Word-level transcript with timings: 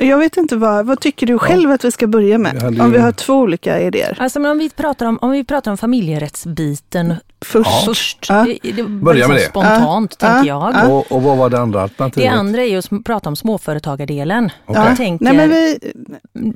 Jag 0.00 0.18
vet 0.18 0.36
inte 0.36 0.56
vad, 0.56 0.86
vad 0.86 1.00
tycker 1.00 1.26
du 1.26 1.38
själv 1.38 1.70
att 1.70 1.84
vi 1.84 1.90
ska 1.90 2.06
börja 2.06 2.38
med? 2.38 2.62
Hade 2.62 2.82
Om 2.82 2.90
vi 2.92 2.98
har 2.98 3.12
två 3.12 3.34
olika 3.34 3.80
idéer. 3.80 4.16
Alltså 4.20 4.40
men 4.40 4.50
om 4.50 4.58
vi 4.58 4.70
pratar 4.70 5.06
om, 5.06 5.18
om, 5.22 5.30
vi 5.30 5.44
pratar 5.44 5.70
om 5.70 5.76
familjerättsbiten 5.76 7.14
Först. 7.44 7.84
först. 7.84 8.26
Ja. 8.28 8.46
Det, 8.62 8.72
det 8.72 8.82
Börja 8.82 9.28
med 9.28 9.36
det. 9.36 9.40
Spontant 9.40 10.16
Ja. 10.20 10.26
tänker 10.28 10.48
Ja. 10.48 10.72
jag. 10.82 10.90
Och, 10.92 11.12
och 11.12 11.22
vad 11.22 11.36
var 11.38 11.50
det 11.50 11.58
andra 11.60 11.78
Det 11.78 11.82
alternativet? 11.82 12.32
andra 12.32 12.62
är 12.62 12.66
ju 12.66 12.78
att 12.78 13.04
prata 13.04 13.28
om 13.28 13.36
småföretagardelen. 13.36 14.50
Okej. 14.66 14.82
Jag 14.86 14.96
tänker, 14.96 15.24
Nej, 15.24 15.34
men 15.36 15.48
vi, 15.50 15.78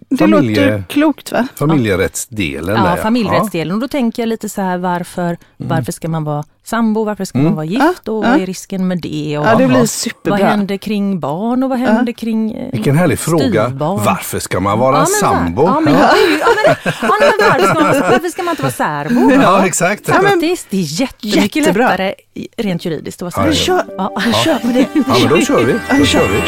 det 0.09 0.17
Familje- 0.17 0.61
låter 0.67 0.85
klokt 0.89 1.33
va? 1.33 1.49
Familjerättsdelen 1.55 2.77
ja, 2.77 2.83
där, 2.91 2.97
familjerättsdelen. 2.97 3.75
Och 3.75 3.81
då 3.81 3.89
tänker 3.89 4.23
jag 4.23 4.29
lite 4.29 4.49
så 4.49 4.61
här 4.63 4.79
varför, 4.79 5.37
varför 5.57 5.93
ska 5.93 6.09
man 6.09 6.25
vara 6.25 6.45
sambo, 6.67 7.05
varför 7.05 7.25
ska 7.25 7.39
man 7.39 7.47
Mm. 7.47 7.57
vara 7.57 7.67
gift 7.67 8.09
och 8.09 8.25
Ja. 8.25 8.31
vad 8.31 8.41
är 8.43 8.47
risken 8.47 8.89
med 8.89 8.99
det? 9.01 9.39
Och 9.39 9.47
Ja, 9.47 9.55
det 9.57 9.63
Ja. 9.63 9.69
blir 9.69 9.79
vad 9.79 9.91
superbra. 9.91 10.47
händer 10.47 10.77
kring 10.77 11.21
barn 11.21 11.63
och 11.63 11.71
vad 11.71 11.79
händer 11.79 12.13
kring 12.13 12.53
eh, 12.53 12.69
Vilken 12.73 12.97
härlig 12.97 13.19
fråga. 13.19 13.65
styvbarn? 13.67 14.01
Varför 14.05 14.39
ska 14.39 14.61
man 14.61 14.79
vara 14.79 14.97
Ja, 14.99 15.07
sambo? 15.07 15.63
var- 15.67 15.75
Ja, 15.75 15.81
men, 15.81 15.95
ja. 15.95 16.01
Ja, 16.41 16.49
men, 16.67 16.77
ja, 16.85 17.17
men 17.39 17.49
varför, 17.49 17.67
ska 17.67 17.81
man, 17.81 18.11
varför 18.11 18.29
ska 18.29 18.43
man 18.43 18.53
inte 18.53 18.63
vara 18.63 18.73
särbo? 18.73 19.31
Ja, 19.43 19.67
exakt. 19.67 20.03
Ja, 20.09 20.23
men- 20.23 20.41
det 20.41 20.47
är 20.47 20.59
jättemycket 21.01 21.57
Jättebra. 21.57 21.85
lättare 21.89 22.15
rent 22.57 22.85
juridiskt 22.85 23.23
att 23.23 23.37
vara 23.37 23.47
Ja, 23.47 23.55
särbo. 23.55 23.65
Kör, 23.65 23.95
Ja. 23.99 24.33
kör 24.45 24.59
på 24.59 24.67
det. 24.67 24.87
Ja, 24.95 25.03
men 25.21 25.29
då 25.29 25.41
kör 25.41 25.65
vi. 25.65 25.99
Då 25.99 26.05
kör 26.05 26.29
vi. 26.29 26.43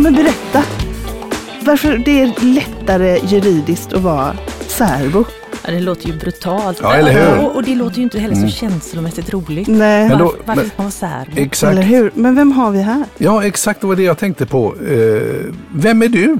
Ja, 0.00 0.04
men 0.04 0.14
berätta. 0.14 0.62
Varför 1.62 1.98
det 1.98 2.20
är 2.20 2.44
lättare 2.54 3.18
juridiskt 3.26 3.92
att 3.92 4.02
vara 4.02 4.36
särbo? 4.66 5.24
Ja, 5.64 5.70
det 5.70 5.80
låter 5.80 6.06
ju 6.08 6.18
brutalt. 6.18 6.78
Ja, 6.82 6.94
eller 6.94 7.12
hur? 7.12 7.20
Mm. 7.32 7.44
Och, 7.44 7.54
och 7.56 7.62
det 7.62 7.74
låter 7.74 7.96
ju 7.96 8.02
inte 8.02 8.18
heller 8.20 8.34
så 8.34 8.48
känslomässigt 8.48 9.32
roligt. 9.32 9.68
Nej, 9.68 10.08
Men 10.08 10.18
då- 10.18 10.34
varför 10.44 10.62
men- 10.62 10.70
ska 10.70 10.74
man 10.76 10.84
vara 10.84 10.90
särbo? 10.90 11.32
Exakt. 11.40 11.72
eller 11.72 11.82
hur? 11.82 12.10
Men 12.14 12.34
vem 12.34 12.52
har 12.52 12.70
vi 12.70 12.82
här? 12.82 13.04
Ja, 13.18 13.44
exakt 13.44 13.80
det 13.80 13.86
var 13.86 13.96
det 13.96 14.02
jag 14.02 14.18
tänkte 14.18 14.46
på. 14.46 14.74
Eh, 14.88 15.52
vem 15.74 16.02
är 16.02 16.08
du? 16.08 16.38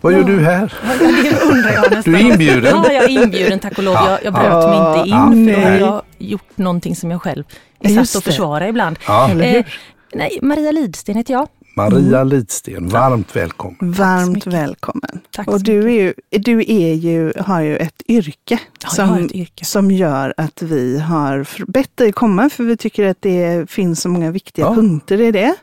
Vad 0.00 0.12
gör 0.12 0.22
du 0.22 0.40
här? 0.40 0.72
Ja, 1.00 1.06
det 1.22 1.40
undrar 1.42 1.72
jag 1.72 1.90
nästan. 1.92 2.12
Du 2.12 2.18
är 2.20 2.22
inbjuden. 2.32 2.72
Ja, 2.84 2.92
jag 2.92 3.04
är 3.04 3.08
inbjuden 3.08 3.58
tack 3.58 3.78
och 3.78 3.84
lov. 3.84 3.94
Jag, 3.94 4.18
jag 4.24 4.32
bröt 4.34 4.44
Ja. 4.52 4.68
mig 4.68 4.98
inte 4.98 5.10
in 5.10 5.48
Ja, 5.48 5.54
för 5.54 5.62
då 5.62 5.66
har 5.66 5.70
nej. 5.70 5.80
jag 5.80 6.02
gjort 6.18 6.58
någonting 6.58 6.96
som 6.96 7.10
jag 7.10 7.22
själv 7.22 7.44
är 7.80 7.88
satt 8.04 8.16
att 8.16 8.24
försvara 8.24 8.68
ibland. 8.68 8.98
Ja, 9.06 9.28
Eller 9.30 9.44
Eh, 9.44 9.50
hur? 9.52 9.78
nej, 10.14 10.38
Maria 10.42 10.72
Lidsten 10.72 11.14
heter 11.16 11.32
jag. 11.34 11.48
Maria 11.82 12.24
Lidsten, 12.24 12.88
varmt 12.88 13.36
välkommen. 13.36 13.92
Varmt 13.92 14.46
välkommen. 14.46 15.20
Tack 15.30 15.48
Och 15.48 15.62
du, 15.62 15.78
är 15.84 15.88
ju, 16.04 16.14
du 16.30 16.58
är 16.68 16.94
ju, 16.94 17.32
har 17.40 17.60
ju 17.60 17.76
ett 17.76 18.02
yrke, 18.08 18.58
Ja, 18.82 18.88
som, 18.88 19.08
har 19.08 19.20
ett 19.20 19.32
yrke. 19.32 19.64
som 19.64 19.90
gör 19.90 20.34
att 20.36 20.62
vi 20.62 20.98
har 20.98 21.46
bett 21.70 21.96
dig 21.96 22.12
komma 22.12 22.50
för 22.50 22.64
vi 22.64 22.76
tycker 22.76 23.04
att 23.08 23.16
det 23.22 23.70
finns 23.70 24.00
så 24.00 24.08
många 24.08 24.30
viktiga 24.30 24.64
Ja. 24.64 24.74
punkter 24.74 25.20
i 25.20 25.32
det. 25.32 25.54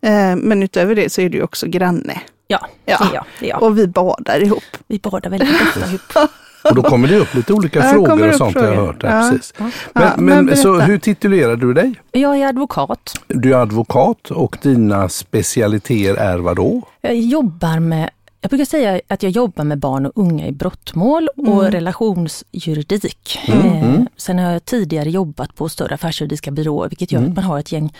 Eh, 0.00 0.36
Men 0.36 0.62
utöver 0.62 0.94
det 0.94 1.12
så 1.12 1.20
är 1.20 1.28
du 1.28 1.42
också 1.42 1.66
granne. 1.66 2.20
Ja, 2.46 2.66
Ja. 2.84 2.98
det 2.98 3.04
är 3.10 3.14
jag. 3.14 3.24
Det 3.40 3.46
är 3.46 3.50
jag. 3.50 3.62
Och 3.62 3.78
vi 3.78 3.86
badar 3.86 4.42
ihop. 4.42 4.62
Vi 4.86 4.98
badar 4.98 5.30
väldigt 5.30 5.62
ofta 5.62 5.88
ihop. 5.88 6.00
Och 6.70 6.74
då 6.74 6.82
kommer 6.82 7.08
det 7.08 7.16
upp 7.18 7.34
lite 7.34 7.52
olika 7.52 7.82
frågor 7.92 8.28
och 8.28 8.34
sånt 8.34 8.54
jag 8.54 8.62
har 8.62 8.74
frågor. 8.74 8.86
hört. 8.86 9.02
Ja. 9.02 9.28
precis. 9.30 9.54
Ja. 9.58 9.70
Men, 9.92 10.24
men, 10.24 10.44
men 10.44 10.56
så 10.56 10.80
hur 10.80 10.98
titulerar 10.98 11.56
du 11.56 11.72
dig? 11.74 11.94
Jag 12.12 12.36
är 12.40 12.46
advokat. 12.48 13.14
Du 13.28 13.54
är 13.54 13.58
advokat 13.58 14.30
och 14.30 14.58
dina 14.62 15.08
specialiteter 15.08 16.14
är 16.22 16.38
vad 16.38 16.56
då? 16.56 16.82
Jag 17.00 17.16
jobbar 17.16 17.78
med 17.78 18.10
jag 18.40 18.48
brukar 18.48 18.64
säga 18.64 19.00
att 19.08 19.22
jag 19.22 19.32
jobbar 19.32 19.64
med 19.64 19.78
barn 19.78 20.06
och 20.06 20.12
unga 20.14 20.46
i 20.46 20.52
brottmål 20.52 21.28
och 21.36 21.62
relationsjuridik. 21.64 23.38
Eh, 23.48 24.00
sen 24.16 24.38
har 24.38 24.52
jag 24.52 24.64
tidigare 24.64 25.10
jobbat 25.10 25.54
på 25.54 25.68
större 25.68 25.94
affärsjuridiska 25.94 26.50
byråer, 26.50 26.88
vilket 26.88 27.12
gör 27.12 27.22
att 27.22 27.34
man 27.34 27.44
har 27.44 27.58
ett 27.58 27.72
gäng 27.72 27.94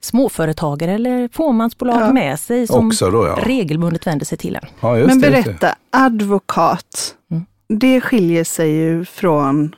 småföretagare 0.00 0.92
eller 0.92 1.28
fåmansbolag 1.32 2.00
Ja. 2.02 2.12
med 2.12 2.40
sig 2.40 2.66
som 2.66 2.92
då, 3.00 3.26
ja. 3.26 3.38
regelbundet 3.42 4.06
vänder 4.06 4.26
sig 4.26 4.38
till 4.38 4.56
en. 4.56 4.64
ja 4.80 4.94
Men 5.06 5.20
berätta, 5.20 5.74
advokat, 5.90 7.12
Mm. 7.12 7.15
Det 7.68 8.00
skiljer 8.00 8.44
sig 8.44 8.70
ju 8.70 9.04
från 9.04 9.74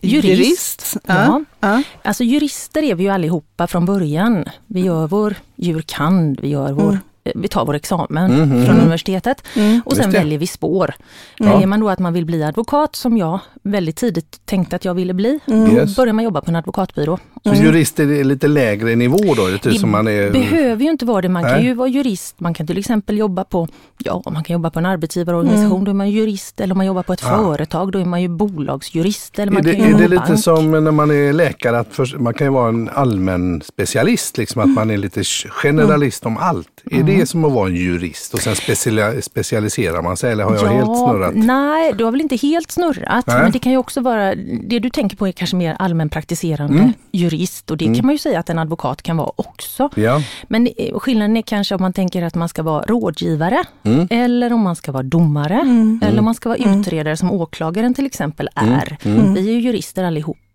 Jurist, 0.00 0.96
ja. 1.06 1.44
ja. 1.60 1.82
Alltså 2.02 2.24
jurister 2.24 2.82
är 2.82 2.94
vi 2.94 3.04
ju 3.04 3.10
allihopa 3.10 3.66
från 3.66 3.86
början. 3.86 4.44
Vi 4.66 4.80
gör 4.80 5.06
vår 5.06 5.34
jurkand, 5.56 6.40
vi 6.40 6.48
gör 6.48 6.72
vår 6.72 6.92
eh, 6.92 6.98
vi 7.34 7.48
tar 7.48 7.64
vår 7.66 7.74
examen 7.74 8.32
Mhm. 8.40 8.66
från 8.66 8.80
universitetet 8.80 9.42
Mm. 9.56 9.80
och 9.84 9.96
sen 9.96 10.10
väljer 10.10 10.38
vi 10.38 10.46
spår. 10.46 10.94
Ja. 11.38 11.46
Väljer 11.52 11.66
man 11.66 11.80
då 11.80 11.88
att 11.88 11.98
man 11.98 12.12
vill 12.12 12.24
bli 12.26 12.42
advokat, 12.44 12.96
som 12.96 13.16
jag 13.18 13.38
väldigt 13.62 13.96
tidigt 13.96 14.46
tänkte 14.46 14.76
att 14.76 14.84
jag 14.84 14.94
ville 14.94 15.14
bli, 15.14 15.38
Mm. 15.46 15.76
Yes. 15.76 15.96
börjar 15.96 16.12
man 16.12 16.24
jobba 16.24 16.40
på 16.40 16.50
en 16.50 16.56
advokatbyrå. 16.56 17.18
Så 17.44 17.54
jurist 17.54 18.00
är 18.00 18.24
lite 18.24 18.48
lägre 18.48 18.96
nivå 18.96 19.34
då? 19.36 19.46
Lite 19.48 19.68
Det 19.70 19.78
som 19.78 19.90
man 19.90 20.08
är... 20.08 20.30
behöver 20.30 20.84
ju 20.84 20.90
inte 20.90 21.04
vara 21.04 21.20
det. 21.22 21.28
Man 21.28 21.42
kan 21.42 21.52
Nej. 21.52 21.64
ju 21.64 21.74
vara 21.74 21.88
jurist, 21.88 22.40
man 22.40 22.54
kan 22.54 22.66
till 22.66 22.78
exempel 22.78 23.18
jobba 23.18 23.44
på, 23.44 23.68
ja 23.98 24.22
man 24.32 24.44
kan 24.44 24.54
jobba 24.54 24.70
på 24.70 24.78
en 24.78 24.86
arbetsgivarorganisation, 24.86 25.84
då 25.84 25.90
är 25.90 25.94
man 25.94 26.10
jurist. 26.10 26.60
Eller 26.60 26.74
om 26.74 26.76
man 26.78 26.86
jobbar 26.86 27.02
på 27.02 27.12
ett 27.12 27.22
Mm. 27.22 27.34
Ja. 27.34 27.42
företag, 27.44 27.92
då 27.92 27.98
är 27.98 28.04
man 28.04 28.22
ju 28.22 28.28
bolagsjurist. 28.28 29.38
Eller 29.38 29.52
Är 29.52 29.54
man 29.54 29.62
det, 29.62 29.74
kan 29.74 29.84
är 29.94 29.98
det 29.98 30.08
lite 30.08 30.22
bank. 30.28 30.40
som 30.40 30.70
när 30.84 30.90
man 30.90 31.10
är 31.10 31.32
läkare, 31.32 31.78
att 31.78 31.88
för, 31.94 32.18
man 32.18 32.34
kan 32.34 32.46
ju 32.46 32.50
vara 32.52 32.68
en 32.68 32.88
allmän 32.88 33.62
specialist, 33.62 34.38
liksom, 34.38 34.62
att 34.62 34.68
man 34.68 34.90
är 34.90 34.96
lite 34.96 35.22
generalist 35.50 36.26
om 36.26 36.36
allt. 36.36 36.68
Är 36.90 37.02
det 37.18 37.26
som 37.26 37.44
att 37.44 37.52
vara 37.52 37.68
en 37.68 37.76
jurist 37.76 38.34
och 38.34 38.40
sen 38.40 38.54
speciali- 38.54 39.20
specialiserar 39.20 40.02
man 40.02 40.16
sig 40.16 40.32
eller 40.32 40.44
har 40.44 40.54
jag 40.54 40.66
helt 40.68 40.86
snurrat? 40.98 41.32
Nej, 41.34 41.92
du 41.98 42.04
har 42.04 42.10
väl 42.12 42.20
inte 42.20 42.36
helt 42.36 42.70
snurrat. 42.70 43.26
Nej. 43.26 43.42
Men 43.42 43.52
det 43.52 43.58
kan 43.58 43.72
ju 43.72 43.78
också 43.78 44.00
vara, 44.00 44.34
det 44.68 44.78
du 44.78 44.90
tänker 44.90 45.16
på 45.16 45.28
är 45.28 45.32
kanske 45.32 45.56
mer 45.56 45.76
allmänpraktiserande 45.78 46.78
Mm. 46.78 46.92
jurist 47.12 47.70
och 47.70 47.76
det 47.76 47.84
kan 47.94 48.06
man 48.06 48.14
ju 48.14 48.18
säga 48.18 48.38
att 48.40 48.50
en 48.50 48.58
advokat 48.58 49.02
kan 49.02 49.16
vara 49.16 49.30
också. 49.36 49.88
Ja, 49.94 50.22
Men 50.48 50.66
eh, 50.76 50.98
skillnaden 50.98 51.36
är 51.36 51.42
kanske 51.42 51.74
om 51.74 51.80
man 51.82 51.92
tänker 51.92 52.22
att 52.22 52.34
man 52.34 52.48
ska 52.48 52.62
vara 52.62 52.82
rådgivare 52.84 53.64
Mm. 53.82 54.06
eller 54.10 54.52
om 54.52 54.60
man 54.60 54.76
ska 54.76 54.92
vara 54.92 55.02
domare 55.02 55.60
eller 56.02 56.18
om 56.18 56.24
man 56.24 56.34
ska 56.34 56.48
vara 56.48 56.58
utredare 56.58 57.16
som 57.16 57.30
åklagaren 57.32 57.94
till 57.94 58.06
exempel 58.06 58.48
Mm. 58.54 58.72
är. 58.74 58.96
Vi 59.34 59.48
är 59.48 59.52
ju 59.54 59.60
jurister 59.60 60.02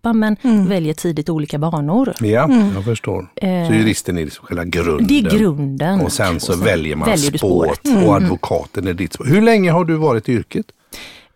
allihopa 0.08 0.36
men 0.42 0.68
väljer 0.68 0.94
tidigt 0.94 1.28
olika 1.28 1.58
banor. 1.58 2.14
ja 2.20 2.48
jag 2.74 2.84
förstår. 2.84 3.28
Eh, 3.36 3.66
Så 3.68 3.74
juristen 3.74 4.18
är 4.18 4.24
liksom 4.24 4.46
själva 4.46 4.64
grunden. 4.64 5.06
Det 5.06 5.18
är 5.18 5.30
grunden. 5.38 6.00
Och 6.00 6.12
sen 6.12 6.40
så 6.40 6.56
väljer 6.56 6.96
man 6.96 7.08
väljer 7.08 7.38
spåret 7.38 7.78
spåret. 7.78 7.86
Mm. 7.96 8.08
och 8.08 8.16
advokaten 8.16 8.86
är 8.88 8.94
ditt 8.94 9.12
spår. 9.12 9.24
Hur 9.24 9.42
länge 9.42 9.70
har 9.70 9.84
du 9.84 9.94
varit 9.96 10.28
i 10.28 10.32
yrket? 10.32 10.66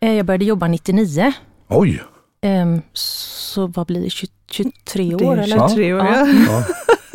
Eh, 0.01 0.13
Jag 0.13 0.27
började 0.27 0.45
jobba 0.45 0.69
99. 0.69 1.33
Oj! 1.69 2.03
Ehm, 2.43 2.83
Så 2.93 3.67
vad 3.67 3.87
blir 3.87 4.03
det, 4.03 4.11
20, 4.11 4.27
23 4.51 5.15
Det 5.19 5.25
år? 5.25 5.37
Eller? 5.39 5.69
23 5.69 5.93
år, 5.95 5.99
Ja. 6.01 6.27
ja. 6.27 6.35
Ja. 6.49 6.65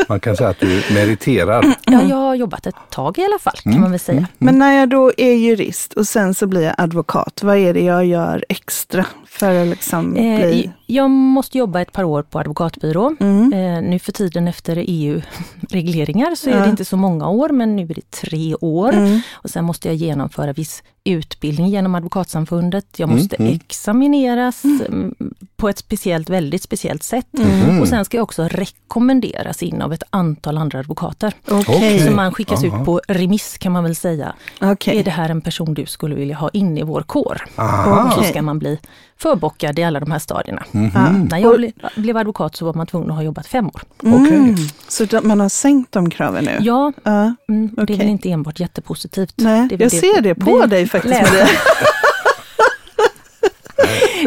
Man 0.10 0.20
kan 0.20 0.36
säga 0.38 0.50
att 0.50 0.60
du 0.60 0.82
meriterar. 0.94 1.76
Ja, 1.86 2.02
jag 2.10 2.16
har 2.18 2.36
jobbat 2.36 2.68
ett 2.68 2.76
tag 2.90 3.20
i 3.20 3.26
alla 3.26 3.40
fall 3.40 3.54
kan 3.64 3.82
man 3.82 3.92
väl 3.92 4.00
säga. 4.00 4.28
Men 4.38 4.60
när 4.60 4.80
jag 4.80 4.90
då 4.90 5.12
är 5.18 5.34
jurist 5.34 5.94
och 5.94 6.08
sen 6.08 6.34
så 6.34 6.48
blir 6.48 6.62
jag 6.62 6.76
advokat, 6.78 7.44
vad 7.44 7.58
är 7.58 7.74
det 7.74 7.82
jag 7.82 8.06
gör 8.06 8.46
extra 8.50 9.06
för 9.28 9.62
att 9.62 9.68
liksom 9.68 10.16
Eh, 10.16 10.38
bli... 10.40 10.72
Jag 10.88 11.10
måste 11.10 11.58
jobba 11.58 11.82
ett 11.82 11.92
par 11.92 12.04
år 12.04 12.24
på 12.24 12.40
advokatbyrå. 12.40 13.16
Mm. 13.20 13.54
Eh, 13.54 13.82
nu 13.90 14.00
för 14.00 14.12
tiden 14.12 14.48
efter 14.48 14.84
EU-regleringar 14.88 16.36
så 16.36 16.50
är 16.50 16.54
Ja. 16.58 16.64
det 16.64 16.70
inte 16.70 16.86
så 16.86 16.98
många 16.98 17.30
år, 17.30 17.50
men 17.50 17.76
nu 17.76 17.84
är 17.84 17.94
det 17.94 18.12
tre 18.12 18.56
år. 18.56 18.94
Mm. 18.94 19.20
Och 19.34 19.50
sen 19.50 19.66
måste 19.66 19.88
jag 19.88 19.96
genomföra 19.96 20.54
viss 20.54 20.84
utbildning 21.04 21.68
genom 21.68 21.96
Advokatsamfundet. 21.96 22.86
Jag 23.00 23.10
Mm, 23.10 23.20
måste 23.22 23.36
examineras 23.36 24.64
mm, 24.64 25.16
på 25.56 25.70
ett 25.70 25.78
speciellt, 25.78 26.30
väldigt 26.30 26.64
speciellt 26.64 27.04
sätt. 27.04 27.28
Mm. 27.40 27.82
Och 27.82 27.88
sen 27.88 28.06
ska 28.06 28.18
jag 28.18 28.24
också 28.24 28.44
rekommenderas 28.48 29.64
in 29.64 29.82
av 29.82 29.94
ett 29.94 30.04
antal 30.10 30.58
andra 30.58 30.80
advokater. 30.80 31.34
Okej. 31.52 32.00
Så 32.00 32.12
man 32.12 32.32
skickas 32.34 32.64
Aha. 32.64 32.80
ut 32.80 32.86
på 32.86 33.02
remiss 33.08 33.58
kan 33.58 33.72
man 33.72 33.84
väl 33.84 33.96
säga. 33.96 34.34
okej. 34.62 35.00
Är 35.00 35.04
det 35.04 35.12
här 35.12 35.30
en 35.30 35.42
person 35.42 35.74
du 35.74 35.86
skulle 35.86 36.16
vilja 36.16 36.36
ha 36.36 36.50
in 36.50 36.78
i 36.78 36.84
vår 36.84 37.02
kår? 37.02 37.42
Aha. 37.56 38.04
Och 38.08 38.14
så 38.14 38.24
ska 38.24 38.42
man 38.42 38.60
bli 38.60 38.80
förbockad 39.18 39.80
i 39.80 39.84
alla 39.84 40.00
de 40.00 40.12
här 40.12 40.20
stadierna. 40.20 40.64
Mhm. 40.76 40.92
Ja. 40.96 41.10
När 41.12 41.38
jag 41.38 41.58
ble, 41.58 41.72
blev 41.96 42.18
advokat 42.18 42.56
så 42.56 42.66
var 42.66 42.74
man 42.74 42.88
tvungen 42.88 43.10
att 43.10 43.16
ha 43.16 43.24
jobbat 43.24 43.48
fem 43.48 43.68
år. 43.68 43.82
Mm. 44.04 44.56
Så 44.88 45.06
man 45.24 45.40
har 45.40 45.50
sänkt 45.50 45.92
de 45.92 46.10
kraven 46.10 46.44
nu? 46.46 46.58
Ja, 46.60 46.92
Ja. 47.04 47.36
mm, 47.50 47.70
och 47.78 47.86
det 47.86 47.94
är 47.94 47.98
väl 47.98 48.08
inte 48.08 48.30
enbart 48.32 48.60
jättepositivt. 48.60 49.34
Nej, 49.38 49.68
Det 49.68 49.82
jag 49.82 49.92
ser 49.92 50.22
det 50.22 50.36
på 50.36 50.62
vi 50.62 50.68
dig 50.68 50.88
faktiskt. 50.88 51.22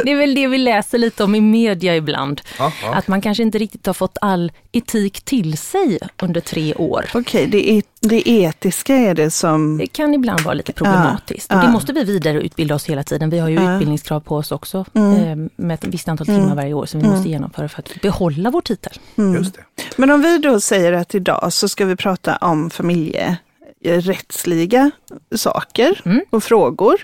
det. 0.09 0.15
Det 0.15 0.23
är 0.23 0.27
väl 0.27 0.35
det 0.35 0.47
vi 0.47 0.59
läser 0.59 0.99
lite 0.99 1.25
om 1.25 1.35
i 1.35 1.41
media 1.41 1.97
ibland. 1.97 2.41
Ja, 2.59 2.73
ja. 2.83 2.95
Att 2.95 3.09
man 3.09 3.21
kanske 3.21 3.43
inte 3.43 3.59
riktigt 3.59 3.87
har 3.87 3.95
fått 3.95 4.19
all 4.21 4.53
etik 4.73 5.21
till 5.25 5.59
sig 5.59 5.99
under 6.23 6.41
tre 6.41 6.75
år. 6.75 7.05
Okej, 7.15 7.47
det, 7.47 7.71
är, 7.71 7.83
det 8.01 8.29
etiska 8.29 8.95
är 8.95 9.15
det 9.15 9.31
som... 9.31 9.79
Det 9.79 9.87
kan 9.87 10.15
ibland 10.15 10.41
vara 10.41 10.55
lite 10.55 10.73
problematiskt. 10.73 11.47
Ja. 11.51 11.57
det 11.63 11.69
måste 11.69 11.93
vi 11.93 12.05
vidareutbilda 12.05 12.75
oss 12.75 12.85
hela 12.87 13.03
tiden. 13.03 13.31
Vi 13.31 13.39
har 13.39 13.49
ju 13.49 13.55
Ja. 13.55 13.75
utbildningskrav 13.75 14.21
på 14.21 14.37
oss 14.37 14.53
också 14.53 14.85
Mm. 14.95 15.45
eh, 15.45 15.49
med 15.57 15.75
ett 15.75 15.85
visst 15.85 16.09
antal 16.09 16.27
timmar 16.27 16.55
varje 16.55 16.75
år 16.75 16.87
som 16.87 17.01
vi 17.01 17.09
måste 17.09 17.29
genomföra 17.29 17.69
för 17.69 17.79
att 17.83 18.01
behålla 18.03 18.51
vår 18.51 18.61
titel. 18.61 18.93
Just 19.39 19.55
det. 19.55 19.61
Men 19.97 20.11
om 20.11 20.23
vi 20.23 20.39
då 20.39 20.61
säger 20.61 20.93
att 20.93 21.15
idag 21.15 21.53
så 21.53 21.69
ska 21.69 21.85
vi 21.85 21.97
prata 21.97 22.37
om 22.37 22.71
familjerättsliga 22.71 24.91
saker 25.37 26.01
Mm. 26.05 26.21
och 26.31 26.45
frågor. 26.45 26.97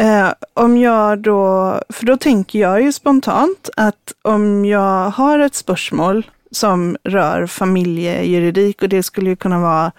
Eh, 0.00 0.32
om 0.54 0.76
jag 0.78 1.18
då, 1.18 1.80
för 1.88 2.06
då 2.06 2.16
tänker 2.16 2.58
jag 2.58 2.82
ju 2.82 2.92
spontant 2.92 3.70
att 3.76 4.12
om 4.22 4.64
jag 4.64 5.10
har 5.10 5.38
ett 5.38 5.54
spörsmål 5.54 6.26
som 6.50 6.96
rör 7.04 7.46
familjejuridik 7.46 8.82
och 8.82 8.88
det 8.88 9.02
skulle 9.02 9.30
ju 9.30 9.36
kunna 9.36 9.60
vara 9.60 9.92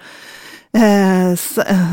eh, 0.77 1.35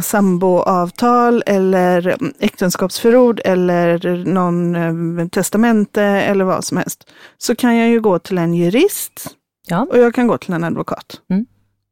samboavtal 0.02 1.42
eller 1.46 2.16
äktenskapsförord 2.38 3.40
eller 3.44 4.24
någon 4.24 4.76
eh, 5.18 5.28
testamente 5.28 6.02
eller 6.02 6.44
vad 6.44 6.64
som 6.64 6.76
helst. 6.76 7.10
Så 7.38 7.54
kan 7.54 7.76
jag 7.76 7.88
ju 7.88 8.00
gå 8.00 8.18
till 8.18 8.38
en 8.38 8.54
jurist 8.54 9.26
Ja. 9.68 9.86
och 9.90 9.98
jag 9.98 10.14
kan 10.14 10.26
gå 10.26 10.38
till 10.38 10.52
en 10.54 10.64
advokat. 10.64 11.20
Mm. 11.30 11.46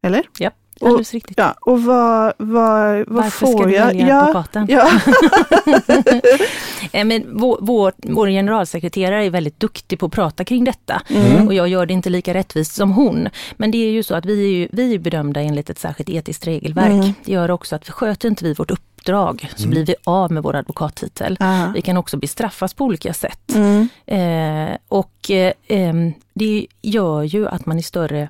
Eller? 0.07 0.29
Ja, 0.39 0.51
Och- 0.81 0.89
alldeles 0.89 1.13
riktigt. 1.15 1.39
Ja, 1.39 1.55
och 1.61 1.83
vad, 1.83 2.33
vad, 2.39 2.97
vad 2.97 3.05
Varför 3.09 3.47
får 3.47 3.59
ska 3.59 3.67
du 3.67 3.75
jag? 3.75 3.87
välja 3.87 4.09
ja, 4.09 4.45
ja. 4.69 4.89
Eh, 6.93 7.05
Men 7.05 7.39
vår, 7.39 7.59
vår, 7.61 7.93
vår 7.97 8.29
generalsekreterare 8.29 9.25
är 9.25 9.31
väldigt 9.31 9.61
duktig 9.61 9.99
på 9.99 10.07
att 10.07 10.13
prata 10.13 10.45
kring 10.45 10.65
detta 10.65 11.03
Mm. 11.09 11.47
och 11.47 11.55
jag 11.55 11.69
gör 11.69 11.87
det 11.87 11.93
inte 11.95 12.11
lika 12.11 12.35
rättvist 12.35 12.75
som 12.75 12.93
hon. 12.93 13.29
Men 13.57 13.71
det 13.71 13.79
är 13.79 13.91
ju 13.91 14.03
så 14.03 14.15
att 14.15 14.25
vi 14.25 14.45
är, 14.45 14.51
ju, 14.59 14.69
vi 14.73 14.95
är 14.95 14.99
bedömda 14.99 15.41
enligt 15.41 15.71
ett 15.71 15.79
särskilt 15.79 16.09
etiskt 16.11 16.47
regelverk. 16.47 16.91
Mm. 16.93 17.13
Det 17.25 17.33
gör 17.33 17.51
också 17.51 17.77
att 17.77 17.89
sköter 17.89 18.29
inte 18.29 18.45
vi 18.45 18.55
vårt 18.55 18.71
uppdrag 18.71 19.49
så 19.57 19.69
blir 19.69 19.87
vi 19.87 19.95
av 20.05 20.33
med 20.33 20.43
vår 20.43 20.57
advokattitel. 20.57 21.37
Ja. 21.41 21.73
Vi 21.75 21.83
kan 21.83 21.97
också 21.97 22.17
bestraffas 22.17 22.75
på 22.75 22.85
olika 22.85 23.15
sätt. 23.15 23.55
Mm. 23.55 23.89
Eh, 24.07 24.77
och 24.89 25.31
eh, 25.31 25.53
em, 25.67 26.13
det 26.35 26.67
gör 26.83 27.23
ju 27.23 27.49
att 27.49 27.67
man 27.67 27.79
i 27.79 27.83
större, 27.83 28.29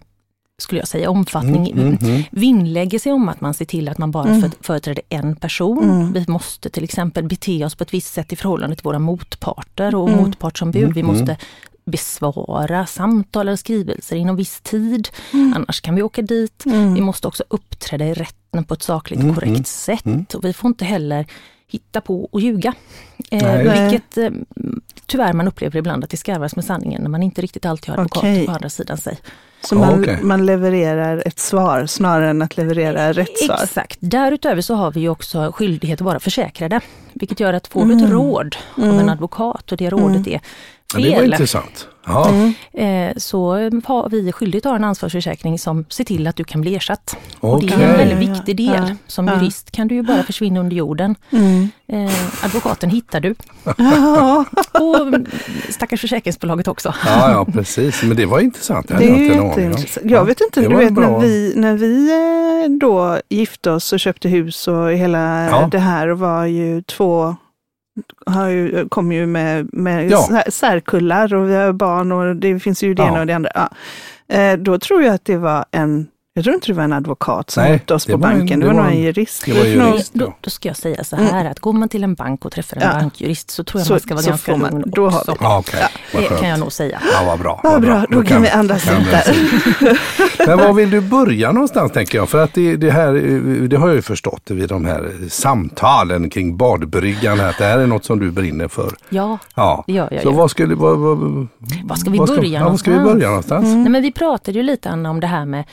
skulle 0.59 0.81
jag 0.81 0.89
säga, 0.89 1.11
omfattning 1.11 1.71
Mm, 1.71 1.97
mm. 2.03 2.23
vinnlägger 2.31 2.99
sig 2.99 3.13
om 3.13 3.29
att 3.29 3.41
man 3.41 3.55
ser 3.55 3.65
till 3.65 3.89
att 3.89 3.99
man 3.99 4.11
bara 4.11 4.29
Mm. 4.29 4.41
för, 4.41 4.51
företräder 4.61 5.03
en 5.09 5.37
person. 5.37 5.85
Mm. 5.91 6.13
Vi 6.13 6.25
måste 6.29 6.71
till 6.71 6.85
exempel 6.85 7.25
bete 7.25 7.65
oss 7.65 7.75
på 7.75 7.85
ett 7.85 7.95
visst 7.95 8.15
sätt 8.15 8.33
i 8.33 8.37
förhållande 8.37 8.77
till 8.77 8.85
våra 8.85 8.99
motparter 8.99 9.95
och 9.95 10.09
Mm. 10.09 10.21
motpartsombud. 10.21 10.95
Vi 10.95 11.01
Mm. 11.01 11.13
måste 11.17 11.37
besvara 11.85 12.87
samtal 12.87 13.49
eller 13.49 13.57
skrivelser 13.57 14.17
inom 14.17 14.37
viss 14.37 14.61
tid, 14.61 15.09
Mm. 15.33 15.53
annars 15.57 15.81
kan 15.81 15.95
vi 15.95 16.03
åka 16.03 16.23
dit. 16.23 16.63
Vi 16.95 17.01
måste 17.01 17.29
också 17.29 17.45
uppträda 17.49 18.07
i 18.07 18.15
rätten 18.15 18.65
på 18.65 18.75
ett 18.75 18.83
sakligt 18.83 19.21
Mm, 19.21 19.35
korrekt 19.35 19.51
mm, 19.51 19.65
sätt 19.65 20.07
mm. 20.07 20.27
och 20.35 20.45
vi 20.45 20.53
får 20.53 20.69
inte 20.69 20.85
heller 20.85 21.27
hitta 21.69 22.01
på 22.01 22.25
och 22.25 22.41
ljuga. 22.41 22.75
Eh, 23.31 23.57
vilket 23.59 24.19
eh, 24.19 24.31
tyvärr 25.07 25.33
man 25.33 25.49
upplever 25.49 25.79
ibland 25.79 26.05
att 26.05 26.11
det 26.11 26.17
skarvas 26.17 26.57
med 26.57 26.65
sanningen 26.65 27.03
när 27.03 27.11
man 27.11 27.23
inte 27.23 27.43
riktigt 27.43 27.67
alltid 27.67 27.89
har 27.89 27.95
advokater 27.97 28.33
Okej. 28.33 28.47
på 28.47 28.53
andra 28.53 28.69
sidan 28.71 28.97
sig. 28.99 29.19
Så 29.69 29.75
man, 29.75 30.01
okej. 30.01 30.19
man 30.23 30.47
levererar 30.47 31.23
ett 31.27 31.39
svar 31.39 31.87
snarare 31.87 32.31
än 32.31 32.43
att 32.43 32.57
leverera 32.57 33.13
rätt 33.13 33.39
svar. 33.39 33.61
Exakt. 33.63 33.99
Därutöver 34.01 34.61
så 34.63 34.75
har 34.75 34.91
vi 34.93 35.09
också 35.09 35.53
skyldighet 35.55 36.01
att 36.01 36.05
vara 36.05 36.21
försäkrade. 36.21 36.81
Vilket 37.13 37.41
gör 37.41 37.53
att 37.53 37.67
får 37.67 37.85
du 37.85 37.93
ett 37.95 37.99
Mm. 38.01 38.13
råd 38.13 38.57
av 38.77 39.01
en 39.01 39.09
advokat 39.09 39.73
och 39.73 39.79
det 39.79 39.91
rådet 39.91 40.27
är 40.27 40.41
Ja, 40.95 41.01
det 41.01 41.17
var 41.17 41.23
intressant. 41.23 41.89
Ja. 42.07 42.29
Mm. 42.29 42.53
eh, 43.11 43.17
så 43.17 43.51
har 43.85 44.09
vi 44.11 44.33
skyldighet 44.33 44.67
att 44.67 44.71
ha 44.71 44.77
en 44.77 44.85
ansvarsförsäkring 44.85 45.59
som 45.59 45.85
ser 45.89 46.05
till 46.05 46.27
att 46.27 46.37
du 46.37 46.45
kan 46.45 46.61
bli 46.61 46.75
ersatt. 46.77 47.17
Och 47.41 47.63
det 47.63 47.73
är 47.75 47.81
en 47.81 47.97
väldigt 47.97 48.19
viktig 48.31 48.61
ja. 48.61 48.73
del. 48.73 48.95
Som 49.07 49.29
Ja. 49.29 49.35
jurist 49.35 49.71
kan 49.71 49.89
du 49.89 49.95
ju 49.95 50.03
bara 50.03 50.23
försvinna 50.23 50.61
under 50.61 50.77
jorden. 50.77 51.15
Mm. 51.31 51.69
Eh, 51.89 52.45
advokaten 52.45 52.91
hittar 52.91 53.21
du. 53.21 53.35
Ja, 53.79 54.45
Och 54.73 55.01
mm, 55.07 55.27
stackars 55.71 56.01
försäkringsbolaget 56.01 56.69
också. 56.69 56.95
Ja, 57.07 57.31
ja, 57.31 57.45
precis. 57.53 58.03
Men 58.03 58.17
det 58.17 58.27
var 58.27 58.41
intressant. 58.41 58.89
Det 58.89 58.95
är 58.95 59.35
jätteintressant. 59.45 60.11
Jag 60.11 60.25
vet 60.25 60.41
inte, 60.41 60.61
du 60.61 60.77
vet 60.77 60.93
bra. 60.93 61.11
när 61.11 61.21
vi, 61.21 61.53
när 61.57 61.75
vi 61.75 62.11
eh, 62.65 62.71
då 62.81 63.19
gifte 63.29 63.71
oss 63.71 63.93
och 63.93 64.01
köpte 64.01 64.29
hus 64.29 64.69
och 64.69 64.93
hela 64.93 65.47
Ja. 65.51 65.69
det 65.73 65.79
här 65.79 66.09
var 66.09 66.45
ju 66.45 66.83
två 66.83 67.37
har 68.27 68.49
ju, 68.49 68.89
kom 68.89 69.13
ju 69.13 69.27
med, 69.27 69.69
med 69.75 70.11
Ja. 70.11 70.27
sär- 70.31 70.51
särkullar 70.51 71.35
och 71.35 71.49
vi 71.51 71.55
har 71.55 71.73
barn 71.73 72.13
och 72.13 72.37
det 72.37 72.61
finns 72.61 72.83
ju 72.83 72.95
det 72.95 73.03
Ja. 73.03 73.09
ena 73.09 73.21
och 73.21 73.27
det 73.27 73.33
andra. 73.33 73.51
Ja. 73.55 73.69
Eh, 74.37 74.59
Då 74.59 74.79
tror 74.79 75.03
jag 75.03 75.15
att 75.15 75.25
det 75.25 75.37
var 75.37 75.65
en, 75.71 76.07
jag 76.37 76.45
tror 76.45 76.55
inte 76.55 76.67
det 76.67 76.73
var 76.73 76.85
en 76.85 76.93
advokat 76.93 77.51
som 77.51 77.63
Nej, 77.63 77.71
hjälpte 77.73 77.95
oss 77.95 78.05
det 78.05 78.13
på 78.13 78.19
var 78.19 78.29
en- 78.31 78.39
banken, 78.39 78.61
det, 78.61 78.67
det 78.67 78.73
var 78.73 78.75
nog 78.75 78.85
var 78.85 78.91
en 78.93 79.03
jurist. 79.03 79.43
det 79.47 79.53
var 79.53 79.65
jurist. 79.65 80.15
Då, 80.15 80.35
då 80.41 80.51
ska 80.51 80.69
jag 80.69 80.77
säga 80.77 81.05
så 81.05 81.17
här 81.17 81.45
att 81.45 81.61
går 81.61 81.73
man 81.73 81.89
till 81.89 82.05
en 82.05 82.15
bank 82.15 82.45
och 82.45 82.53
träffar 82.53 82.77
en 82.77 82.83
Ja. 82.83 82.93
bankjurist 82.93 83.51
så 83.51 83.65
tror 83.65 83.81
jag 83.81 83.87
Så- 83.87 83.93
man 83.93 84.01
ska 84.01 84.15
vara 84.15 84.25
ganska 84.25 84.57
man- 84.57 84.71
lugn 84.71 84.85
då 84.87 85.09
har 85.09 85.19
också. 85.19 85.33
vi 85.33 85.37
Ja, 85.41 85.59
okej. 85.59 85.81
Vad 86.15 86.23
Det 86.23 86.29
kan 86.41 86.49
jag 86.49 86.61
nog 86.61 86.73
säga. 86.73 87.01
Ja, 87.13 87.25
vad 87.27 87.39
bra. 87.39 87.61
Vad 87.65 87.83
bra, 87.83 88.05
då 88.11 88.23
kan 88.23 88.43
vi 88.43 88.49
andas 88.49 88.85
ut 88.91 89.11
där. 89.11 89.37
Men 90.47 90.59
var 90.59 90.73
vill 90.73 90.91
du 90.91 91.01
börja 91.01 91.53
någonstans 91.53 91.93
tänker 91.93 92.19
jag? 92.19 92.29
För 92.29 92.43
att 92.45 92.55
det, 92.55 92.77
det 92.77 92.91
här, 92.91 93.13
det 93.69 93.77
har 93.77 93.87
jag 93.87 93.97
ju 93.97 94.03
förstått 94.03 94.43
vid 94.51 94.69
de 94.69 94.85
här 94.85 95.13
samtalen 95.29 96.31
kring 96.31 96.57
badbryggan 96.57 97.41
att 97.41 97.59
det 97.59 97.65
här 97.65 97.79
är 97.79 97.87
något 97.87 98.05
som 98.05 98.19
du 98.19 98.31
brinner 98.31 98.69
för. 98.69 98.93
Ja, 99.09 99.39
Ja, 99.55 99.85
det 99.87 99.93
gör 99.93 100.09
jag 100.13 100.23
så 100.23 100.31
vad 100.31 100.51
skulle, 100.51 100.75
vad, 100.75 100.99
vad, 100.99 101.19
Var 101.85 101.97
ska 101.97 102.11
vi 102.11 102.19
vad 102.19 102.29
börja 102.29 102.61
ja, 102.61 102.69
var 102.69 102.77
ska 102.77 102.91
vi 102.91 102.97
någonstans? 102.97 103.15
börja 103.21 103.29
någonstans? 103.29 103.65
Nej, 103.65 103.89
men 103.89 104.03
vi 104.03 104.13
pratade 104.13 104.59
ju 104.59 104.63
lite 104.63 104.91
Anna 104.91 105.11
om 105.11 105.21
det 105.21 105.27
här 105.27 105.45
med, 105.45 105.65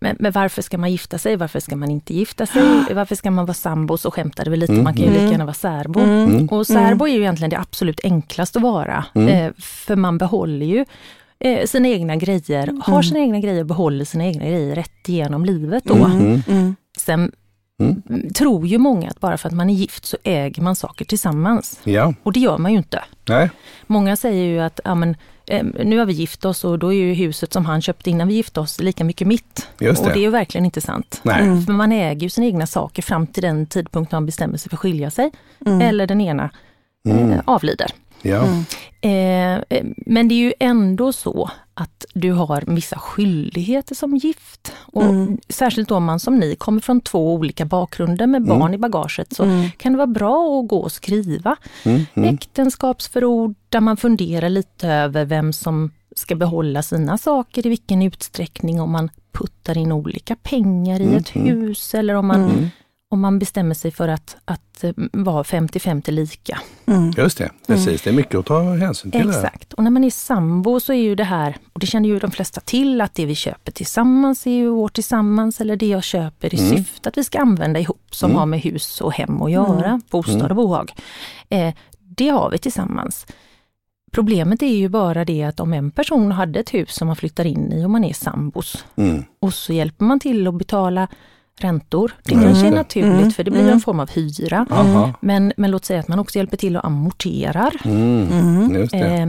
med, 0.00 0.16
med 0.20 0.32
varför 0.32 0.62
ska 0.62 0.78
man 0.78 0.90
gifta 0.90 1.18
sig, 1.18 1.36
varför 1.36 1.60
ska 1.60 1.76
man 1.76 1.90
inte 1.90 2.14
gifta 2.14 2.46
sig, 2.46 2.62
varför 2.94 3.14
ska 3.14 3.30
man 3.30 3.46
vara 3.46 3.54
sambo, 3.54 3.96
så 3.96 4.10
skämtade 4.10 4.50
vi 4.50 4.56
lite, 4.56 4.72
man 4.72 4.94
kan 4.94 5.04
ju 5.04 5.10
lika 5.10 5.30
gärna 5.30 5.44
vara 5.44 5.54
särbo. 5.54 6.00
Och 6.56 6.66
särbo 6.66 7.04
är 7.08 7.12
ju 7.12 7.20
egentligen 7.20 7.50
det 7.50 7.58
absolut 7.58 8.00
enklaste 8.04 8.58
att 8.58 8.62
vara, 8.62 9.04
eh, 9.14 9.52
för 9.58 9.96
man 9.96 10.18
behåller 10.18 10.66
ju 10.66 10.84
eh, 11.40 11.66
sina 11.66 11.88
egna 11.88 12.16
grejer, 12.16 12.80
har 12.82 13.02
sina 13.02 13.20
egna 13.20 13.40
grejer 13.40 13.64
behåller 13.64 14.04
sina 14.04 14.24
egna 14.26 14.44
grejer 14.44 14.74
rätt 14.74 15.08
igenom 15.08 15.44
livet 15.44 15.84
då. 15.84 15.94
Mm. 15.94 16.76
Sen 16.98 17.32
Mm. 17.80 18.02
mm, 18.08 18.32
tror 18.32 18.66
ju 18.66 18.78
många 18.78 19.08
att 19.10 19.20
bara 19.20 19.38
för 19.38 19.48
att 19.48 19.54
man 19.54 19.70
är 19.70 19.74
gift 19.74 20.04
så 20.04 20.16
äger 20.24 20.62
man 20.62 20.76
saker 20.76 21.04
tillsammans. 21.04 21.80
Ja, 21.84 22.14
Och 22.22 22.32
det 22.32 22.40
gör 22.40 22.58
man 22.58 22.70
ju 22.72 22.76
inte. 22.78 23.04
nej, 23.28 23.50
Många 23.86 24.16
säger 24.16 24.44
ju 24.44 24.60
att 24.60 24.80
ja, 24.84 24.94
men, 24.94 25.16
nu 25.84 25.98
har 25.98 26.06
vi 26.06 26.12
gift 26.12 26.44
oss 26.44 26.64
och 26.64 26.78
då 26.78 26.92
är 26.92 26.96
ju 26.96 27.14
huset 27.14 27.52
som 27.52 27.64
han 27.64 27.82
köpte 27.82 28.10
innan 28.10 28.28
vi 28.28 28.34
gifte 28.34 28.60
oss 28.60 28.80
lika 28.80 29.04
mycket 29.04 29.26
mitt. 29.26 29.68
Just 29.78 30.00
Och 30.02 30.08
det. 30.08 30.12
det 30.14 30.18
är 30.18 30.22
ju 30.22 30.30
verkligen 30.30 30.64
inte 30.64 30.80
sant. 30.80 31.20
nej. 31.22 31.62
För 31.66 31.72
man 31.72 31.92
äger 31.92 32.22
ju 32.22 32.28
sina 32.28 32.46
egna 32.46 32.66
saker 32.66 33.02
fram 33.02 33.26
till 33.26 33.42
den 33.42 33.66
tidpunkt 33.66 34.12
man 34.12 34.26
bestämmer 34.26 34.58
sig 34.58 34.68
för 34.70 34.76
att 34.76 34.80
skilja 34.80 35.10
sig. 35.10 35.30
Mm. 35.66 35.80
Eller 35.80 36.06
den 36.06 36.20
ena 36.20 36.50
eh, 37.08 37.40
avlider. 37.44 37.90
Ja. 38.22 38.44
Eh, 39.00 39.54
eh, 39.54 39.84
men 39.96 40.28
det 40.28 40.34
är 40.34 40.38
ju 40.38 40.52
ändå 40.58 41.12
så 41.12 41.50
att 41.74 42.04
du 42.14 42.32
har 42.32 42.64
vissa 42.66 42.98
skyldigheter 42.98 43.94
som 43.94 44.16
gift. 44.16 44.72
Och 44.78 45.04
Särskilt 45.48 45.88
då 45.88 45.96
om 45.96 46.04
man 46.04 46.20
som 46.20 46.38
ni 46.38 46.56
kommer 46.56 46.80
från 46.80 47.00
två 47.00 47.34
olika 47.34 47.64
bakgrunder 47.64 48.26
med 48.26 48.44
barn 48.44 48.74
i 48.74 48.78
bagaget 48.78 49.32
så 49.32 49.68
kan 49.76 49.92
det 49.92 49.98
vara 49.98 50.06
bra 50.06 50.60
att 50.60 50.68
gå 50.68 50.78
och 50.78 50.92
skriva 50.92 51.56
äktenskapsförord 52.14 53.54
där 53.68 53.80
man 53.80 53.96
funderar 53.96 54.48
lite 54.48 54.88
över 54.88 55.24
vem 55.24 55.52
som 55.52 55.90
ska 56.16 56.34
behålla 56.34 56.82
sina 56.82 57.18
saker, 57.18 57.66
i 57.66 57.68
vilken 57.68 58.02
utsträckning, 58.02 58.80
om 58.80 58.90
man 58.90 59.10
puttar 59.32 59.78
in 59.78 59.92
olika 59.92 60.36
pengar 60.36 61.00
i 61.00 61.14
ett 61.14 61.36
hus 61.36 61.94
eller 61.94 62.14
om 62.14 62.26
man, 62.26 62.70
om 63.12 63.20
man 63.20 63.38
bestämmer 63.38 63.74
sig 63.74 63.90
för 63.90 64.08
att, 64.08 64.36
att 64.44 64.84
eh, 64.84 64.92
vara 65.12 65.42
50-50 65.42 66.10
lika. 66.10 66.58
Just 67.16 67.38
det, 67.38 67.50
precis. 67.66 68.02
Det 68.02 68.10
är 68.10 68.14
mycket 68.14 68.34
att 68.34 68.46
ta 68.46 68.62
hänsyn 68.62 69.10
till. 69.10 69.28
Exakt. 69.28 69.72
Och 69.72 69.84
när 69.84 69.90
man 69.90 70.04
är 70.04 70.10
sambo 70.10 70.80
så 70.80 70.92
är 70.92 71.02
ju 71.02 71.14
det 71.14 71.24
här, 71.24 71.56
och 71.72 71.80
det 71.80 71.86
känner 71.86 72.08
ju 72.08 72.18
de 72.18 72.30
flesta 72.30 72.60
till, 72.60 73.00
att 73.00 73.14
det 73.14 73.26
vi 73.26 73.34
köper 73.34 73.72
tillsammans 73.72 74.46
är 74.46 74.50
ju 74.50 74.68
vårt 74.68 74.92
tillsammans 74.94 75.60
eller 75.60 75.76
det 75.76 75.86
jag 75.86 76.02
köper 76.04 76.54
i 76.54 76.58
syfte 76.58 77.08
att 77.08 77.18
vi 77.18 77.24
ska 77.24 77.40
använda 77.40 77.80
ihop 77.80 78.14
som 78.14 78.34
har 78.36 78.46
med 78.46 78.60
hus 78.60 79.00
och 79.00 79.12
hem 79.12 79.42
att 79.42 79.50
göra, 79.52 80.00
bostad 80.10 80.50
och 80.50 80.56
bohag. 80.56 80.92
Eh, 81.48 81.74
det 81.98 82.28
har 82.28 82.50
vi 82.50 82.58
tillsammans. 82.58 83.26
Problemet 84.12 84.62
är 84.62 84.76
ju 84.76 84.88
bara 84.88 85.24
det 85.24 85.42
att 85.42 85.60
om 85.60 85.72
en 85.72 85.90
person 85.90 86.32
hade 86.32 86.60
ett 86.60 86.74
hus 86.74 86.94
som 86.94 87.06
man 87.06 87.16
flyttar 87.16 87.44
in 87.46 87.72
i 87.72 87.84
och 87.84 87.90
man 87.90 88.04
är 88.04 88.12
sambos 88.14 88.84
Mm. 88.96 89.24
och 89.40 89.54
så 89.54 89.72
hjälper 89.72 90.04
man 90.04 90.20
till 90.20 90.46
att 90.46 90.54
betala 90.54 91.08
räntor. 91.64 92.12
Det 92.24 92.34
Mm. 92.34 92.44
kanske 92.46 92.66
är 92.66 92.70
naturligt 92.70 93.36
för 93.36 93.44
det 93.44 93.50
blir 93.50 93.70
en 93.70 93.80
form 93.80 94.00
av 94.00 94.10
hyra. 94.10 94.66
Aha. 94.70 95.12
Men, 95.20 95.52
men 95.56 95.70
låt 95.70 95.84
säga 95.84 96.00
att 96.00 96.08
man 96.08 96.18
också 96.18 96.38
hjälper 96.38 96.56
till 96.56 96.76
att 96.76 96.84
amorterar. 96.84 97.72
Mm. 97.84 98.74
Just 98.74 98.92
det. 98.92 98.98
Eh, 98.98 99.26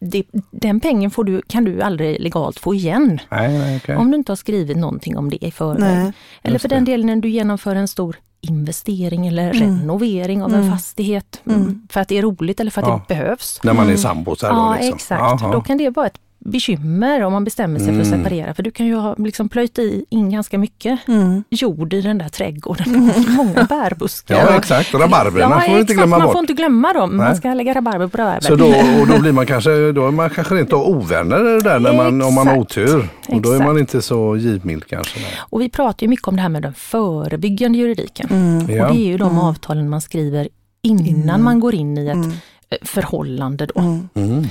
det, 0.00 0.22
den 0.50 0.80
pengen 0.80 1.10
får 1.10 1.24
du, 1.24 1.42
kan 1.48 1.64
du 1.64 1.82
aldrig 1.82 2.20
legalt 2.20 2.58
få 2.58 2.74
igen. 2.74 3.18
Nej, 3.30 3.58
nej, 3.58 3.76
okej. 3.76 3.96
Om 3.96 4.10
du 4.10 4.16
inte 4.16 4.32
har 4.32 4.36
skrivit 4.36 4.76
någonting 4.76 5.16
om 5.18 5.30
det 5.30 5.44
i 5.44 5.50
förväg. 5.50 5.80
Nej, 5.80 6.12
eller 6.42 6.54
just 6.54 6.62
för 6.62 6.68
den 6.68 6.84
det. 6.84 6.92
delen 6.92 7.06
när 7.06 7.16
du 7.16 7.28
genomför 7.28 7.74
en 7.76 7.88
stor 7.88 8.16
investering 8.40 9.26
eller 9.26 9.54
Mm. 9.54 9.78
renovering 9.80 10.42
av 10.42 10.54
en 10.54 10.70
fastighet. 10.70 11.40
mm, 11.46 11.86
För 11.90 12.00
att 12.00 12.08
det 12.08 12.18
är 12.18 12.22
roligt 12.22 12.60
eller 12.60 12.70
för 12.70 12.82
att 12.82 12.88
Ja. 12.88 13.02
det 13.08 13.14
behövs. 13.14 13.60
När 13.62 13.72
man 13.72 13.90
är 13.90 13.96
sambosar 13.96 14.48
Ja, 14.48 14.54
då 14.54 14.72
liksom. 14.74 14.94
exakt. 14.94 15.42
Jaha. 15.42 15.52
Då 15.52 15.60
kan 15.60 15.78
det 15.78 15.90
vara 15.90 16.06
ett 16.06 16.18
bekymmer 16.38 17.22
om 17.22 17.32
man 17.32 17.44
bestämmer 17.44 17.78
sig 17.78 17.86
för 17.94 18.00
att 18.00 18.06
Mm. 18.06 18.18
separera. 18.24 18.54
För 18.54 18.62
du 18.62 18.70
kan 18.70 18.86
ju 18.86 18.94
ha 18.94 19.14
liksom 19.18 19.48
plöjt 19.48 19.78
i 19.78 20.04
in 20.08 20.30
ganska 20.30 20.58
mycket 20.58 21.08
Mm. 21.08 21.44
jord 21.50 21.92
i 21.92 22.00
den 22.00 22.18
där 22.18 22.28
trädgården. 22.28 23.10
Många 23.28 23.64
bärbuskar. 23.64 24.34
Ja, 24.36 24.56
exakt. 24.56 24.94
Och 24.94 25.00
rabarberna 25.00 25.40
Ja, 25.54 25.60
får 25.60 25.74
vi 25.74 25.80
inte 25.80 25.94
glömma 25.94 26.18
Man 26.18 26.26
bort. 26.26 26.32
får 26.32 26.40
inte 26.40 26.52
glömma 26.52 26.92
dem. 26.92 27.10
Nej. 27.16 27.26
Man 27.26 27.36
ska 27.36 27.54
lägga 27.54 27.74
rabarber 27.74 28.06
på 28.06 28.18
rabarber. 28.18 28.40
Så 28.40 28.54
då, 28.56 28.66
och 29.00 29.06
då 29.06 29.20
blir 29.20 29.32
man 29.32 29.46
kanske, 29.46 29.92
då 29.92 30.06
är 30.06 30.10
man 30.10 30.30
kanske 30.30 30.54
rent 30.54 30.72
av 30.72 30.82
ovänner 30.88 31.60
där 31.64 31.78
när 31.78 31.92
man, 31.92 32.22
om 32.22 32.34
man 32.34 32.46
har 32.48 32.56
otur. 32.58 33.08
Och 33.28 33.40
då 33.42 33.52
är 33.52 33.58
man 33.64 33.78
inte 33.78 34.02
så 34.02 34.36
givmild 34.36 34.86
kanske. 34.86 35.20
Nej. 35.20 35.30
Och 35.38 35.60
vi 35.60 35.68
pratar 35.70 36.04
ju 36.04 36.08
mycket 36.08 36.28
om 36.28 36.36
det 36.36 36.42
här 36.42 36.48
med 36.48 36.62
den 36.62 36.74
förebyggande 36.74 37.78
juridiken. 37.78 38.28
Mm. 38.30 38.58
Och 38.60 38.66
det 38.94 39.00
är 39.00 39.06
ju 39.06 39.16
de 39.18 39.38
avtalen 39.38 39.88
man 39.90 40.00
skriver 40.00 40.48
innan, 40.82 41.42
man 41.42 41.60
går 41.60 41.74
in 41.74 41.98
i 41.98 42.06
ett 42.06 42.14
Mm. 42.14 42.32
Förhållande. 42.82 43.66
Då. 43.66 43.80
Mm. 43.80 44.08
Mm, 44.14 44.44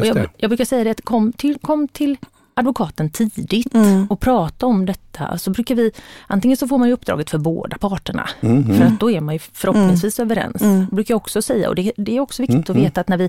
Och 0.00 0.06
jag, 0.06 0.28
jag 0.36 0.50
brukar 0.50 0.64
säga 0.64 0.84
det 0.84 0.90
att 0.90 1.00
kom 1.04 1.32
till, 1.32 1.58
kom 1.58 1.88
till 1.88 2.16
advokaten 2.54 3.10
tidigt 3.10 3.74
Mm. 3.74 4.06
och 4.10 4.20
prata 4.20 4.66
om 4.66 4.86
detta. 4.86 5.38
Så 5.38 5.50
brukar 5.50 5.74
vi, 5.74 5.90
antingen 6.26 6.56
så 6.56 6.68
får 6.68 6.78
man 6.78 6.88
ju 6.88 6.94
uppdraget 6.94 7.30
för 7.30 7.38
båda 7.38 7.78
parterna, 7.78 8.28
Mm, 8.40 8.76
för 8.78 8.84
att 8.84 9.00
då 9.00 9.10
är 9.10 9.20
man 9.20 9.34
ju 9.34 9.38
förhoppningsvis 9.38 10.18
överens. 10.20 10.62
Mm. 10.62 10.86
Det 10.90 10.94
brukar 10.96 11.14
jag 11.14 11.16
också 11.16 11.42
säga 11.42 11.68
och 11.68 11.74
det, 11.74 11.92
det 11.96 12.16
är 12.16 12.20
också 12.20 12.42
viktigt 12.42 12.68
Mm, 12.68 12.80
att 12.80 12.86
veta 12.86 13.00
att 13.00 13.08
när 13.08 13.16
vi, 13.16 13.28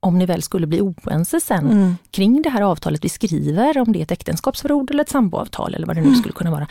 om 0.00 0.18
ni 0.18 0.26
väl 0.26 0.42
skulle 0.42 0.66
bli 0.66 0.80
oense 0.80 1.40
sen 1.40 1.70
Mm. 1.70 1.96
kring 2.10 2.42
det 2.42 2.50
här 2.50 2.62
avtalet 2.62 3.04
vi 3.04 3.08
skriver, 3.08 3.78
om 3.78 3.92
det 3.92 3.98
är 3.98 4.02
ett 4.02 4.10
äktenskapsförord 4.10 4.90
eller 4.90 5.02
ett 5.02 5.10
samboavtal 5.10 5.74
eller 5.74 5.86
vad 5.86 5.96
det 5.96 6.02
nu 6.02 6.14
skulle 6.14 6.32
kunna 6.34 6.50
vara. 6.50 6.66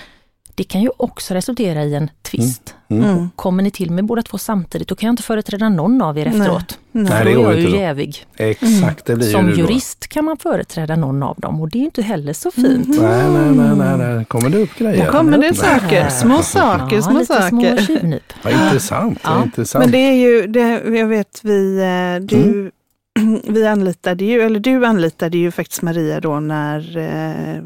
Det 0.58 0.64
kan 0.64 0.82
ju 0.82 0.90
också 0.98 1.34
resultera 1.34 1.84
i 1.84 1.96
en 1.96 2.10
tvist. 2.22 2.76
Mm. 2.90 3.30
Kommer 3.36 3.64
ni 3.64 3.72
till 3.72 3.92
med 3.92 4.06
båda 4.06 4.22
två 4.22 4.38
samtidigt, 4.38 4.88
då 4.88 4.96
kan 4.96 5.08
jag 5.08 5.12
inte 5.14 5.24
företräda 5.24 5.70
någon 5.70 6.02
av 6.02 6.18
er 6.18 6.26
efteråt. 6.28 6.80
Nej. 6.92 7.04
Nej, 7.04 7.08
För 7.18 7.26
då 7.26 7.30
är 7.30 7.44
jag 7.44 7.60
ju 7.60 7.68
då. 7.68 7.76
jävig. 7.76 8.26
Exakt, 8.38 9.06
det 9.06 9.16
blir 9.16 9.28
Som 9.32 9.42
ju 9.46 9.52
du 9.56 9.62
då. 9.62 9.62
jurist 9.70 10.08
kan 10.08 10.26
man 10.26 10.38
företräda 10.38 10.96
någon 10.96 11.24
av 11.24 11.36
dem 11.40 11.62
och 11.62 11.70
det 11.70 11.78
är 11.80 11.84
inte 11.84 12.02
heller 12.02 12.34
så 12.34 12.52
fint. 12.52 12.88
Nej, 12.88 13.30
nej, 13.32 13.52
nej, 13.52 13.76
nej, 13.76 13.98
nej. 13.98 14.26
kommer 14.26 14.50
det 14.50 14.58
upp 14.58 14.78
grejer? 14.78 15.06
Nu 15.06 15.12
kommer 15.12 15.38
det 15.38 15.56
saker, 15.56 16.10
små 16.10 16.42
saker, 16.42 16.96
Ja, 16.96 17.02
små 17.02 17.20
lite 17.20 17.26
saker. 17.34 17.50
små 17.50 17.78
tjuvnyp. 17.78 18.34
Vad 18.44 18.54
intressant. 18.54 19.20
Ja, 19.24 19.44
intressant. 19.44 19.84
Men 19.86 19.92
det 19.92 19.98
är 19.98 20.14
ju, 20.14 20.48
det, 20.48 20.82
jag 20.98 21.08
vet 21.08 21.40
vi, 21.44 21.78
eh, 21.78 22.26
du, 22.26 22.72
vi 23.48 23.68
anlitade 23.68 24.26
ju, 24.26 24.42
eller 24.42 24.60
du 24.60 24.86
anlitade 24.86 25.38
ju 25.38 25.52
faktiskt 25.52 25.82
Maria 25.82 26.20
då 26.20 26.40
när 26.40 26.98
eh, 26.98 27.62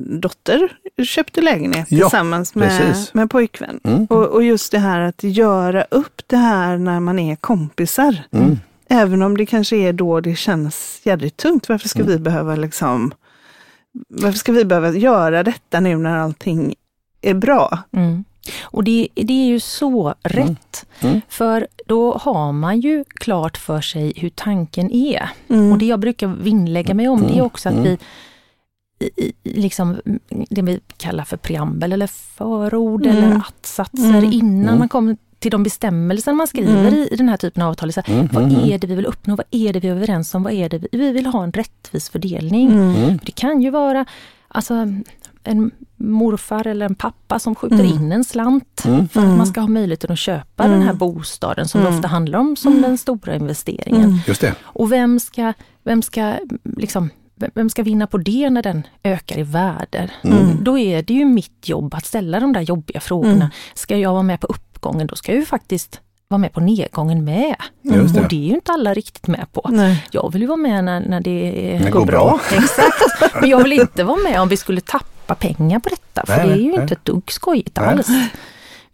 dotter 0.00 0.72
köpte 1.04 1.40
lägenhet 1.40 1.86
Ja, 1.90 1.98
tillsammans 1.98 2.54
med, 2.54 2.68
precis. 2.78 3.14
med 3.14 3.30
pojkvän. 3.30 3.80
Mm. 3.84 4.04
Och, 4.10 4.26
och 4.26 4.42
just 4.42 4.72
det 4.72 4.78
här 4.78 5.00
att 5.00 5.22
göra 5.22 5.84
upp 5.90 6.22
det 6.26 6.36
här 6.36 6.78
när 6.78 7.00
man 7.00 7.18
är 7.18 7.36
kompisar. 7.36 8.16
Mm. 8.30 8.58
Även 8.88 9.22
om 9.22 9.36
det 9.36 9.46
kanske 9.46 9.76
är 9.76 9.92
då 9.92 10.20
det 10.20 10.34
känns 10.36 11.00
jädrigt 11.04 11.36
tungt. 11.36 11.68
Varför 11.68 11.88
ska 11.88 11.98
Mm. 12.00 12.12
vi 12.12 12.18
behöva 12.18 12.56
liksom, 12.56 13.12
varför 14.08 14.38
ska 14.38 14.52
vi 14.52 14.64
behöva 14.64 14.90
göra 14.90 15.42
detta 15.42 15.80
nu 15.80 15.96
när 15.96 16.18
allting 16.18 16.74
är 17.22 17.34
bra? 17.34 17.78
Mm. 17.92 18.24
Och 18.62 18.84
det, 18.84 19.08
det 19.14 19.32
är 19.42 19.46
ju 19.46 19.60
så 19.60 20.14
rätt. 20.22 20.86
Mm. 21.00 21.20
För 21.28 21.66
då 21.86 22.14
har 22.14 22.52
man 22.52 22.80
ju 22.80 23.04
klart 23.14 23.56
för 23.56 23.80
sig 23.80 24.12
hur 24.16 24.28
tanken 24.30 24.90
är. 24.90 25.28
Mm. 25.48 25.72
Och 25.72 25.78
det 25.78 25.86
jag 25.86 26.00
brukar 26.00 26.26
vinnlägga 26.28 26.94
mig 26.94 27.08
om 27.08 27.20
det 27.20 27.28
är 27.28 27.32
Mm. 27.32 27.44
också 27.46 27.68
att 27.68 27.74
Mm. 27.74 27.84
vi 27.84 27.98
i- 29.16 29.32
liksom 29.44 30.00
det 30.50 30.62
vi 30.62 30.80
kallar 30.96 31.24
för 31.24 31.36
preambel 31.36 31.92
eller 31.92 32.06
förord 32.06 33.06
Mm. 33.06 33.16
eller 33.24 33.36
att-satser 33.36 34.18
Mm. 34.18 34.32
innan 34.32 34.68
Mm. 34.68 34.78
man 34.78 34.88
kommer 34.88 35.16
till 35.38 35.50
de 35.50 35.62
bestämmelser 35.62 36.32
man 36.32 36.46
skriver 36.46 36.80
Mm. 36.80 36.94
i, 36.94 37.08
i 37.12 37.16
den 37.16 37.28
här 37.28 37.36
typen 37.36 37.62
av 37.62 37.70
avtal. 37.70 37.92
Så 37.92 38.00
här, 38.06 38.14
Mm, 38.14 38.28
Vad 38.32 38.42
mm, 38.44 38.70
är 38.72 38.78
det 38.78 38.86
vi 38.86 38.94
vill 38.94 39.06
uppnå? 39.06 39.36
Vad 39.36 39.46
är 39.50 39.72
det 39.72 39.80
vi 39.80 39.88
är 39.88 39.92
överens 39.92 40.34
om? 40.34 40.42
Vad 40.42 40.52
är 40.52 40.68
det 40.68 40.78
vi, 40.78 40.88
vi 40.92 41.10
vill 41.12 41.26
ha 41.26 41.44
en 41.44 41.52
rättvis 41.52 42.08
fördelning. 42.10 42.70
Mm. 42.72 42.94
Mm. 42.96 43.18
Det 43.24 43.32
kan 43.32 43.62
ju 43.62 43.70
vara 43.70 44.04
alltså, 44.48 44.74
en 45.44 45.70
morfar 46.02 46.66
eller 46.66 46.86
en 46.86 46.94
pappa 46.94 47.38
som 47.38 47.54
skjuter 47.54 47.76
Mm. 47.84 47.86
in 47.92 48.12
en 48.12 48.24
slant 48.24 48.82
Mm. 48.84 49.08
för 49.08 49.20
att 49.20 49.26
Mm. 49.26 49.36
man 49.38 49.46
ska 49.46 49.60
ha 49.60 49.68
möjligheten 49.68 50.12
att 50.12 50.18
köpa 50.18 50.64
Mm. 50.64 50.78
den 50.78 50.86
här 50.86 50.94
bostaden 50.94 51.68
som 51.68 51.80
det 51.80 51.86
Mm. 51.86 51.98
ofta 51.98 52.08
handlar 52.08 52.38
om 52.38 52.56
som 52.56 52.82
den 52.82 52.98
stora 52.98 53.34
investeringen. 53.34 54.04
Mm. 54.04 54.18
Just 54.26 54.40
det. 54.40 54.54
Och 54.62 54.92
vem 54.92 55.20
ska, 55.20 55.52
vem 55.84 56.02
ska 56.02 56.34
liksom 56.76 57.10
vem 57.54 57.70
ska 57.70 57.82
vinna 57.82 58.06
på 58.06 58.18
det 58.18 58.50
när 58.50 58.62
den 58.62 58.82
ökar 59.04 59.38
i 59.38 59.42
värde? 59.42 60.10
Mm. 60.22 60.64
Då 60.64 60.78
är 60.78 61.02
det 61.02 61.14
ju 61.14 61.24
mitt 61.24 61.68
jobb 61.68 61.94
att 61.94 62.06
ställa 62.06 62.40
de 62.40 62.52
där 62.52 62.60
jobbiga 62.60 63.00
frågorna. 63.00 63.32
Mm. 63.34 63.48
Ska 63.74 63.96
jag 63.96 64.12
vara 64.12 64.22
med 64.22 64.40
på 64.40 64.46
uppgången, 64.46 65.06
då 65.06 65.14
ska 65.16 65.32
jag 65.32 65.38
ju 65.38 65.46
faktiskt 65.46 66.00
vara 66.32 66.38
med 66.38 66.52
på 66.52 66.60
nedgången 66.60 67.24
med. 67.24 67.54
Just 67.82 68.16
Och 68.16 68.28
det. 68.28 68.36
är 68.36 68.48
ju 68.48 68.54
inte 68.54 68.72
alla 68.72 68.94
riktigt 68.94 69.26
med 69.26 69.46
på. 69.52 69.68
Nej. 69.72 70.04
Jag 70.10 70.32
vill 70.32 70.42
ju 70.42 70.46
vara 70.48 70.56
med 70.56 70.84
när, 70.84 71.00
när 71.00 71.20
det, 71.20 71.50
Det 71.84 71.90
går 71.90 72.06
bra. 72.06 72.40
Exakt, 72.52 73.34
men 73.40 73.50
jag 73.50 73.62
vill 73.62 73.72
inte 73.72 74.04
vara 74.04 74.16
med 74.30 74.40
om 74.40 74.48
vi 74.48 74.56
skulle 74.56 74.80
tappa 74.80 75.34
pengar 75.34 75.78
på 75.80 75.88
detta. 75.88 76.26
För 76.26 76.36
Nej, 76.36 76.46
det 76.46 76.52
är 76.52 76.56
ju 76.56 76.70
nej, 76.72 76.80
inte 76.82 76.94
ett 76.94 77.04
dugg 77.04 77.32
skojigt 77.32 77.76
Nej. 77.80 77.88
alls. 77.88 78.06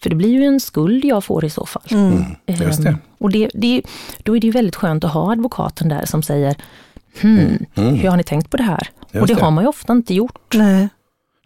För 0.02 0.11
det 0.11 0.16
blir 0.16 0.28
ju 0.28 0.45
en 0.45 0.61
skuld 0.61 1.04
jag 1.04 1.25
får 1.25 1.45
i 1.45 1.50
så 1.50 1.66
fall. 1.66 1.83
Mm. 1.90 2.25
Just 2.47 2.83
det. 2.83 2.88
Ehm, 2.88 2.99
Och 3.18 3.30
det, 3.30 3.50
det, 3.54 3.83
då 4.23 4.37
är 4.37 4.40
det 4.40 4.47
ju 4.47 4.50
väldigt 4.52 4.76
skönt 4.76 5.04
att 5.04 5.12
ha 5.12 5.33
advokaten 5.33 5.88
där 5.88 6.04
som 6.07 6.23
säger 6.23 6.57
hmm, 7.21 7.59
Mm. 7.75 7.95
hur 7.95 8.09
har 8.09 8.16
ni 8.16 8.23
tänkt 8.23 8.50
på 8.50 8.57
det 8.57 8.62
här? 8.62 8.88
Just 9.12 9.21
och 9.23 9.26
det, 9.26 9.35
det. 9.35 9.40
har 9.42 9.50
man 9.50 9.64
ju 9.64 9.68
ofta 9.68 9.92
inte 9.92 10.14
gjort. 10.14 10.54
Nej. 10.54 10.88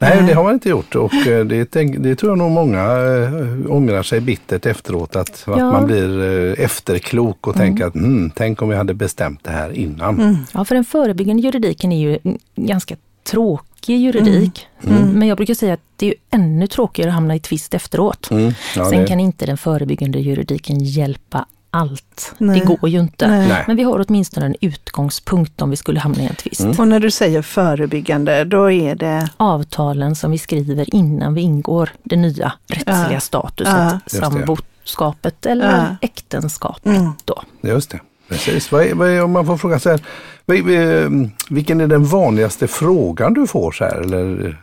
Nej, 0.02 0.22
det 0.26 0.34
har 0.34 0.44
man 0.44 0.54
inte 0.54 0.68
gjort 0.68 0.94
och 0.94 1.14
eh, 1.14 1.44
det, 1.44 1.72
det 1.98 2.16
tror 2.16 2.30
jag 2.32 2.38
nog 2.38 2.50
många 2.50 2.80
äh, 2.80 3.70
ångrar 3.72 4.02
sig 4.02 4.20
bittert 4.20 4.66
efteråt. 4.66 5.16
Att, 5.16 5.28
att 5.30 5.58
Ja. 5.58 5.72
man 5.72 5.86
blir 5.86 6.22
äh, 6.58 6.64
efterklok 6.64 7.46
och 7.46 7.54
tänker 7.56 7.84
att 7.86 7.94
mm, 7.94 8.30
tänk 8.34 8.62
om 8.62 8.68
vi 8.68 8.76
hade 8.76 8.94
bestämt 8.94 9.44
det 9.44 9.50
här 9.50 9.72
innan. 9.72 10.20
Mm. 10.20 10.36
Ja, 10.54 10.64
för 10.64 10.74
den 10.74 10.84
förebyggande 10.84 11.42
juridiken 11.42 11.92
är 11.92 12.00
ju 12.00 12.18
ganska 12.56 12.96
tråkig 13.30 13.96
juridik. 14.00 14.66
Mm. 14.86 15.10
Men 15.10 15.28
jag 15.28 15.36
brukar 15.36 15.54
säga 15.54 15.74
att 15.74 15.80
det 15.96 16.06
är 16.06 16.14
ännu 16.30 16.66
tråkigare 16.66 17.10
att 17.10 17.14
hamna 17.14 17.34
i 17.36 17.40
tvist 17.40 17.74
efteråt. 17.74 18.30
Mm. 18.30 18.52
Ja, 18.76 18.90
Sen 18.90 19.00
det, 19.00 19.06
kan 19.06 19.20
inte 19.20 19.46
den 19.46 19.58
förebyggande 19.58 20.18
juridiken 20.18 20.80
hjälpa 20.80 21.46
allt. 21.74 22.34
Nej. 22.38 22.60
Det 22.60 22.66
går 22.66 22.88
ju 22.88 23.00
inte. 23.00 23.26
Nej. 23.28 23.64
Men 23.66 23.76
vi 23.76 23.82
har 23.82 24.04
åtminstone 24.08 24.46
en 24.46 24.54
utgångspunkt 24.60 25.62
om 25.62 25.70
vi 25.70 25.76
skulle 25.76 26.00
hamna 26.00 26.22
i 26.22 26.26
en 26.26 26.34
tvist. 26.34 26.60
Mm. 26.60 26.74
Och 26.78 26.88
när 26.88 27.00
du 27.00 27.10
säger 27.10 27.42
förebyggande, 27.42 28.44
då 28.44 28.70
är 28.70 28.94
det 28.94 29.28
Avtalen 29.36 30.16
som 30.16 30.30
vi 30.30 30.38
skriver 30.38 30.94
innan 30.94 31.34
vi 31.34 31.40
ingår 31.40 31.90
det 32.02 32.16
nya 32.16 32.52
rättsliga 32.68 33.08
Ja. 33.12 33.20
statuset, 33.20 33.74
Ja. 33.76 34.00
Samboskapet 34.06 35.46
eller 35.46 35.78
Ja. 35.78 35.96
äktenskapet. 36.00 36.86
Mm. 36.86 37.10
Då. 37.24 37.42
Just 37.62 37.90
det, 37.90 38.00
precis. 38.28 38.72
Vad 38.72 38.82
är, 38.86 38.94
vad 38.94 39.08
är, 39.10 39.22
om 39.22 39.30
man 39.32 39.46
får 39.46 39.56
fråga 39.56 39.78
så 39.78 39.90
här, 39.90 40.00
vad 40.44 40.56
är, 40.70 41.30
vilken 41.54 41.80
är 41.80 41.86
den 41.86 42.04
vanligaste 42.04 42.68
frågan 42.68 43.34
du 43.34 43.46
får 43.46 43.72
så 43.72 43.84
här? 43.84 43.96
Eller? 44.00 44.58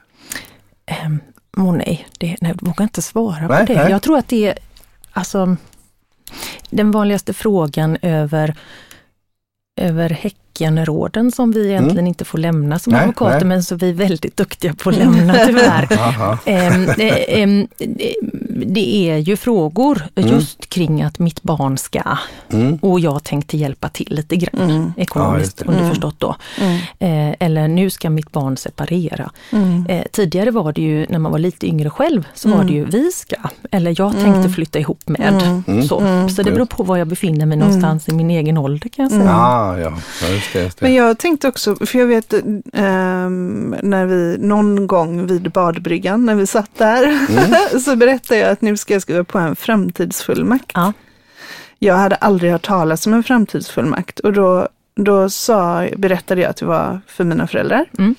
Ehm, 0.86 1.20
Åh 1.58 1.74
nej, 1.74 2.08
det, 2.18 2.36
nej, 2.42 2.52
jag 2.60 2.68
vågar 2.68 2.84
inte 2.84 3.02
svara 3.02 3.48
Nej, 3.48 3.68
på 3.68 3.74
det. 3.74 3.80
nej. 3.84 3.92
Jag 3.92 4.02
tror 4.02 4.18
att 4.18 4.28
det 4.28 4.48
är 4.48 4.58
alltså, 5.12 5.56
den 6.70 6.92
vanligaste 6.92 7.34
frågan 7.34 7.98
över, 8.02 8.56
över 9.76 10.10
Häckenråden 10.54 11.32
som 11.32 11.52
vi 11.52 11.70
egentligen 11.70 12.08
inte 12.08 12.26
får 12.26 12.38
lämna 12.38 12.80
som 12.80 12.94
Mm. 12.94 13.00
Nej, 13.00 13.04
advokater 13.10 13.36
nej. 13.40 13.46
men 13.46 13.64
som 13.64 13.78
vi 13.78 13.90
är 13.90 13.94
väldigt 13.94 14.38
duktiga 14.38 14.74
på 14.74 14.90
att 14.90 14.98
lämna 14.98 15.34
tyvärr. 15.48 15.88
Ehm, 16.46 16.90
eh, 16.90 17.42
ehm, 17.42 17.68
det- 18.66 19.10
är 19.10 19.18
ju 19.18 19.38
frågor 19.38 20.02
just 20.16 20.70
kring 20.70 21.02
att 21.02 21.20
mitt 21.20 21.44
barn 21.44 21.78
ska 21.78 22.02
Mm. 22.54 22.76
och 22.82 23.00
jag 23.00 23.24
tänkte 23.24 23.58
hjälpa 23.58 23.90
till 23.90 24.08
lite 24.16 24.36
grann 24.36 24.70
Mm. 24.70 24.94
Ja, 24.98 25.02
ekonomiskt 25.04 25.58
det. 25.58 25.66
underförstått 25.66 26.20
då. 26.20 26.36
Mm. 26.62 26.80
Eh, 27.30 27.36
eller 27.40 27.68
nu 27.68 27.90
ska 27.90 28.10
mitt 28.10 28.32
barn 28.32 28.58
separera. 28.58 29.32
Mm. 29.52 29.86
Eh, 29.90 30.04
tidigare 30.12 30.52
var 30.52 30.74
det 30.74 30.82
ju, 30.82 31.06
när 31.10 31.20
man 31.20 31.32
var 31.32 31.40
lite 31.40 31.68
yngre 31.68 31.90
själv, 31.90 32.28
så 32.34 32.48
var 32.50 32.56
Mm. 32.56 32.68
det 32.68 32.74
ju 32.74 32.86
vi 32.86 33.12
ska, 33.12 33.36
eller 33.72 33.96
jag 33.98 34.12
tänkte 34.14 34.30
Mm. 34.40 34.54
flytta 34.54 34.80
ihop 34.80 35.08
med. 35.10 35.34
Mm. 35.44 35.64
Mm. 35.68 35.88
Så, 35.88 36.00
Mm. 36.00 36.30
så 36.30 36.44
det 36.44 36.52
beror 36.52 36.66
på 36.66 36.84
var 36.84 36.98
jag 36.98 37.08
befinner 37.08 37.46
mig 37.46 37.58
någonstans 37.58 38.10
i 38.10 38.14
min 38.14 38.30
egen 38.30 38.58
ålder 38.58 38.90
kan 38.90 39.04
jag 39.04 39.12
säga. 39.12 39.36
Ah, 39.36 39.78
ja, 39.78 39.94
ja, 40.22 40.28
just 40.40 40.54
det. 40.54 40.64
Just 40.64 40.80
det. 40.80 40.86
Men 40.86 40.94
jag 40.96 41.18
tänkte 41.18 41.48
också, 41.48 41.76
för 41.76 42.00
jag 42.00 42.06
vet 42.06 42.34
ehm, 42.74 43.76
när 43.84 44.06
vi 44.06 44.38
någon 44.40 44.88
gång 44.88 45.28
vid 45.28 45.52
badbryggan, 45.52 46.26
när 46.26 46.36
vi 46.36 46.48
satt 46.48 46.78
där, 46.78 47.80
så 47.80 47.96
berättade 47.96 48.40
jag 48.40 48.50
att 48.50 48.62
nu 48.62 48.78
ska 48.78 48.94
jag 48.94 49.02
skriva 49.02 49.24
på 49.24 49.38
en 49.38 49.56
framtidsfullmakt. 49.56 50.72
Ja. 50.74 50.94
Jag 51.80 51.96
hade 51.96 52.16
aldrig 52.16 52.52
hört 52.52 52.66
talas 52.66 53.08
om 53.08 53.14
en 53.14 53.24
framtidsfullmakt 53.24 54.20
och 54.20 54.34
då, 54.34 54.68
då 54.96 55.30
sa, 55.30 55.88
berättade 55.98 56.42
jag 56.42 56.50
att 56.50 56.58
det 56.58 56.66
var 56.66 57.02
för 57.08 57.24
mina 57.24 57.48
föräldrar. 57.48 57.86
Mm. 57.98 58.16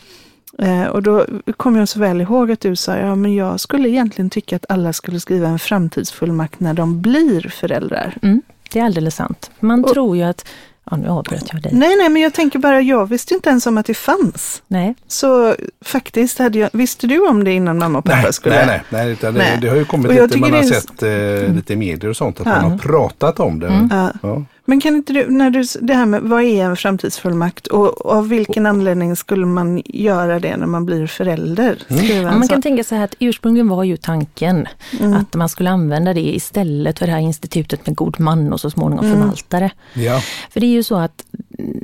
Eh, 0.59 0.87
och 0.87 1.03
då 1.03 1.27
kom 1.57 1.77
jag 1.77 1.89
så 1.89 2.01
väl 2.01 2.21
ihåg 2.21 2.51
att 2.51 2.61
du 2.61 2.77
sa, 2.77 2.97
ja 2.97 3.15
men 3.15 3.35
jag 3.35 3.61
skulle 3.61 3.89
egentligen 3.89 4.31
tycka 4.31 4.57
att 4.57 4.65
alla 4.69 4.93
skulle 4.93 5.21
skriva 5.21 5.49
en 5.49 5.59
framtidsfullmakt 5.59 6.61
när 6.61 6.75
de 6.75 7.01
blir 7.01 7.49
föräldrar. 7.49 8.17
Mm, 8.23 8.43
det 8.73 8.79
är 8.81 8.85
alldeles 8.85 9.15
sant. 9.17 9.51
Man 9.61 9.85
Och- 9.85 9.93
tror 9.93 10.17
ju 10.17 10.23
att, 10.23 10.49
ja 10.91 10.97
nu 10.97 11.09
avbröt 11.09 11.45
jag 11.53 11.63
dig. 11.63 11.73
Nej, 11.75 11.97
nej, 11.97 12.09
men 12.09 12.23
jag 12.23 12.35
tänker 12.35 12.59
bara, 12.59 12.81
jag 12.81 13.07
visste 13.09 13.35
inte 13.35 13.51
ens 13.51 13.67
om 13.67 13.79
att 13.79 13.87
det 13.87 13.95
fanns. 13.95 14.63
Nej. 14.69 14.95
Så 15.09 15.55
faktiskt 15.85 16.39
hade 16.39 16.59
jag, 16.59 16.71
visste 16.73 17.07
du 17.07 17.27
om 17.29 17.45
det 17.45 17.53
innan 17.53 17.79
mamma 17.79 17.99
och 17.99 18.05
pappa 18.05 18.21
Nej, 18.23 18.33
skulle? 18.33 18.55
nej, 18.57 18.67
nej, 18.67 18.83
nej, 19.05 19.13
utan 19.13 19.35
det, 19.35 19.41
Nej. 19.41 19.59
det 19.61 19.69
har 19.69 19.77
ju 19.77 19.85
kommit 19.85 20.11
lite, 20.13 20.39
man 20.39 20.53
har 20.53 20.61
det 20.63 20.67
är- 20.69 20.81
sett 20.81 21.03
eh, 21.49 21.55
lite 21.55 21.73
i 21.73 21.77
medier 21.77 22.11
och 22.11 22.17
sånt, 22.17 22.41
att 22.41 22.47
Ja. 22.47 22.63
man 22.63 22.71
har 22.71 22.79
pratat 22.79 23.41
om 23.41 23.61
det. 23.61 23.67
Mm. 23.69 23.89
Ja. 24.23 24.45
Men 24.71 24.81
kan 24.81 24.97
inte 24.97 25.13
du, 25.13 25.31
när 25.31 25.51
du, 25.51 25.65
det 25.81 25.95
här 25.95 26.07
med 26.07 26.23
vad 26.23 26.43
är 26.43 26.65
en 26.65 26.77
framtidsfullmakt 26.77 27.67
och, 27.67 28.07
och 28.07 28.13
av 28.13 28.29
vilken 28.29 28.67
anledning 28.67 29.17
skulle 29.17 29.47
man 29.47 29.83
göra 29.85 30.41
det 30.41 30.57
när 30.57 30.67
man 30.67 30.87
blir 30.87 31.07
förälder? 31.07 31.79
Mm. 31.89 32.25
Man 32.39 32.49
kan 32.49 32.63
tänka 32.63 32.85
sig 32.85 33.03
att 33.03 33.15
ursprungligen 33.19 33.69
var 33.69 33.85
ju 33.85 33.97
tanken 33.97 34.69
Mm. 35.01 35.13
att 35.15 35.35
man 35.35 35.49
skulle 35.49 35.71
använda 35.71 36.15
det 36.15 36.21
istället 36.35 36.99
för 36.99 37.07
det 37.07 37.13
här 37.13 37.19
institutet 37.21 37.87
med 37.87 37.97
god 37.97 38.21
man 38.21 38.53
och 38.53 38.61
så 38.61 38.71
småningom 38.71 39.05
Mm. 39.05 39.19
förvaltare. 39.19 39.71
Ja. 39.95 40.21
För 40.51 40.61
det 40.61 40.67
är 40.67 40.73
ju 40.73 40.83
så 40.83 40.97
att 40.97 41.25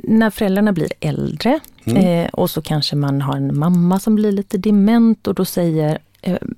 när 0.03 0.29
föräldrarna 0.29 0.73
blir 0.73 0.91
äldre 0.99 1.59
Mm. 1.85 2.23
eh, 2.25 2.29
och 2.29 2.49
så 2.49 2.61
kanske 2.61 2.95
man 2.95 3.21
har 3.21 3.35
en 3.37 3.59
mamma 3.59 3.99
som 3.99 4.15
blir 4.15 4.31
lite 4.31 4.57
dement 4.57 5.27
och 5.27 5.33
då 5.35 5.45
säger 5.45 5.97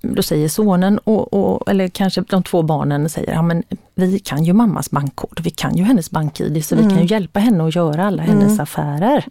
då 0.01 0.23
säger 0.23 0.49
sonen, 0.49 0.97
och, 0.97 1.33
och, 1.33 1.69
eller 1.69 1.87
kanske 1.87 2.21
de 2.21 2.43
två 2.43 2.61
barnen 2.61 3.09
säger, 3.09 3.33
ja 3.33 3.41
men 3.41 3.63
vi 3.95 4.19
kan 4.19 4.43
ju 4.43 4.53
mammas 4.53 4.91
bankkod, 4.91 5.39
vi 5.43 5.49
kan 5.49 5.75
ju 5.75 5.83
hennes 5.83 6.11
bank-id, 6.11 6.65
så 6.65 6.75
vi 6.75 6.81
kan 6.81 6.99
ju 6.99 7.05
hjälpa 7.05 7.39
henne 7.39 7.67
att 7.67 7.75
göra 7.75 8.05
alla 8.05 8.23
hennes 8.23 8.59
affärer. 8.59 9.25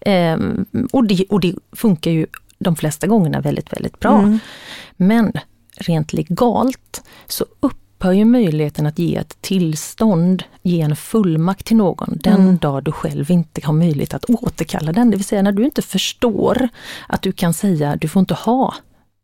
Eh, 0.00 0.38
och, 0.92 1.04
det, 1.04 1.24
och 1.30 1.40
det 1.40 1.54
funkar 1.72 2.10
ju 2.10 2.26
de 2.58 2.76
flesta 2.76 3.06
gångerna 3.06 3.40
väldigt, 3.40 3.72
väldigt 3.72 4.00
bra. 4.00 4.38
Men 4.96 5.32
rent 5.76 6.12
legalt 6.12 7.02
så 7.26 7.44
upphör 7.60 8.12
ju 8.12 8.24
möjligheten 8.24 8.86
att 8.86 8.98
ge 8.98 9.16
ett 9.16 9.36
tillstånd, 9.40 10.42
ge 10.62 10.80
en 10.80 10.96
fullmakt 10.96 11.66
till 11.66 11.76
någon 11.76 12.18
den 12.20 12.40
Mm. 12.40 12.56
dag 12.56 12.84
du 12.84 12.92
själv 12.92 13.30
inte 13.30 13.60
har 13.64 13.72
möjlighet 13.74 14.14
att 14.14 14.24
återkalla 14.24 14.92
den. 14.92 15.10
Det 15.10 15.16
vill 15.16 15.24
säga 15.24 15.42
när 15.42 15.52
du 15.52 15.64
inte 15.64 15.82
förstår 15.82 16.68
att 17.08 17.22
du 17.22 17.32
kan 17.32 17.54
säga 17.54 17.96
du 17.96 18.08
får 18.08 18.20
inte 18.20 18.34
ha 18.34 18.74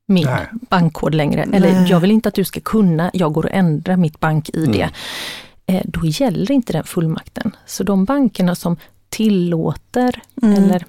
min 0.09 0.25
Nej. 0.27 0.47
bankkod 0.53 1.15
längre. 1.15 1.43
Eller 1.43 1.73
Nej. 1.73 1.91
jag 1.91 2.01
vill 2.01 2.11
inte 2.11 2.29
att 2.29 2.35
du 2.35 2.45
ska 2.45 2.61
kunna, 2.61 3.11
jag 3.13 3.33
går 3.33 3.45
och 3.47 3.53
ändrar 3.53 3.97
mitt 3.97 4.21
bank-id. 4.21 4.75
Mm. 4.75 4.91
Eh, 5.67 5.83
då 5.85 6.01
gäller 6.07 6.51
inte 6.53 6.73
den 6.73 6.85
fullmakten. 6.85 7.57
Så 7.67 7.85
de 7.85 8.05
bankerna 8.05 8.55
som 8.55 8.77
tillåter 9.09 10.23
Mm. 10.43 10.65
eller 10.65 10.85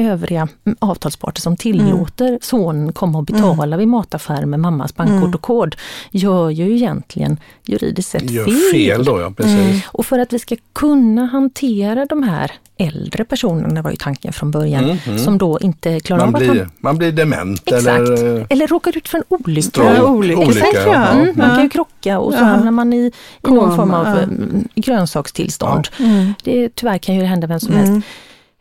övriga 0.00 0.48
mm, 0.64 0.76
avtalsparter 0.78 1.40
som 1.40 1.56
tillåter 1.56 2.38
sonen 2.42 2.92
komma 2.92 3.18
och 3.18 3.24
betala 3.24 3.76
vid 3.76 3.88
mataffär 3.88 4.44
med 4.46 4.60
mammas 4.60 4.94
bankkod 4.96 5.16
Mm. 5.18 5.34
och 5.34 5.42
kod, 5.42 5.76
gör 6.10 6.50
ju 6.50 6.74
egentligen 6.76 7.36
juridiskt 7.66 8.10
sett 8.10 8.30
Gör 8.30 8.44
fel. 8.44 8.54
fel 8.72 9.04
då, 9.04 9.20
ja 9.20 9.30
precis. 9.30 9.82
Och 9.86 10.06
för 10.06 10.18
att 10.18 10.32
vi 10.32 10.38
ska 10.38 10.56
kunna 10.72 11.26
hantera 11.26 12.04
de 12.06 12.22
här 12.22 12.52
äldre 12.76 13.24
personerna, 13.24 13.82
var 13.82 13.90
ju 13.90 13.96
tanken 13.96 14.32
från 14.32 14.50
början, 14.50 14.98
som 15.24 15.38
då 15.38 15.58
inte 15.60 16.00
klarar 16.00 16.22
Mm, 16.22 16.32
Man 16.32 16.42
av 16.42 16.48
att 16.50 16.52
blir, 16.56 16.68
man 16.78 16.98
blir 16.98 17.12
dement 17.12 17.62
Exakt. 17.66 17.86
eller 17.86 18.38
eh, 18.40 18.46
Eller 18.48 18.66
råkar 18.66 18.96
ut 18.96 19.08
för 19.08 19.18
en 19.18 19.24
olycka. 19.28 19.94
Ja, 19.96 20.04
olika. 20.06 20.40
olycka. 20.40 20.66
Exakt, 20.66 20.86
ja. 20.86 21.06
Mm, 21.08 21.34
man 21.36 21.48
Ja. 21.48 21.54
kan 21.54 21.62
ju 21.64 21.68
krocka 21.70 22.18
och 22.18 22.32
så 22.32 22.38
Ja. 22.38 22.44
hamnar 22.44 22.70
man 22.70 22.92
i, 22.92 23.12
i 23.48 23.50
någon 23.50 23.76
form 23.76 23.90
av 23.90 24.06
ja. 24.06 24.18
mm, 24.18 24.68
grönsakstillstånd. 24.74 25.88
Mm. 25.98 26.34
Det, 26.44 26.68
tyvärr 26.74 26.98
kan 26.98 27.14
ju 27.14 27.22
hända 27.22 27.46
vem 27.46 27.60
som 27.60 27.74
Mm. 27.74 27.90
helst. 27.92 28.06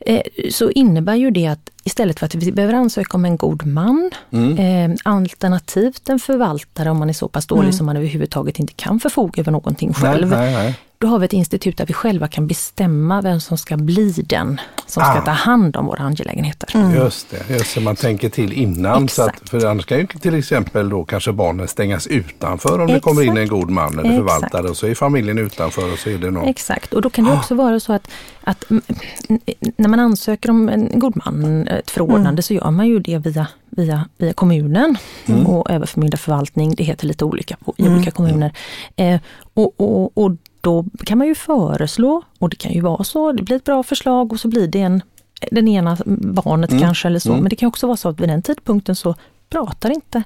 Eh, 0.05 0.21
så 0.49 0.71
innebär 0.71 1.15
ju 1.15 1.31
det 1.31 1.47
att 1.47 1.69
istället 1.83 2.19
för 2.19 2.25
att 2.25 2.35
vi 2.35 2.51
behöver 2.51 2.73
ansöka 2.73 3.17
om 3.17 3.25
en 3.25 3.37
god 3.37 3.65
man, 3.65 4.11
Mm. 4.31 4.91
eh, 4.91 4.97
alternativt 5.03 6.09
en 6.09 6.19
förvaltare 6.19 6.89
om 6.89 6.97
man 6.99 7.09
är 7.09 7.13
så 7.13 7.27
pass 7.27 7.45
dålig 7.47 7.73
som 7.73 7.85
man 7.85 7.97
överhuvudtaget 7.97 8.59
inte 8.59 8.73
kan 8.73 8.99
förfoga 8.99 9.41
över 9.41 9.51
någonting 9.51 9.89
nej, 9.89 10.11
själv. 10.11 10.29
nej, 10.29 10.53
nej. 10.53 10.79
Då 11.01 11.07
har 11.07 11.19
vi 11.19 11.25
ett 11.25 11.33
institut 11.33 11.77
där 11.77 11.85
vi 11.85 11.93
själva 11.93 12.27
kan 12.27 12.47
bestämma 12.47 13.21
vem 13.21 13.39
som 13.39 13.57
ska 13.57 13.77
bli 13.77 14.11
den 14.11 14.61
som 14.85 15.03
ska 15.03 15.11
Ah. 15.11 15.21
ta 15.21 15.31
hand 15.31 15.75
om 15.77 15.85
våra 15.85 16.03
angelägenheter. 16.03 16.93
Just 16.95 17.29
det, 17.31 17.53
just 17.53 17.75
det, 17.75 17.81
man 17.81 17.95
tänker 17.95 18.29
till 18.29 18.53
innan. 18.53 19.07
Så 19.09 19.21
att, 19.21 19.27
Exakt. 19.29 19.49
för 19.49 19.65
annars 19.65 19.85
kan 19.85 19.97
ju 19.97 20.07
till 20.07 20.35
exempel 20.35 20.89
då 20.89 21.03
kanske 21.03 21.31
barnen 21.31 21.67
stängas 21.67 22.07
utanför 22.07 22.79
om 22.79 22.87
det 22.87 22.99
kommer 22.99 23.21
in 23.21 23.29
en 23.29 23.37
Exakt. 23.37 23.49
god 23.51 23.69
man 23.69 23.93
eller 23.99 24.01
Exakt. 24.09 24.17
förvaltare 24.17 24.67
och 24.69 24.77
så 24.77 24.87
är 24.87 24.95
familjen 24.95 25.37
utanför 25.37 25.93
och 25.93 25.99
så 25.99 26.09
är 26.09 26.17
det 26.17 26.31
någon. 26.31 26.47
Exakt, 26.47 26.93
och 26.93 27.01
då 27.01 27.09
kan 27.09 27.25
det 27.25 27.31
också 27.33 27.55
vara 27.55 27.79
så 27.79 27.93
att, 27.93 28.07
att 28.43 28.69
mm, 28.69 28.81
när 29.77 29.87
man 29.89 29.99
ansöker 29.99 30.49
om 30.49 30.69
en 30.69 30.99
god 30.99 31.21
man, 31.25 31.67
ett 31.69 31.91
förordnande, 31.91 32.41
så 32.41 32.53
gör 32.53 32.71
man 32.71 32.87
ju 32.87 32.99
det 32.99 33.17
via, 33.17 33.47
via, 33.69 34.09
via 34.17 34.33
kommunen 34.33 34.97
och 35.45 35.69
överförmyndarförvaltning. 35.71 36.75
Det 36.75 36.83
heter 36.83 37.07
lite 37.07 37.25
olika 37.25 37.57
på, 37.65 37.73
i 37.77 37.89
olika 37.89 38.11
kommuner. 38.11 38.51
Eh, 38.95 39.21
och, 39.53 39.73
och, 39.81 40.17
och 40.17 40.31
då 40.61 40.85
kan 41.05 41.17
man 41.17 41.27
ju 41.27 41.35
föreslå, 41.35 42.21
och 42.39 42.49
det 42.49 42.55
kan 42.55 42.71
ju 42.71 42.81
vara 42.81 43.03
så, 43.03 43.31
det 43.31 43.43
blir 43.43 43.55
ett 43.55 43.63
bra 43.63 43.83
förslag 43.83 44.33
och 44.33 44.39
så 44.39 44.47
blir 44.47 44.67
det 44.67 44.81
en, 44.81 45.01
den 45.51 45.67
ena 45.67 45.97
barnet 46.05 46.69
kanske 46.69 47.07
eller 47.07 47.19
så. 47.19 47.33
Men 47.33 47.49
det 47.49 47.55
kan 47.55 47.67
också 47.67 47.87
vara 47.87 47.97
så 47.97 48.09
att 48.09 48.19
vid 48.19 48.29
den 48.29 48.41
tidpunkten 48.41 48.95
så 48.95 49.15
pratar 49.49 49.89
inte 49.89 50.23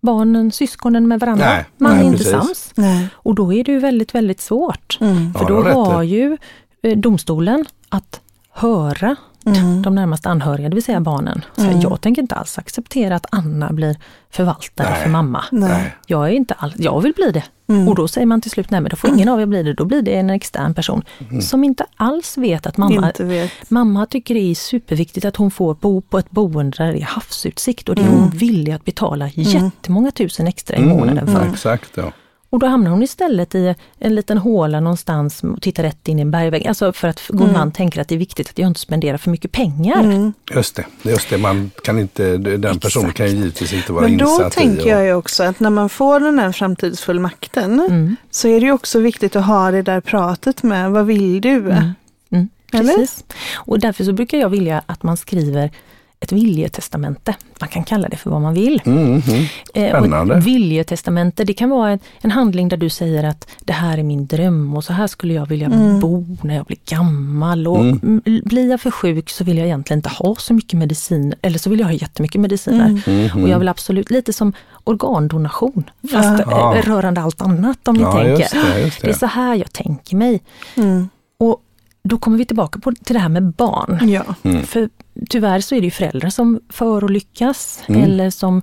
barnen, 0.00 0.52
syskonen 0.52 1.08
med 1.08 1.20
varandra. 1.20 1.46
Nej, 1.46 1.64
man 1.76 1.92
nej, 1.92 2.00
är 2.00 2.06
inte 2.06 2.18
precis. 2.18 2.32
sams. 2.32 2.72
Nej. 2.74 3.08
Och 3.14 3.34
då 3.34 3.52
är 3.52 3.64
det 3.64 3.72
ju 3.72 3.78
väldigt, 3.78 4.14
väldigt 4.14 4.40
svårt. 4.40 4.98
Mm. 5.00 5.34
För 5.34 5.40
Ja, 5.40 5.48
då 5.48 5.84
har 5.84 6.02
ju 6.02 6.38
eh, 6.82 6.98
domstolen 6.98 7.64
att 7.88 8.20
höra 8.50 9.16
Mm. 9.46 9.82
de 9.82 9.94
närmast 9.94 10.26
anhöriga, 10.26 10.68
det 10.68 10.74
vill 10.74 10.84
säga 10.84 11.00
barnen. 11.00 11.44
Så 11.56 11.62
Mm. 11.64 11.80
Jag 11.80 12.00
tänker 12.00 12.22
inte 12.22 12.34
alls 12.34 12.58
acceptera 12.58 13.16
att 13.16 13.26
Anna 13.30 13.72
blir 13.72 13.96
förvaltare 14.30 14.90
Nej. 14.90 15.02
för 15.02 15.10
mamma. 15.10 15.44
Nej. 15.52 15.94
Jag, 16.06 16.24
är 16.28 16.32
inte 16.32 16.54
all, 16.58 16.72
jag 16.76 17.00
vill 17.00 17.12
bli 17.12 17.30
det. 17.30 17.42
Mm. 17.68 17.88
Och 17.88 17.94
då 17.94 18.08
säger 18.08 18.26
man 18.26 18.40
till 18.40 18.50
slut, 18.50 18.70
nej 18.70 18.80
men 18.80 18.90
då 18.90 18.96
får 18.96 19.10
ingen 19.10 19.28
av 19.28 19.40
er 19.40 19.46
bli 19.46 19.62
det. 19.62 19.74
Då 19.74 19.84
blir 19.84 20.02
det 20.02 20.14
en 20.14 20.30
extern 20.30 20.74
person 20.74 21.02
som 21.42 21.64
inte 21.64 21.86
alls 21.96 22.38
vet 22.38 22.66
att 22.66 22.76
mamma, 22.76 23.06
Inte 23.06 23.24
vet. 23.24 23.50
mamma 23.70 24.06
tycker 24.06 24.34
det 24.34 24.40
är 24.50 24.54
superviktigt 24.54 25.24
att 25.26 25.36
hon 25.36 25.50
får 25.50 25.74
bo 25.74 26.00
på 26.00 26.18
ett 26.18 26.30
boende 26.30 26.76
där 26.76 26.92
det 26.92 26.98
är 27.00 27.04
havsutsikt 27.04 27.88
och 27.88 27.94
det 27.94 28.02
är 28.02 28.06
Mm. 28.06 28.20
hon 28.20 28.30
villig 28.30 28.72
att 28.72 28.84
betala 28.84 29.28
jättemånga 29.34 30.10
tusen 30.10 30.46
extra 30.46 30.76
i 30.76 30.80
månaden 30.84 31.26
för. 31.26 31.46
Exakt, 31.52 31.90
ja. 31.94 32.12
Och 32.54 32.60
då 32.60 32.66
hamnar 32.66 32.90
hon 32.90 33.02
istället 33.02 33.54
i 33.54 33.74
en 33.98 34.14
liten 34.14 34.38
håla 34.38 34.80
någonstans 34.80 35.44
och 35.44 35.62
tittar 35.62 35.82
rätt 35.82 36.08
in 36.08 36.18
i 36.18 36.22
en 36.22 36.30
bergvägg. 36.30 36.66
Alltså 36.66 36.92
för 36.92 37.08
att 37.08 37.22
god 37.28 37.52
man 37.52 37.72
tänker 37.72 38.00
att 38.00 38.08
det 38.08 38.14
är 38.14 38.18
viktigt 38.18 38.48
att 38.50 38.58
jag 38.58 38.66
inte 38.66 38.80
spenderar 38.80 39.16
för 39.16 39.30
mycket 39.30 39.52
pengar. 39.52 40.00
Mm. 40.00 40.32
Just 40.54 40.76
det, 40.76 40.84
just 41.02 41.30
det. 41.30 41.38
Man 41.38 41.70
kan 41.84 41.98
inte, 41.98 42.36
den 42.36 42.78
personen 42.78 43.12
kan 43.12 43.26
ju 43.26 43.32
givetvis 43.36 43.72
inte 43.72 43.92
vara 43.92 44.08
Men 44.08 44.16
då 44.18 44.24
insatt 44.30 44.52
tänker 44.52 44.86
i. 44.86 44.88
jag 44.88 45.04
ju 45.04 45.14
också 45.14 45.42
att 45.42 45.60
när 45.60 45.70
man 45.70 45.88
får 45.88 46.20
den 46.20 46.38
här 46.38 46.52
framtidsfullmakten 46.52 47.80
Mm. 47.80 48.16
så 48.30 48.48
är 48.48 48.60
det 48.60 48.66
ju 48.66 48.72
också 48.72 49.00
viktigt 49.00 49.36
att 49.36 49.46
ha 49.46 49.70
det 49.70 49.82
där 49.82 50.00
pratet 50.00 50.62
med, 50.62 50.90
vad 50.90 51.06
vill 51.06 51.40
du? 51.40 51.56
Mm, 51.70 52.48
Eller? 52.72 52.94
precis. 52.94 53.24
Och 53.54 53.78
därför 53.78 54.04
så 54.04 54.12
brukar 54.12 54.38
jag 54.38 54.48
vilja 54.48 54.82
att 54.86 55.02
man 55.02 55.16
skriver 55.16 55.70
ett 56.20 56.32
viljetestamente. 56.32 57.34
Man 57.60 57.68
kan 57.68 57.84
kalla 57.84 58.08
det 58.08 58.16
för 58.16 58.30
vad 58.30 58.40
man 58.40 58.54
vill. 58.54 58.82
Mm, 58.84 59.22
mm. 59.28 59.44
Eh, 59.74 59.88
Spännande. 59.98 60.34
ett 60.36 60.44
viljetestamente, 60.44 61.44
det 61.44 61.52
kan 61.54 61.70
vara 61.70 61.90
en, 61.90 61.98
en 62.20 62.30
handling 62.30 62.68
där 62.68 62.76
du 62.76 62.90
säger 62.90 63.24
att 63.24 63.48
det 63.60 63.72
här 63.72 63.98
är 63.98 64.02
min 64.02 64.26
dröm 64.26 64.76
och 64.76 64.84
så 64.84 64.92
här 64.92 65.06
skulle 65.06 65.34
jag 65.34 65.46
vilja 65.48 65.68
bo 66.00 66.26
när 66.42 66.54
jag 66.56 66.66
blir 66.66 66.78
gammal. 66.88 67.66
Och 67.68 67.80
Mm. 67.80 68.20
Blir 68.44 68.70
jag 68.70 68.80
för 68.80 68.90
sjuk 68.90 69.30
så 69.30 69.44
vill 69.44 69.58
jag 69.58 69.66
egentligen 69.66 69.98
inte 69.98 70.08
ha 70.08 70.34
så 70.38 70.54
mycket 70.54 70.78
medicin, 70.78 71.34
eller 71.42 71.58
så 71.58 71.70
vill 71.70 71.78
jag 71.80 71.86
ha 71.86 71.92
jättemycket 71.92 72.40
mediciner. 72.40 73.02
Mm. 73.06 73.42
Och 73.42 73.48
jag 73.48 73.58
vill 73.58 73.68
absolut, 73.68 74.10
lite 74.10 74.32
som 74.32 74.52
organdonation, 74.84 75.90
fast 76.12 76.42
Ja. 76.46 76.76
eh, 76.76 76.82
rörande 76.82 77.20
allt 77.20 77.40
annat 77.42 77.88
om 77.88 77.94
ni 77.96 78.02
Ja, 78.02 78.12
tänker. 78.12 78.38
just 78.40 78.52
det, 78.52 78.80
just 78.80 79.00
det. 79.00 79.06
det 79.06 79.12
är 79.12 79.18
så 79.18 79.26
här 79.26 79.54
jag 79.54 79.72
tänker 79.72 80.16
mig. 80.16 80.40
Mm. 80.76 81.08
Och 81.38 81.60
då 82.08 82.18
kommer 82.18 82.38
vi 82.38 82.44
tillbaka 82.44 82.78
på, 82.78 82.92
till 82.92 83.14
det 83.14 83.20
här 83.20 83.28
med 83.28 83.42
barn. 83.52 84.08
Ja. 84.08 84.24
Mm. 84.42 84.62
För 84.62 84.88
tyvärr 85.30 85.60
så 85.60 85.74
är 85.74 85.80
det 85.80 85.84
ju 85.84 85.90
föräldrar 85.90 86.30
som 86.30 86.60
förolyckas 86.68 87.82
Mm. 87.86 88.02
eller 88.02 88.30
som, 88.30 88.62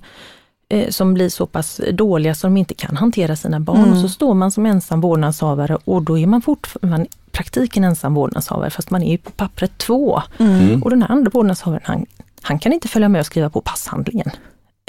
eh, 0.68 0.88
som 0.88 1.14
blir 1.14 1.28
så 1.28 1.46
pass 1.46 1.80
dåliga 1.92 2.34
så 2.34 2.46
de 2.46 2.56
inte 2.56 2.74
kan 2.74 2.96
hantera 2.96 3.36
sina 3.36 3.60
barn. 3.60 3.78
Mm. 3.78 3.92
Och 3.92 3.98
så 3.98 4.08
står 4.08 4.34
man 4.34 4.50
som 4.50 4.66
ensam 4.66 5.00
vårdnadshavare 5.00 5.78
och 5.84 6.02
då 6.02 6.18
är 6.18 6.26
man 6.26 6.42
fortfarande 6.42 7.06
i 7.06 7.08
praktiken 7.32 7.84
ensam 7.84 8.14
vårdnadshavare 8.14 8.70
fast 8.70 8.90
man 8.90 9.02
är 9.02 9.10
ju 9.10 9.18
på 9.18 9.30
pappret 9.30 9.78
två. 9.78 10.22
Mm. 10.38 10.82
Och 10.82 10.90
den 10.90 11.02
här 11.02 11.10
andra 11.10 11.30
vårdnadshavaren 11.34 11.82
han, 11.84 12.06
han 12.42 12.58
kan 12.58 12.72
inte 12.72 12.88
följa 12.88 13.08
med 13.08 13.20
och 13.20 13.26
skriva 13.26 13.50
på 13.50 13.60
passhandlingen. 13.60 14.30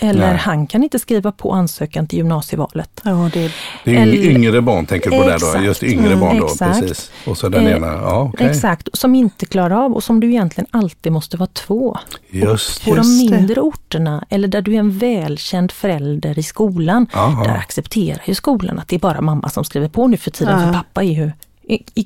Eller 0.02 0.28
Nej. 0.28 0.38
han 0.38 0.68
kan 0.68 0.84
inte 0.84 1.00
skriva 1.00 1.32
på 1.32 1.52
ansökan 1.52 2.08
till 2.08 2.18
gymnasievalet. 2.18 3.02
Ja, 3.04 3.30
det, 3.34 3.52
Det 3.84 3.96
är 3.98 4.08
yngre 4.16 4.62
barn 4.62 4.86
tänker 4.86 5.10
du 5.12 5.18
på 5.18 5.24
där 5.28 5.58
då, 5.60 5.66
just 5.66 5.84
yngre 5.84 6.08
Mm, 6.08 6.20
barn 6.20 6.38
då, 6.40 6.46
exakt. 6.46 6.80
precis. 6.82 7.12
Och 7.28 7.38
så 7.38 7.50
den 7.50 7.68
Eh, 7.68 7.74
ena, 7.74 7.88
ja 7.88 8.30
okej. 8.34 8.48
Exakt, 8.48 8.90
som 8.94 9.16
inte 9.16 9.46
klarar 9.46 9.86
av 9.86 9.94
och 9.94 10.04
som 10.04 10.20
du 10.20 10.30
egentligen 10.30 10.68
alltid 10.72 11.12
måste 11.12 11.38
vara 11.38 11.50
två. 11.54 11.98
Just 12.30 12.84
På 12.86 12.90
de 12.90 12.98
Just 12.98 13.30
det. 13.32 13.36
mindre 13.38 13.62
orterna 13.62 14.26
eller 14.30 14.48
där 14.48 14.62
du 14.62 14.76
är 14.76 14.80
en 14.80 14.98
välkänd 14.98 15.72
förälder 15.72 16.40
i 16.40 16.44
skolan, 16.44 17.08
Aha. 17.14 17.44
där 17.44 17.56
accepterar 17.58 18.22
ju 18.26 18.36
skolan 18.36 18.80
att 18.80 18.88
det 18.88 18.96
är 18.96 19.00
bara 19.00 19.22
mamma 19.22 19.50
som 19.50 19.64
skriver 19.64 19.88
på 19.88 20.08
nu 20.08 20.18
för 20.18 20.32
tiden, 20.32 20.60
Ja. 20.60 20.66
för 20.66 20.74
pappa 20.74 21.04
är 21.04 21.08
ju 21.08 21.32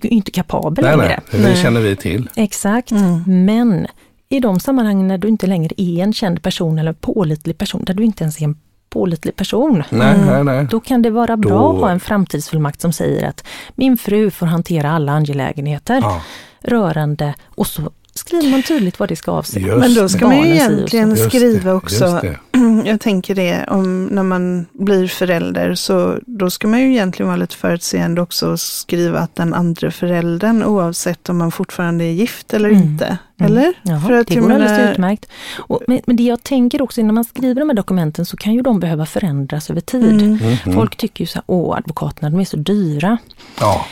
inte 0.02 0.32
kapabel 0.32 0.86
Nej, 0.86 0.97
längre. 0.97 1.19
nej, 1.32 1.41
det 1.41 1.56
känner 1.62 1.82
vi 1.82 1.95
till. 1.95 2.30
Exakt, 2.36 2.91
Mm. 2.91 3.45
men 3.45 3.88
i 4.30 4.40
de 4.40 4.60
sammanhang 4.60 5.08
när 5.08 5.18
du 5.18 5.28
inte 5.28 5.48
längre 5.48 5.74
är 5.78 6.04
en 6.04 6.13
känd 6.13 6.42
person 6.44 6.80
eller 6.80 6.94
pålitlig 6.94 7.58
person, 7.58 7.84
där 7.86 7.94
du 7.94 8.04
inte 8.04 8.24
ens 8.24 8.40
är 8.40 8.44
en 8.44 8.58
pålitlig 8.90 9.36
person, 9.36 9.84
Nej, 9.90 10.18
nej, 10.26 10.44
nej. 10.44 10.68
då 10.72 10.80
kan 10.80 11.02
det 11.02 11.10
vara 11.10 11.38
bra 11.38 11.50
Då- 11.60 11.70
att 11.76 11.80
ha 11.82 11.90
en 11.90 12.00
framtidsfullmakt 12.00 12.82
som 12.82 12.94
säger 12.94 13.28
att 13.30 13.44
min 13.76 13.98
fru 13.98 14.32
får 14.32 14.46
hantera 14.46 14.92
alla 14.92 15.12
angelägenheter 15.12 16.00
Ja, 16.02 16.22
rörande 16.62 17.34
och 17.46 17.68
så 17.68 17.92
skriver 18.17 18.49
man 18.49 18.63
tydligt 18.63 18.99
vad 18.99 19.10
det 19.10 19.15
ska 19.15 19.32
avse. 19.32 19.60
Just 19.60 19.77
Men 19.77 19.93
då 19.93 20.10
ska 20.10 20.27
man 20.27 20.38
ju 20.41 20.53
egentligen 20.53 21.10
just 21.10 21.25
skriva 21.30 21.69
det, 21.69 21.73
också, 21.75 22.19
det. 22.21 22.38
jag 22.86 23.01
tänker 23.01 23.36
det, 23.36 23.65
om 23.67 24.06
när 24.06 24.23
man 24.23 24.65
blir 24.73 25.08
förälder 25.08 25.75
så 25.75 26.19
då 26.25 26.49
ska 26.49 26.67
man 26.67 26.80
ju 26.82 26.91
egentligen 26.91 27.27
vara 27.27 27.38
lite 27.38 27.56
förutseende 27.56 28.21
också 28.21 28.51
och 28.51 28.60
skriva 28.60 29.19
att 29.19 29.36
den 29.36 29.53
andra 29.53 29.91
föräldern 29.91 30.63
oavsett 30.63 31.30
om 31.30 31.38
man 31.38 31.51
fortfarande 31.51 32.03
är 32.06 32.12
gift 32.12 32.53
eller 32.53 32.69
Mm. 32.69 32.84
inte. 32.84 33.17
Mm. 33.39 33.51
Eller? 33.51 33.73
Ja, 33.84 33.99
För 33.99 34.13
att 34.13 34.27
det 34.27 34.36
går 34.36 34.51
alldeles 34.51 34.71
menar- 34.71 34.91
utmärkt. 34.91 35.25
Och, 35.58 35.82
men, 35.88 35.99
men 36.06 36.15
det 36.15 36.23
jag 36.23 36.43
tänker 36.43 36.82
också 36.82 37.01
när 37.01 37.13
man 37.13 37.25
skriver 37.25 37.62
de 37.62 37.69
här 37.69 37.75
dokumenten 37.75 38.25
så 38.25 38.38
kan 38.38 38.53
ju 38.53 38.62
de 38.62 38.80
behöva 38.80 39.06
förändras 39.06 39.69
över 39.69 39.82
tid. 39.82 40.21
Mm. 40.21 40.32
Mhm. 40.65 40.73
Folk 40.73 40.95
tycker 40.97 41.21
ju 41.23 41.27
så 41.27 41.36
här, 41.36 41.43
åh 41.47 41.77
advokaterna 41.77 42.30
de 42.30 42.39
är 42.39 42.45
så 42.45 42.58
dyra. 42.58 43.17
Ja, 43.60 43.86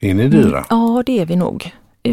är 0.00 0.14
ni 0.14 0.28
dyra? 0.28 0.64
Ja 0.70 1.02
det 1.06 1.18
är 1.20 1.26
vi 1.26 1.36
nog. 1.36 1.70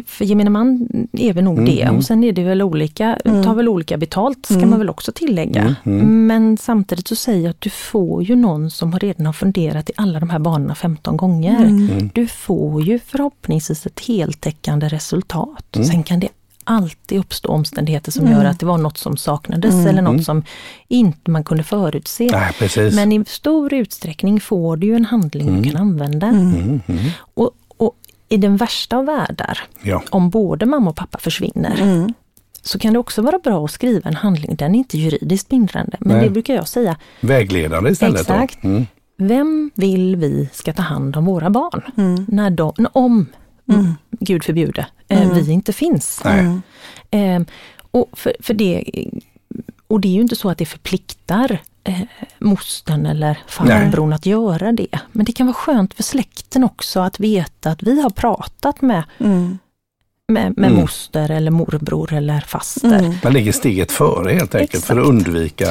För 0.07 0.25
gemene 0.25 0.49
man 0.49 0.87
är 1.13 1.33
väl 1.33 1.43
nog 1.43 1.53
Mm, 1.57 1.65
det. 1.65 1.81
mm. 1.81 1.95
Och 1.97 2.03
sen 2.03 2.23
är 2.23 2.31
det 2.31 2.43
väl 2.43 2.61
olika, 2.61 3.19
tar 3.23 3.53
väl 3.55 3.69
olika 3.69 3.97
betalt, 3.97 4.45
ska 4.45 4.55
Mm. 4.55 4.69
man 4.69 4.79
väl 4.79 4.89
också 4.89 5.11
tillägga. 5.11 5.61
Mm, 5.85 5.99
mm. 6.01 6.27
Men 6.27 6.57
samtidigt 6.57 7.07
så 7.07 7.15
säger 7.15 7.41
jag 7.43 7.49
att 7.49 7.61
du 7.61 7.69
får 7.69 8.23
ju 8.23 8.35
någon 8.35 8.71
som 8.71 8.93
har 8.93 8.99
redan 8.99 9.25
har 9.25 9.33
funderat 9.33 9.89
i 9.89 9.93
alla 9.97 10.19
de 10.19 10.29
här 10.29 10.39
banorna 10.39 10.75
15 10.75 11.17
gånger. 11.17 11.65
Mm. 11.65 12.09
Du 12.13 12.27
får 12.27 12.81
ju 12.81 12.99
förhoppningsvis 12.99 13.85
ett 13.85 13.99
heltäckande 13.99 14.87
resultat. 14.87 15.75
Mm. 15.75 15.87
Sen 15.87 16.03
kan 16.03 16.19
det 16.19 16.29
alltid 16.65 17.19
uppstå 17.19 17.49
omständigheter 17.49 18.11
som 18.11 18.25
Mm. 18.25 18.37
gör 18.39 18.45
att 18.45 18.59
det 18.59 18.65
var 18.65 18.77
något 18.77 18.97
som 18.97 19.17
saknades 19.17 19.73
Mm. 19.73 19.87
eller 19.87 20.01
något 20.01 20.11
Mm. 20.13 20.23
som 20.23 20.43
inte 20.87 21.31
man 21.31 21.43
kunde 21.43 21.63
förutse. 21.63 22.29
Precis. 22.59 22.95
Men 22.95 23.11
i 23.11 23.23
stor 23.27 23.73
utsträckning 23.73 24.39
får 24.39 24.77
du 24.77 24.87
ju 24.87 24.95
en 24.95 25.05
handling 25.05 25.47
Mm. 25.47 25.61
du 25.61 25.69
kan 25.71 25.81
använda. 25.81 26.27
Mm. 26.27 26.53
Mm, 26.53 26.81
mm. 26.87 26.99
Och, 27.19 27.51
och 27.77 27.95
i 28.33 28.37
den 28.37 28.57
värsta 28.57 28.97
av 28.97 29.05
världar, 29.05 29.59
Ja. 29.81 30.03
om 30.09 30.29
både 30.29 30.65
mamma 30.65 30.89
och 30.89 30.95
pappa 30.95 31.17
försvinner, 31.17 31.81
Mm. 31.81 32.13
så 32.61 32.79
kan 32.79 32.93
det 32.93 32.99
också 32.99 33.21
vara 33.21 33.39
bra 33.39 33.65
att 33.65 33.71
skriva 33.71 34.09
en 34.09 34.15
handling. 34.15 34.55
Den 34.55 34.75
är 34.75 34.79
inte 34.79 34.97
juridiskt 34.97 35.49
bindrande, 35.49 35.97
men 35.99 36.17
Nej. 36.17 36.25
det 36.25 36.31
brukar 36.33 36.53
jag 36.53 36.67
säga. 36.67 36.97
Vägledande 37.21 37.89
istället. 37.89 38.21
Exakt. 38.21 38.61
Då. 38.61 38.67
Mm. 38.69 38.85
Vem 39.17 39.71
vill 39.75 40.15
vi 40.15 40.49
ska 40.53 40.73
ta 40.73 40.81
hand 40.81 41.15
om 41.17 41.25
våra 41.25 41.49
barn? 41.49 41.81
Mm. 41.97 42.25
När 42.29 42.49
de, 42.49 42.73
om, 42.93 43.25
Mm. 43.69 43.93
Gud 44.11 44.43
förbjude, 44.43 44.85
eh, 45.07 45.21
Mm. 45.21 45.35
vi 45.45 45.51
inte 45.51 45.73
finns. 45.73 46.21
Nej. 46.25 46.39
Mm. 47.11 47.41
Eh, 47.41 47.47
och, 47.91 48.09
för, 48.13 48.35
för 48.39 48.53
det, 48.53 48.83
och 49.87 49.99
det 49.99 50.07
är 50.07 50.11
ju 50.11 50.21
inte 50.21 50.35
så 50.35 50.49
att 50.49 50.57
det 50.57 50.65
förpliktar 50.65 51.61
eh, 51.83 51.99
mostern 52.39 53.05
eller 53.05 53.37
farbrorn 53.47 54.13
att 54.13 54.25
göra 54.25 54.71
det. 54.71 54.99
Men 55.11 55.25
det 55.25 55.31
kan 55.31 55.47
vara 55.47 55.53
skönt 55.53 55.93
för 55.93 56.03
släkten 56.03 56.63
också 56.63 56.99
att 56.99 57.19
veta 57.19 57.71
att 57.71 57.83
vi 57.83 58.01
har 58.01 58.09
pratat 58.09 58.81
med, 58.81 59.03
Mm. 59.19 59.57
med, 60.27 60.57
med 60.57 60.69
Mm. 60.69 60.81
moster 60.81 61.31
eller 61.31 61.51
morbror 61.51 62.13
eller 62.13 62.39
faster. 62.41 62.99
Mm. 62.99 63.13
Man 63.23 63.33
ligger 63.33 63.51
steget 63.51 63.91
före 63.91 64.31
helt 64.33 64.55
enkelt 64.55 64.85
för 64.85 64.93
att 64.93 64.99
Exakt. 64.99 65.09
undvika 65.27 65.65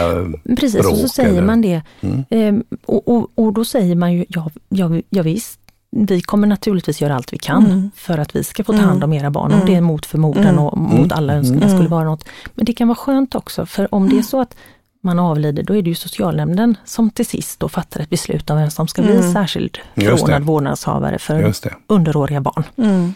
Precis, 0.57 0.75
och 0.79 0.85
så 0.85 0.91
bråk 1.03 1.11
säger 1.15 1.29
eller- 1.31 1.43
man 1.43 1.61
det. 1.63 1.83
Mm. 2.01 2.25
Eh, 2.31 2.79
och, 2.87 3.09
och, 3.09 3.31
och 3.35 3.53
då 3.53 3.65
säger 3.65 3.95
man 3.97 4.13
ju, 4.13 4.25
ja, 4.29 4.51
ja, 4.69 4.91
ja 5.11 5.23
visst, 5.23 5.59
vi 5.97 6.21
kommer 6.23 6.47
naturligtvis 6.47 7.01
göra 7.01 7.15
allt 7.17 7.33
vi 7.33 7.39
kan 7.39 7.67
Mm. 7.67 7.91
för 7.97 8.19
att 8.19 8.37
vi 8.37 8.45
ska 8.45 8.65
få 8.65 8.73
ta 8.73 8.79
Mm. 8.79 8.89
hand 8.89 9.05
om 9.05 9.13
era 9.13 9.31
barn, 9.31 9.47
om 9.53 9.53
Mm. 9.53 9.67
det 9.67 9.75
är 9.75 9.81
mot 9.81 10.07
förmodan 10.07 10.45
Mm. 10.47 10.59
och 10.59 10.79
mot 10.79 10.93
Mm. 10.99 11.11
alla 11.13 11.35
önskningar 11.35 11.67
Mm. 11.67 11.77
skulle 11.77 11.89
vara 11.89 12.05
något. 12.05 12.25
Men 12.55 12.65
det 12.65 12.73
kan 12.73 12.89
vara 12.89 12.97
skönt 12.97 13.35
också, 13.35 13.67
för 13.67 13.95
om 13.95 14.09
det 14.09 14.19
är 14.19 14.23
så 14.23 14.41
att 14.41 14.55
man 15.05 15.19
avlider, 15.19 15.63
då 15.63 15.77
är 15.77 15.83
det 15.83 15.89
ju 15.91 15.95
socialnämnden 15.95 16.77
som 16.85 17.11
till 17.11 17.27
sist 17.27 17.61
då 17.61 17.69
fattar 17.69 18.01
ett 18.01 18.11
beslut 18.11 18.51
om 18.51 18.57
vem 18.57 18.71
som 18.71 18.89
ska 18.89 19.03
bli 19.03 19.17
Mm. 19.17 19.33
särskild 19.33 19.79
förordnad 19.95 20.43
vårdnadshavare 20.43 21.19
för 21.19 21.53
underåriga 21.87 22.41
barn 22.41 22.65
Mm. 22.77 23.13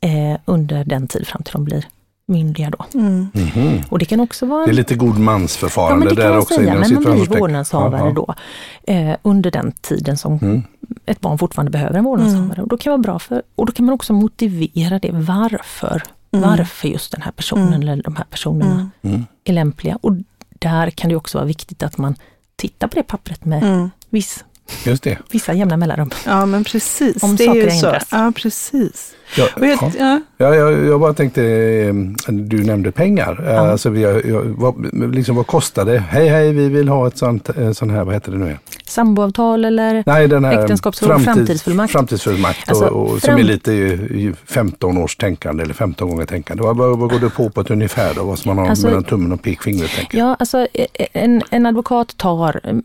eh, 0.00 0.38
under 0.44 0.84
den 0.84 1.08
tid 1.08 1.26
fram 1.26 1.42
till 1.42 1.52
de 1.52 1.64
blir 1.64 1.84
myndiga 2.28 2.70
då. 2.70 2.84
Mm. 2.98 3.26
Mhm. 3.34 3.82
Och 3.88 3.98
det 3.98 4.04
kan 4.04 4.20
också 4.20 4.46
vara 4.46 4.64
Det 4.64 4.70
är 4.70 4.74
lite 4.74 4.94
Ja 4.94 4.98
godmansförfarande 4.98 6.06
men 6.06 6.14
det 6.14 6.22
kan 6.22 6.24
där 6.24 6.30
man 6.30 6.42
också. 6.42 6.54
säga, 6.54 6.74
men 6.74 6.94
man 6.94 7.02
blir 7.26 7.38
vårdnadshavare 7.38 8.00
Ja, 8.00 8.06
ja. 8.06 8.12
då 8.12 8.34
eh, 8.92 9.16
under 9.22 9.50
den 9.50 9.72
tiden 9.72 10.16
som 10.16 10.38
Mm. 10.42 10.62
ett 11.06 11.20
barn 11.20 11.38
fortfarande 11.38 11.70
behöver 11.70 11.98
en 11.98 12.04
vårdnadshavare. 12.04 12.62
Och, 12.62 12.68
då 12.68 12.76
kan 12.78 12.90
vara 12.90 12.98
bra 13.02 13.18
för, 13.18 13.42
och 13.54 13.66
då 13.66 13.72
kan 13.72 13.86
man 13.86 13.94
också 13.94 14.12
motivera 14.12 14.98
det 14.98 15.10
varför, 15.12 16.02
Mm. 16.32 16.48
varför 16.50 16.88
just 16.88 17.12
den 17.12 17.22
här 17.22 17.32
personen 17.32 17.68
Mm. 17.68 17.82
eller 17.82 18.02
de 18.02 18.16
här 18.16 18.24
personerna 18.30 18.90
Mm. 19.02 19.14
Mm. 19.14 19.26
är 19.44 19.52
lämpliga. 19.52 19.98
Och 20.00 20.12
där 20.70 20.90
kan 20.90 21.10
det 21.10 21.16
också 21.16 21.38
vara 21.38 21.46
viktigt 21.46 21.82
att 21.82 21.98
man 21.98 22.14
tittar 22.56 22.88
på 22.88 22.94
det 22.96 23.02
pappret 23.02 23.44
med 23.44 23.62
Mm. 23.62 23.90
viss, 24.10 24.44
Just 24.84 25.02
det. 25.02 25.18
vissa 25.30 25.52
jämna 25.52 25.76
mellanrum. 25.76 26.10
Ja 26.26 26.46
men 26.46 26.64
precis. 26.64 27.22
Om 27.22 27.36
det 27.36 27.44
är 27.44 27.46
saker 27.46 27.60
ju 27.64 27.70
så. 27.70 27.96
Ja 28.10 28.32
precis. 28.36 29.12
Ja, 29.36 29.46
jag, 29.60 29.68
ja. 29.72 29.90
ja. 29.98 30.20
Ja, 30.38 30.54
jag, 30.54 30.86
jag 30.86 31.00
bara 31.00 31.12
tänkte, 31.14 31.42
eh, 31.44 31.94
du 32.32 32.64
nämnde 32.64 32.92
pengar. 32.92 33.44
Eh, 33.46 33.54
Ja. 33.54 33.70
Alltså, 33.70 33.90
vi, 33.90 34.04
har- 34.04 34.22
jag, 34.26 34.42
vad, 34.44 34.74
liksom, 35.14 35.36
vad 35.36 35.46
kostar 35.46 35.84
det? 35.84 35.98
Hej 35.98 36.28
hej, 36.28 36.52
vi 36.52 36.68
vill 36.68 36.88
ha 36.88 37.06
ett 37.06 37.18
sånt, 37.18 37.48
eh, 37.58 37.72
sån 37.72 37.90
här, 37.90 38.04
vad 38.04 38.14
heter 38.14 38.32
det 38.32 38.38
nu? 38.38 38.44
igen? 38.46 38.58
Samboavtal 38.86 39.64
eller 39.64 40.02
Nej, 40.06 40.28
den 40.28 40.44
här 40.44 40.60
Äktenskapsförord, 40.62 41.20
framtidsfullmakt. 41.24 41.92
Framtidsfullmakt 41.92 42.68
Alltså, 42.68 42.84
och, 42.86 43.02
och, 43.02 43.08
som 43.10 43.20
fram- 43.20 43.38
är 43.38 43.42
lite 43.42 43.74
eh, 43.74 44.32
15 44.46 44.98
års 44.98 45.16
tänkande 45.16 45.62
eller 45.64 45.74
15 45.74 46.08
gånger 46.10 46.24
tänkande. 46.26 46.62
Vad, 46.62 46.76
vad, 46.76 46.98
vad 46.98 47.10
går 47.10 47.18
det 47.18 47.30
på 47.30 47.50
på 47.50 47.60
ett 47.60 47.70
ungefär 47.70 48.14
då? 48.14 48.24
Vad 48.24 48.38
ska 48.38 48.48
man 48.54 48.58
ha 48.58 48.68
Alltså- 48.70 48.86
mellan 48.86 49.04
tummen 49.04 49.32
och 49.32 49.42
pekfingret? 49.42 49.90
Ja, 50.10 50.36
alltså 50.38 50.66
eh, 50.74 50.86
en, 51.12 51.42
en 51.50 51.66
advokat 51.66 52.16
tar 52.16 52.60
mm, 52.64 52.82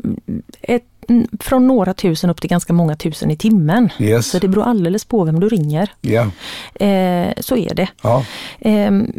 ett, 0.62 0.84
från 1.40 1.68
några 1.68 1.94
tusen 1.94 2.30
upp 2.30 2.42
till 2.42 2.50
ganska 2.50 2.74
många 2.74 2.96
tusen 2.96 3.32
i 3.32 3.38
timmen. 3.38 3.90
Yes. 4.00 4.28
Så 4.30 4.40
det 4.40 4.48
beror 4.48 4.64
alldeles 4.64 5.06
på 5.06 5.24
vem 5.24 5.40
du 5.40 5.50
ringer. 5.50 5.92
Ja. 6.02 6.22
Eh, 6.86 7.34
så 7.40 7.58
är 7.58 7.74
det. 7.76 7.88
Ja. 8.04 8.26
Ehm, 8.60 9.12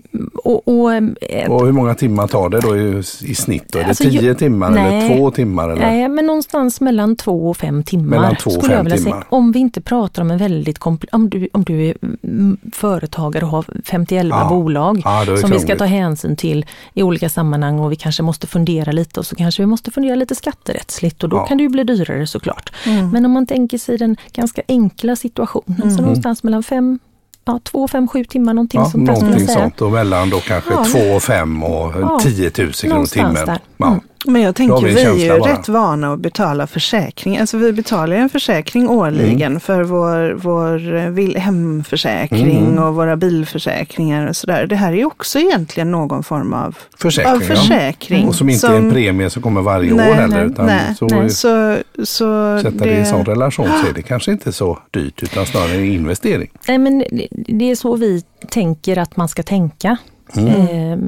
och, 0.44 0.68
och, 0.68 0.94
eh, 0.94 1.50
Och 1.50 1.64
hur 1.66 1.72
många 1.72 1.94
timmar 1.94 2.26
tar 2.26 2.48
det 2.48 2.60
då 2.60 2.76
i, 2.76 2.98
i 3.30 3.34
snitt? 3.34 3.64
Då? 3.72 3.78
Är 3.78 3.82
det 3.82 3.88
Alltså, 3.88 4.04
10 4.04 4.22
jag- 4.22 4.38
timmar 4.38 4.70
nej. 4.70 5.06
eller 5.06 5.16
2 5.18 5.30
timmar? 5.30 5.68
Eller? 5.70 5.82
Nej, 5.82 6.08
men 6.08 6.26
någonstans 6.26 6.80
mellan 6.80 7.16
två 7.16 7.50
och 7.50 7.56
fem 7.56 7.82
timmar. 7.82 8.06
Mellan 8.06 8.36
två 8.36 8.50
och 8.50 8.52
skulle 8.56 8.72
jag 8.72 8.78
fem 8.78 8.84
vilja 8.84 8.98
säga. 8.98 9.10
timmar. 9.10 9.26
Om 9.28 9.52
vi 9.52 9.58
inte 9.58 9.80
pratar 9.80 10.22
om 10.22 10.30
en 10.30 10.38
väldigt 10.38 10.78
om 11.12 11.30
du, 11.30 11.48
om 11.52 11.64
du 11.64 11.86
är 11.86 11.94
mm, 12.22 12.56
företagare 12.72 13.44
och 13.44 13.50
har 13.50 13.64
51 13.84 14.26
Ja. 14.30 14.48
bolag 14.48 15.02
Ja, 15.04 15.24
det 15.24 15.36
som 15.38 15.50
vi 15.50 15.58
ska 15.60 15.76
ta 15.76 15.84
hänsyn 15.84 16.36
till 16.36 16.66
i 16.94 17.02
olika 17.02 17.28
sammanhang 17.28 17.78
och 17.78 17.92
vi 17.92 17.96
kanske 17.96 18.22
måste 18.22 18.46
fundera 18.46 18.92
lite 18.92 19.20
och 19.20 19.26
så 19.26 19.36
kanske 19.36 19.62
vi 19.62 19.66
måste 19.66 19.90
fundera 19.90 20.14
lite 20.14 20.34
skatterättsligt 20.34 21.22
och 21.22 21.28
då 21.28 21.36
Ja. 21.36 21.46
kan 21.46 21.56
det 21.56 21.62
ju 21.62 21.68
bli 21.68 21.81
dyrare 21.84 22.26
såklart. 22.26 22.72
Mm. 22.86 23.10
Men 23.10 23.24
om 23.24 23.32
man 23.32 23.46
tänker 23.46 23.78
sig 23.78 23.98
den 23.98 24.16
ganska 24.32 24.62
enkla 24.68 25.16
situationen, 25.16 25.82
Mm. 25.82 25.90
så 25.96 26.02
någonstans 26.02 26.42
mellan 26.42 26.62
fem, 26.62 26.98
ja, 27.44 27.60
två, 27.64 27.88
fem, 27.88 28.08
sju 28.08 28.24
timmar 28.24 28.54
någonting 28.54 28.80
Ja, 28.80 28.90
sånt 28.90 29.04
någonting 29.04 29.48
sånt 29.48 29.80
och 29.80 29.92
mellan 29.92 30.30
då 30.30 30.40
kanske 30.40 30.70
Ja. 30.74 30.84
2 30.84 30.98
och 30.98 31.22
5 31.22 31.62
och 31.62 31.92
Ja, 32.00 32.20
10 32.22 32.50
000 32.58 32.72
kronor 32.72 33.06
timmen. 33.06 33.58
Ja. 33.76 33.86
Mm. 33.86 34.00
Men 34.26 34.42
jag 34.42 34.54
tänker, 34.56 34.86
vi 34.86 35.02
är 35.02 35.14
ju 35.34 35.38
bara. 35.40 35.52
rätt 35.52 35.68
vana 35.68 36.12
att 36.12 36.18
betala 36.20 36.66
försäkring. 36.66 37.38
Alltså 37.38 37.56
vi 37.58 37.72
betalar 37.72 38.16
ju 38.16 38.22
en 38.22 38.28
försäkring 38.28 38.88
årligen 38.88 39.42
Mm. 39.52 39.60
för 39.60 39.82
vår, 39.82 40.32
vår 40.34 40.94
eh, 40.94 41.40
hemförsäkring 41.42 42.58
Mm. 42.66 42.78
och 42.84 42.94
våra 42.94 43.16
bilförsäkringar 43.16 44.26
och 44.26 44.36
sådär. 44.36 44.66
Det 44.66 44.76
här 44.76 44.92
är 44.92 44.96
ju 44.96 45.04
också 45.04 45.38
egentligen 45.38 45.90
någon 45.90 46.22
form 46.22 46.52
av, 46.52 46.78
Försäkring, 46.98 47.32
av 47.34 47.40
försäkring. 47.40 48.28
Och 48.28 48.34
som 48.34 48.48
inte 48.48 48.66
är 48.66 48.76
en 48.76 48.90
premie 48.90 49.30
som 49.30 49.42
kommer 49.42 49.60
varje 49.62 49.94
Nej, 49.94 50.10
år 50.10 50.14
heller. 50.14 50.36
nej, 50.36 50.46
utan 50.46 50.66
nej, 50.66 50.94
så 50.98 51.06
nej. 51.06 51.30
Så, 51.30 51.76
så 52.04 52.58
sätta 52.62 52.84
det 52.84 52.90
i 52.92 52.98
en 52.98 53.06
sån 53.06 53.24
relation 53.24 53.66
så 53.82 53.88
är 53.90 53.94
det 53.94 54.02
kanske 54.02 54.32
inte 54.32 54.52
så 54.52 54.78
dyrt 54.90 55.22
utan 55.22 55.46
snarare 55.46 55.74
en 55.74 55.84
investering. 55.84 56.48
Nej, 56.68 56.78
men 56.78 57.04
det- 57.46 57.70
är 57.70 57.74
så 57.74 57.96
vi 57.96 58.22
tänker 58.48 58.98
att 58.98 59.16
man 59.16 59.28
ska 59.28 59.42
tänka. 59.42 59.96
Mm. 60.36 60.48
Eh, 60.48 60.98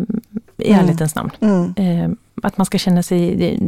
I 0.59 0.69
Mm. 0.71 0.81
ärlighetens 0.81 1.15
namn. 1.15 1.31
Mm. 1.41 1.65
Eh, 1.77 2.11
att 2.43 2.59
man 2.59 2.67
ska 2.67 2.79
känna 2.79 3.03
sig 3.03 3.49
eh, 3.53 3.59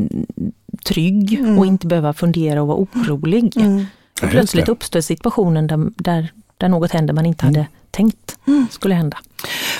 trygg 0.84 1.34
Mm. 1.40 1.58
och 1.58 1.66
inte 1.66 1.86
behöva 1.86 2.12
fundera 2.12 2.62
och 2.62 2.68
vara 2.68 2.78
orolig. 2.78 3.56
Mm. 3.56 3.84
Och 4.22 4.28
plötsligt 4.30 4.68
uppstår 4.68 5.00
situationen 5.00 5.66
där, 5.66 5.90
där, 5.96 6.32
där 6.56 6.68
något 6.68 6.92
händer 6.92 7.14
man 7.14 7.26
inte 7.26 7.46
Mm. 7.46 7.54
hade 7.54 7.66
tänkt 7.90 8.38
Mm. 8.46 8.66
skulle 8.70 8.94
hända. 8.94 9.18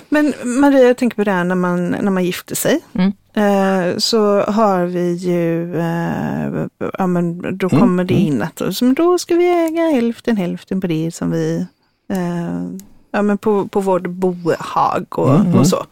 Men 0.09 0.35
Maria, 0.45 0.81
jag 0.83 0.97
tänker 0.97 1.17
på 1.17 1.25
det 1.25 1.31
här 1.31 1.45
när 1.45 1.55
man, 1.55 1.87
när 1.91 2.11
man 2.11 2.25
gifter 2.25 2.55
sig. 2.55 2.81
Mm. 2.93 3.13
Eh, 3.35 3.97
så 3.99 4.41
har 4.41 4.85
vi 4.85 5.13
ju, 5.13 5.77
eh, 5.79 6.67
ja 6.99 7.07
men 7.07 7.59
då 7.59 7.69
Mm, 7.69 7.81
kommer 7.81 8.05
det 8.05 8.15
mm. 8.15 8.27
in 8.27 8.43
att 8.43 8.63
då, 8.97 9.19
ska 9.19 9.35
vi 9.35 9.67
äga 9.67 9.83
hälften 9.83 10.37
hälften 10.37 10.81
på 10.81 10.87
det 10.87 11.15
som 11.15 11.31
vi, 11.31 11.67
eh, 12.13 12.65
ja 13.11 13.23
men 13.23 13.39
på, 13.39 13.69
på 13.69 13.81
vårt 13.81 14.07
bohag 14.07 15.07
och, 15.19 15.31
Mm, 15.35 15.47
mm. 15.47 15.59
och 15.59 15.67
så. 15.67 15.85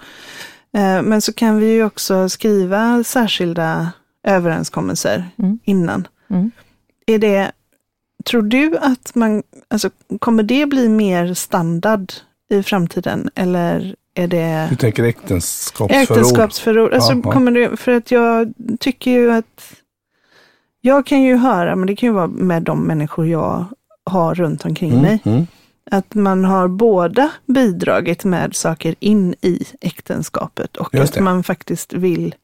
Eh, 0.75 1.03
men 1.03 1.21
så 1.21 1.33
kan 1.33 1.59
vi 1.59 1.73
ju 1.73 1.85
också 1.85 2.29
skriva 2.29 3.05
särskilda 3.05 3.93
överenskommelser 4.27 5.25
Mm. 5.39 5.59
innan. 5.65 6.09
Mm. 6.31 6.51
Är 7.07 7.19
det, 7.19 7.53
tror 8.25 8.43
du 8.43 8.77
att 8.81 9.15
man, 9.15 9.43
alltså 9.69 9.91
kommer 10.19 10.43
det 10.43 10.67
bli 10.67 10.89
mer 10.89 11.35
standard 11.35 12.13
i 12.51 12.63
framtiden 12.63 13.31
eller 13.35 13.97
är 14.15 14.27
det 14.27 14.67
Du 14.71 14.77
tänker 14.77 15.05
äktenskapsförord? 15.05 16.03
äktenskapsförord? 16.03 16.93
Alltså, 16.93 17.13
Ja, 17.13 17.21
ja. 17.25 17.33
kommer 17.33 17.51
det, 17.51 17.77
för 17.77 17.93
att 17.93 18.11
jag 18.11 18.53
tycker 18.81 19.11
ju 19.11 19.33
att 19.33 19.73
jag 20.81 21.07
kan 21.07 21.23
ju 21.23 21.37
höra, 21.37 21.77
men 21.77 21.87
det 21.87 21.97
kan 21.97 22.07
ju 22.07 22.13
vara 22.13 22.27
med 22.27 22.63
de 22.63 22.81
människor 22.83 23.27
jag 23.27 23.65
har 24.05 24.35
runt 24.35 24.65
omkring 24.65 24.91
Mm, 24.91 25.03
mig, 25.03 25.21
mm. 25.25 25.47
Att 25.91 26.15
man 26.15 26.45
har 26.45 26.69
båda 26.69 27.31
bidragit 27.47 28.25
med 28.25 28.57
saker 28.57 28.95
in 28.99 29.35
i 29.41 29.65
äktenskapet 29.81 30.77
och 30.77 30.95
att 30.95 31.21
man 31.21 31.43
faktiskt 31.43 31.93
vill 31.93 32.35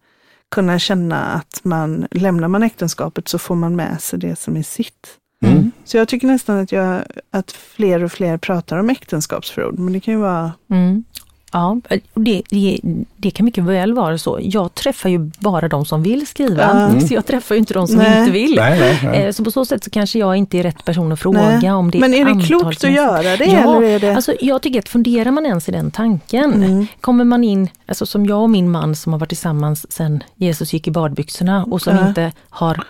kunna 0.51 0.79
känna 0.79 1.27
att 1.27 1.61
man, 1.63 2.07
lämnar 2.11 2.49
man 2.49 2.63
äktenskapet 2.63 3.29
så 3.29 3.39
får 3.39 3.55
man 3.55 3.77
med 3.77 4.01
sig 4.01 4.19
det 4.19 4.37
som 4.37 4.57
är 4.57 4.63
sitt. 4.63 5.17
Mm. 5.45 5.71
Så 5.85 5.97
jag 5.97 6.09
tycker 6.09 6.27
nästan 6.27 6.59
att, 6.59 6.73
jag, 6.73 7.03
att 7.31 7.53
fler 7.53 8.05
och 8.05 8.13
fler 8.13 8.39
pratar 8.39 8.79
om 8.79 8.91
äktenskapsförord, 8.91 9.79
men 9.79 9.93
det 9.93 10.01
kan 10.01 10.15
ju 10.15 10.21
vara 10.21 10.53
Mm. 10.71 11.05
Ja, 11.53 11.81
det, 12.15 12.43
det, 12.51 12.81
det, 13.17 13.31
kan 13.31 13.45
mycket 13.45 13.65
väl 13.65 13.95
vara 13.95 14.19
så. 14.19 14.39
Jag 14.43 14.75
träffar 14.75 15.09
ju 15.09 15.19
bara 15.39 15.69
de 15.69 15.85
som 15.85 16.03
vill 16.03 16.27
skriva, 16.27 16.65
Mm. 16.91 17.01
så 17.01 17.15
jag 17.15 17.27
träffar 17.27 17.55
ju 17.55 17.59
inte 17.59 17.75
de 17.75 17.87
som 17.87 17.97
Nej. 17.97 18.19
inte 18.21 18.31
vill. 18.33 18.55
Nej, 18.57 18.81
nej, 18.81 19.01
nej. 19.05 19.23
Eh, 19.25 19.33
Så 19.33 19.45
på 19.45 19.51
så 19.51 19.65
sätt 19.65 19.85
så 19.85 19.91
kanske 19.91 20.19
jag 20.19 20.37
inte 20.37 20.59
är 20.59 20.63
rätt 20.63 20.85
person 20.85 21.13
att 21.13 21.21
fråga 21.21 21.59
Nej. 21.63 21.73
om 21.73 21.91
det 21.91 21.99
Men 22.01 22.15
är 22.15 22.25
det 22.25 22.43
klokt 22.47 22.85
att 22.85 22.93
göra 22.93 23.23
det? 23.37 23.45
Ja, 23.45 23.77
eller 23.77 23.83
är 23.89 24.01
det... 24.01 24.15
Alltså, 24.17 24.35
jag 24.41 24.63
tycker 24.63 24.79
att 24.79 24.89
funderar 24.89 25.31
man 25.31 25.47
ens 25.47 25.69
i 25.69 25.73
den 25.73 25.91
tanken, 25.91 26.55
Mm. 26.55 26.87
kommer 27.01 27.25
man 27.25 27.45
in, 27.45 27.69
alltså 27.87 28.07
som 28.07 28.27
jag 28.27 28.43
och 28.43 28.51
min 28.51 28.71
man 28.71 28.95
som 28.95 29.13
har 29.13 29.21
varit 29.21 29.29
tillsammans 29.29 29.93
sedan 29.93 30.23
Jesus 30.37 30.73
gick 30.73 30.89
i 30.89 30.91
badbyxorna 30.91 31.65
och 31.65 31.83
som 31.83 31.97
Ja. 31.97 32.09
inte 32.09 32.33
har 32.51 32.85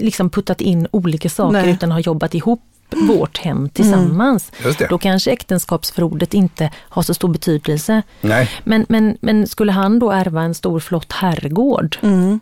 liksom 0.00 0.30
puttat 0.30 0.60
in 0.60 0.88
olika 0.90 1.28
saker 1.28 1.52
Nej. 1.52 1.70
utan 1.70 1.92
har 1.92 2.00
jobbat 2.00 2.34
ihop 2.34 2.60
vårt 2.90 3.38
hem 3.38 3.68
tillsammans. 3.68 4.52
Det. 4.78 4.86
Då 4.90 4.98
kanske 4.98 5.30
äktenskapsförordet 5.30 6.34
inte 6.34 6.70
har 6.88 7.02
så 7.02 7.14
stor 7.14 7.28
betydelse. 7.28 8.02
Nej, 8.20 8.50
Men, 8.64 8.86
men, 8.88 9.18
men 9.20 9.46
skulle 9.46 9.72
han 9.72 9.98
då 9.98 10.10
ärva 10.10 10.42
en 10.42 10.54
stor 10.54 10.80
flott 10.80 11.12
herrgård 11.12 11.96
Mm. 12.02 12.40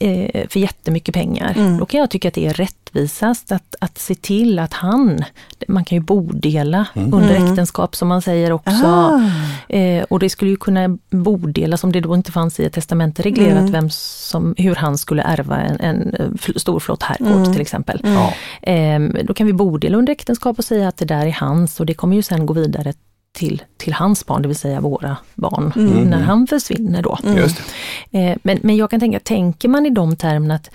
Eh, 0.00 0.48
för 0.48 0.60
jättemycket 0.60 1.14
pengar, 1.14 1.54
Mm. 1.56 1.78
då 1.78 1.86
kan 1.86 2.00
jag 2.00 2.10
tycka 2.10 2.28
att 2.28 2.34
det 2.34 2.46
är 2.46 2.52
rättvisast 2.54 3.52
att, 3.52 3.74
att 3.80 3.98
se 3.98 4.14
till 4.14 4.58
att 4.58 4.72
han, 4.72 5.24
man 5.68 5.84
kan 5.84 5.96
ju 5.98 6.02
bodela 6.02 6.86
under 6.94 7.36
Mm. 7.36 7.44
äktenskap 7.50 7.96
som 7.96 8.08
man 8.08 8.22
säger 8.22 8.52
också. 8.52 8.86
Ah. 8.86 9.20
Eh, 9.68 10.02
och 10.04 10.18
det 10.18 10.30
skulle 10.30 10.50
ju 10.50 10.56
kunna 10.56 10.98
bodelas 11.10 11.84
om 11.84 11.92
det 11.92 12.00
då 12.00 12.14
inte 12.14 12.32
fanns 12.32 12.60
i 12.60 12.64
ett 12.64 12.72
testamente 12.72 13.22
reglerat 13.22 13.58
Mm. 13.58 13.72
vem 13.72 13.90
som, 13.90 14.54
hur 14.58 14.74
han 14.74 14.98
skulle 14.98 15.22
ärva 15.22 15.56
en, 15.60 15.80
en 15.80 16.14
eh, 16.14 16.54
stor 16.56 16.80
flott 16.80 17.02
herrgård 17.02 17.32
Mm. 17.40 17.52
till 17.52 17.60
exempel. 17.62 18.00
ja. 18.04 18.34
Eh, 18.72 19.00
då 19.24 19.34
kan 19.34 19.46
vi 19.46 19.52
bodela 19.52 19.98
under 19.98 20.12
äktenskap 20.12 20.58
och 20.58 20.64
säga 20.64 20.88
att 20.88 20.96
det 20.96 21.04
där 21.04 21.26
är 21.26 21.32
hans 21.32 21.80
och 21.80 21.86
det 21.86 21.94
kommer 21.94 22.16
ju 22.16 22.22
sen 22.22 22.46
gå 22.46 22.54
vidare 22.54 22.92
till, 23.34 23.62
till 23.76 23.92
hans 23.92 24.26
barn, 24.26 24.42
det 24.42 24.48
vill 24.48 24.56
säga 24.56 24.80
våra 24.80 25.16
barn, 25.34 25.72
Mm. 25.76 26.10
när 26.10 26.20
han 26.22 26.46
försvinner 26.46 27.02
då. 27.02 27.18
det. 27.22 28.18
Eh, 28.18 28.36
men, 28.42 28.58
men 28.62 28.76
jag 28.76 28.90
kan 28.90 29.00
tänka, 29.00 29.20
tänker 29.20 29.68
man 29.68 29.86
i 29.86 29.90
de 29.90 30.16
termerna 30.16 30.54
att 30.54 30.70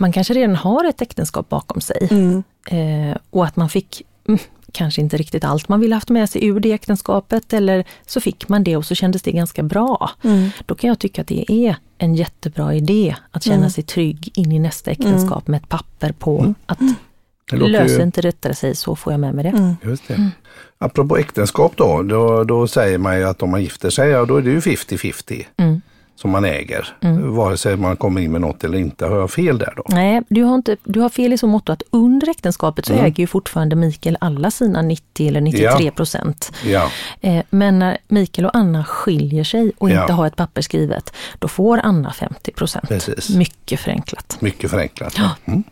man 0.00 0.12
kanske 0.12 0.34
redan 0.34 0.56
har 0.56 0.84
ett 0.88 1.02
äktenskap 1.02 1.48
bakom 1.48 1.80
sig 1.80 2.08
Mm. 2.10 2.42
eh, 2.70 3.16
och 3.30 3.44
att 3.44 3.56
man 3.56 3.68
fick 3.68 4.02
mm, 4.28 4.38
kanske 4.72 5.00
inte 5.00 5.16
riktigt 5.16 5.44
allt 5.44 5.68
man 5.68 5.80
ville 5.80 5.94
haft 5.94 6.08
med 6.08 6.30
sig 6.30 6.44
ur 6.46 6.60
det 6.60 6.72
äktenskapet 6.72 7.52
eller 7.52 7.84
så 8.06 8.20
fick 8.20 8.48
man 8.48 8.64
det 8.64 8.76
och 8.76 8.84
så 8.86 8.94
kändes 8.94 9.22
det 9.22 9.32
ganska 9.32 9.62
bra. 9.62 10.10
Mm. 10.24 10.50
Då 10.66 10.74
kan 10.74 10.88
jag 10.88 10.98
tycka 10.98 11.20
att 11.22 11.28
det 11.28 11.52
är 11.52 11.76
en 11.98 12.14
jättebra 12.14 12.74
idé 12.74 13.16
att 13.30 13.42
känna 13.44 13.56
Mm. 13.56 13.70
sig 13.70 13.84
trygg 13.84 14.32
in 14.34 14.52
i 14.52 14.58
nästa 14.58 14.90
äktenskap 14.90 15.46
med 15.46 15.62
ett 15.62 15.68
papper 15.68 16.12
på 16.12 16.38
Mm. 16.40 16.54
att 16.66 16.78
Det 17.50 17.56
löser 17.56 17.96
ju, 17.96 18.02
inte 18.02 18.20
detta 18.20 18.54
sig 18.54 18.74
så 18.76 18.96
får 18.96 19.12
jag 19.12 19.20
med 19.20 19.34
mig 19.34 19.44
det. 19.44 19.50
Mm. 19.50 19.74
just 19.82 20.08
det. 20.08 20.30
Apropå 20.78 21.16
äktenskap 21.18 21.72
då, 21.76 22.02
då, 22.02 22.44
då 22.44 22.66
säger 22.68 22.98
man 22.98 23.18
ju 23.18 23.24
att 23.24 23.42
om 23.42 23.50
man 23.50 23.62
gifter 23.62 23.90
sig, 23.90 24.08
ja, 24.10 24.24
då 24.24 24.36
är 24.36 24.42
det 24.42 24.50
ju 24.50 24.60
50-50 24.60 25.44
Mm. 25.56 25.80
som 26.16 26.30
man 26.30 26.44
äger. 26.44 26.96
Mm. 27.00 27.34
Vare 27.34 27.56
sig 27.56 27.76
man 27.76 27.96
kommer 27.96 28.20
in 28.20 28.32
med 28.32 28.40
något 28.40 28.64
eller 28.64 28.78
inte. 28.78 29.06
Har 29.06 29.16
jag 29.18 29.30
fel 29.30 29.58
där 29.58 29.72
då? 29.76 29.82
Nej, 29.88 30.22
du 30.28 30.42
har, 30.42 30.54
inte, 30.54 30.76
du 30.84 31.00
har 31.00 31.08
fel 31.08 31.32
i 31.32 31.38
så 31.38 31.46
mått 31.46 31.68
att 31.68 31.82
under 31.90 32.28
äktenskapet 32.30 32.86
så 32.86 32.92
Mm. 32.92 33.04
äger 33.04 33.20
ju 33.22 33.26
fortfarande 33.26 33.76
Mikael 33.76 34.16
alla 34.20 34.50
sina 34.50 34.82
90 34.82 35.28
eller 35.28 35.40
93 35.40 35.90
procent. 35.90 36.52
Ja, 36.64 36.90
Eh, 37.20 37.42
Men 37.50 37.78
när 37.78 37.98
Mikael 38.08 38.46
och 38.46 38.56
Anna 38.56 38.84
skiljer 38.84 39.44
sig 39.44 39.72
och 39.78 39.90
Ja. 39.90 40.00
inte 40.02 40.12
har 40.12 40.26
ett 40.26 40.36
papper 40.36 40.62
skrivet, 40.62 41.12
då 41.38 41.48
får 41.48 41.78
Anna 41.78 42.12
50 42.12 42.52
procent. 42.52 42.90
Mycket 43.36 43.80
förenklat. 43.80 44.36
Mycket 44.40 44.70
förenklat. 44.70 45.14
Ja. 45.18 45.30
Mm. 45.44 45.64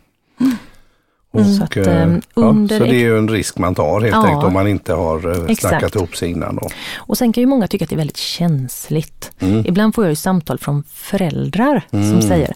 Mm. 1.37 1.53
Så 1.53 1.63
att, 1.63 1.77
eh, 1.77 2.01
eh, 2.03 2.17
under 2.33 2.75
ja, 2.75 2.79
så 2.79 2.85
det 2.91 2.95
är 2.95 2.99
ju 2.99 3.17
en 3.17 3.29
risk 3.29 3.57
man 3.57 3.75
tar 3.75 4.01
helt 4.01 4.13
Ja. 4.13 4.23
enkelt 4.25 4.43
om 4.43 4.53
man 4.53 4.67
inte 4.67 4.93
har 4.93 5.31
eh, 5.31 5.51
Exakt. 5.51 5.59
snackat 5.71 5.95
ihop 5.95 6.15
sig 6.15 6.29
innan. 6.31 6.55
Då. 6.55 6.69
Och 6.95 7.17
sen 7.17 7.33
kan 7.33 7.41
ju 7.41 7.47
många 7.47 7.67
tycka 7.67 7.83
att 7.85 7.89
det 7.89 7.95
är 7.95 7.97
väldigt 7.97 8.17
känsligt. 8.17 9.31
Mm. 9.39 9.65
Ibland 9.65 9.95
får 9.95 10.03
jag 10.03 10.09
ju 10.11 10.15
samtal 10.15 10.57
från 10.59 10.83
föräldrar 10.93 11.81
Mm. 11.91 12.11
som 12.11 12.21
säger, 12.21 12.53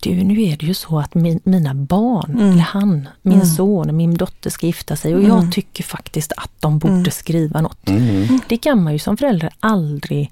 du 0.00 0.10
nu 0.14 0.42
är 0.42 0.56
det 0.56 0.66
ju 0.66 0.74
så 0.74 0.98
att 0.98 1.14
min, 1.14 1.40
mina 1.44 1.74
barn, 1.74 2.30
Mm. 2.30 2.50
eller 2.50 2.60
han, 2.62 3.08
min 3.22 3.34
Mm. 3.34 3.46
son, 3.46 3.96
min 3.96 4.14
dotter 4.16 4.50
ska 4.50 4.66
gifta 4.66 4.96
sig 4.96 5.14
och 5.14 5.20
Mm. 5.20 5.30
jag 5.36 5.52
tycker 5.52 5.84
faktiskt 5.84 6.32
att 6.36 6.50
de 6.60 6.78
borde 6.78 6.94
Mm. 6.94 7.10
skriva 7.10 7.60
något. 7.60 7.88
Mm. 7.88 8.40
Det 8.48 8.56
kan 8.56 8.82
man 8.82 8.92
ju 8.92 8.98
som 8.98 9.16
förälder 9.16 9.50
aldrig 9.60 10.30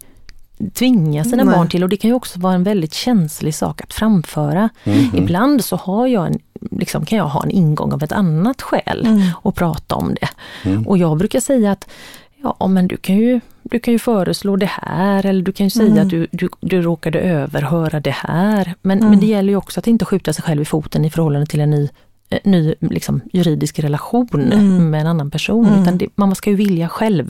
tvinga 0.74 1.24
sina 1.24 1.44
Nej. 1.44 1.54
barn 1.56 1.68
till 1.68 1.82
och 1.82 1.88
det 1.88 1.96
kan 1.96 2.10
ju 2.10 2.14
också 2.14 2.38
vara 2.38 2.54
en 2.54 2.62
väldigt 2.64 2.94
känslig 2.94 3.54
sak 3.54 3.80
att 3.82 3.92
framföra. 3.92 4.68
Mm. 4.84 5.16
Ibland 5.16 5.64
så 5.64 5.76
har 5.76 6.06
jag 6.06 6.26
en, 6.26 6.38
liksom 6.70 7.04
kan 7.04 7.18
jag 7.18 7.24
ha 7.28 7.42
en 7.42 7.50
ingång 7.50 7.92
av 7.92 8.02
ett 8.02 8.12
annat 8.12 8.62
skäl 8.62 9.06
Mm. 9.06 9.20
och 9.34 9.54
prata 9.54 9.94
om 9.94 10.14
det. 10.20 10.28
Mm. 10.70 10.86
Och 10.88 10.98
jag 10.98 11.16
brukar 11.18 11.40
säga 11.40 11.72
att 11.72 11.88
ja, 12.42 12.66
men 12.66 12.88
du 12.88 12.96
kan 12.96 13.16
ju, 13.16 13.40
du 13.62 13.78
kan 13.78 13.92
ju 13.92 13.98
föreslå 13.98 14.56
det 14.56 14.70
här 14.72 15.26
eller 15.26 15.42
du 15.42 15.52
kan 15.52 15.66
ju 15.66 15.70
säga 15.70 15.86
Mm. 15.92 16.02
att 16.04 16.10
du, 16.10 16.26
du, 16.30 16.48
du 16.60 16.82
råkade 16.82 17.20
överhöra 17.20 18.00
det 18.00 18.10
här. 18.14 18.74
Men, 18.82 18.98
Mm. 18.98 19.10
men 19.10 19.20
det 19.20 19.26
gäller 19.26 19.48
ju 19.50 19.56
också 19.56 19.80
att 19.80 19.86
inte 19.86 20.04
skjuta 20.04 20.32
sig 20.32 20.44
själv 20.44 20.62
i 20.62 20.64
foten 20.64 21.04
i 21.04 21.10
förhållande 21.10 21.46
till 21.46 21.60
en 21.60 21.70
ny, 21.70 21.88
eh, 22.30 22.38
ny 22.44 22.74
liksom, 22.80 23.20
juridisk 23.32 23.78
relation 23.78 24.28
Mm. 24.52 24.90
med 24.90 25.00
en 25.00 25.06
annan 25.06 25.30
person. 25.30 25.66
Mm. 25.66 25.82
Utan 25.82 25.98
det, 25.98 26.06
man 26.14 26.34
ska 26.34 26.50
ju 26.50 26.56
vilja 26.56 26.88
själv 26.88 27.28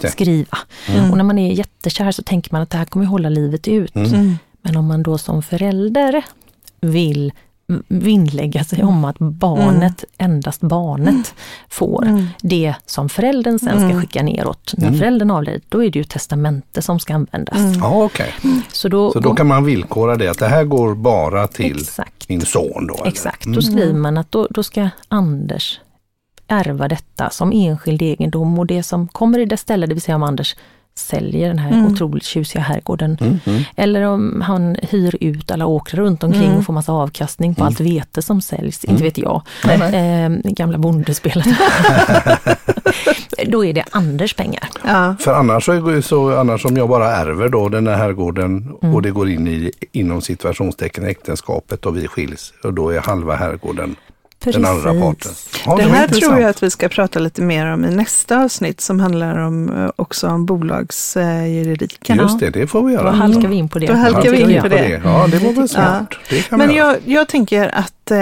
det. 0.00 0.10
skriva. 0.10 0.58
Mm. 0.88 1.10
Och 1.10 1.16
när 1.16 1.24
man 1.24 1.38
är 1.38 1.52
jättekär 1.52 2.10
så 2.12 2.22
tänker 2.22 2.52
man 2.52 2.62
att 2.62 2.70
det 2.70 2.78
här 2.78 2.84
kommer 2.84 3.06
hålla 3.06 3.28
livet 3.28 3.68
ut. 3.68 3.96
Mm. 3.96 4.14
Mm. 4.14 4.34
Men 4.62 4.76
om 4.76 4.86
man 4.86 5.02
då 5.02 5.18
som 5.18 5.42
förälder 5.42 6.22
vill 6.80 7.32
vinnlägga 7.88 8.64
sig 8.64 8.84
om 8.84 9.04
att 9.04 9.18
barnet, 9.18 10.04
endast 10.18 10.60
barnet, 10.60 11.34
får 11.68 12.04
Mm. 12.06 12.26
det 12.42 12.74
som 12.86 13.08
föräldern 13.08 13.58
sen 13.58 13.68
ska 13.78 13.84
Mm. 13.84 14.00
skicka 14.00 14.22
neråt. 14.22 14.74
När 14.76 14.86
Mm. 14.86 14.98
föräldern 14.98 15.30
avlider, 15.30 15.60
då 15.68 15.84
är 15.84 15.90
det 15.90 15.98
ju 15.98 16.04
testamente 16.04 16.82
som 16.82 17.00
ska 17.00 17.14
användas. 17.14 17.56
Mm. 17.56 17.72
Ja, 17.80 18.04
okej. 18.04 18.32
Så 18.72 18.88
då, 18.88 19.12
Så 19.12 19.20
då 19.20 19.34
kan 19.34 19.46
man 19.46 19.64
villkora 19.64 20.16
det 20.16 20.28
att 20.28 20.38
det 20.38 20.48
här 20.48 20.64
går 20.64 20.94
bara 20.94 21.46
till 21.48 21.76
exakt, 21.80 22.28
min 22.28 22.40
son 22.40 22.86
då? 22.86 22.94
eller? 22.94 23.06
exakt. 23.06 23.44
Mm. 23.44 23.56
Då 23.56 23.62
skriver 23.62 23.98
man 23.98 24.18
att 24.18 24.32
då, 24.32 24.46
då 24.50 24.62
ska 24.62 24.88
Anders 25.08 25.80
ärva 26.48 26.88
detta 26.88 27.30
som 27.30 27.52
enskild 27.52 28.02
egendom 28.02 28.58
och 28.58 28.66
det 28.66 28.82
som 28.82 29.08
kommer 29.08 29.38
i 29.38 29.44
dess 29.44 29.60
ställe, 29.60 29.86
det 29.86 29.94
vill 29.94 30.02
säga 30.02 30.16
om 30.16 30.22
Anders 30.22 30.56
säljer 31.00 31.48
den 31.48 31.58
här 31.58 31.72
Mm. 31.72 31.86
otroligt 31.92 32.24
tjusiga 32.24 32.62
herrgården 32.62 33.16
Mm. 33.20 33.38
Mm. 33.46 33.62
Eller 33.76 34.02
om 34.02 34.40
han 34.46 34.76
hyr 34.90 35.16
ut 35.20 35.50
alla 35.50 35.66
åkrar 35.66 36.00
runt 36.04 36.22
omkring 36.24 36.44
Mm. 36.44 36.58
och 36.58 36.64
får 36.64 36.72
massa 36.72 36.92
avkastning 36.92 37.54
på 37.54 37.60
Mm. 37.60 37.66
allt 37.66 37.80
vete 37.80 38.22
som 38.22 38.40
säljs, 38.40 38.84
Mm. 38.84 38.92
inte 38.94 39.04
vet 39.04 39.18
jag. 39.18 39.42
Eh, 39.94 40.28
gamla 40.52 40.78
bondespelet. 40.78 41.46
Då 43.46 43.64
är 43.64 43.72
det 43.72 43.84
Anders 43.90 44.34
pengar. 44.34 44.68
Ja. 44.84 45.14
För 45.20 45.32
annars, 45.34 45.64
så, 45.64 45.72
är- 45.72 46.00
så, 46.00 46.38
annars 46.38 46.64
om 46.64 46.76
jag 46.76 46.88
bara 46.88 47.10
ärver 47.16 47.48
då 47.48 47.68
den 47.68 47.86
här 47.86 47.96
herrgården 47.96 48.74
Mm. 48.82 48.94
och 48.94 49.02
det 49.02 49.10
går 49.10 49.28
in 49.30 49.48
i 49.48 49.70
inom 49.92 50.20
situationstecken 50.20 51.04
äktenskapet 51.06 51.86
och 51.86 51.96
vi 51.96 52.08
skiljs 52.08 52.52
och 52.64 52.74
då 52.74 52.90
är 52.90 53.00
halva 53.00 53.34
herrgården 53.36 53.96
den 54.44 54.64
andra 54.64 55.00
parten. 55.00 55.32
Ja, 55.66 55.76
Det 55.76 55.82
var 55.86 55.90
här 55.94 56.08
tror 56.08 56.40
jag 56.40 56.50
att 56.50 56.62
vi 56.62 56.70
ska 56.70 56.88
prata 56.88 57.18
lite 57.18 57.42
mer 57.42 57.66
om 57.66 57.84
i 57.84 57.90
nästa 57.90 58.44
avsnitt 58.44 58.80
som 58.80 59.00
handlar 59.00 59.38
om 59.38 59.76
eh, 59.84 59.90
också 59.96 60.28
om 60.28 60.46
bolagsjuridiken. 60.46 62.16
Just 62.18 62.40
det, 62.40 62.50
det 62.50 62.66
får 62.66 62.82
vi 62.82 62.94
Då 62.96 63.00
göra. 63.00 63.10
halkar 63.10 63.48
vi 63.48 63.56
in 63.56 63.68
på 63.68 63.78
det. 63.78 63.86
Då 63.86 63.92
halkar 63.92 64.12
Halkar 64.14 64.30
vi 64.30 64.54
in 64.54 64.62
på 64.62 64.68
det. 64.68 65.00
Ja, 65.04 65.26
det 65.30 65.38
var 65.38 65.52
väl 65.52 65.68
smart. 65.68 66.14
Det 66.30 66.42
kan 66.42 66.58
Men 66.58 66.74
jag, 66.74 66.96
jag 67.04 67.28
tänker 67.28 67.68
att, 67.78 68.10
eh, 68.10 68.16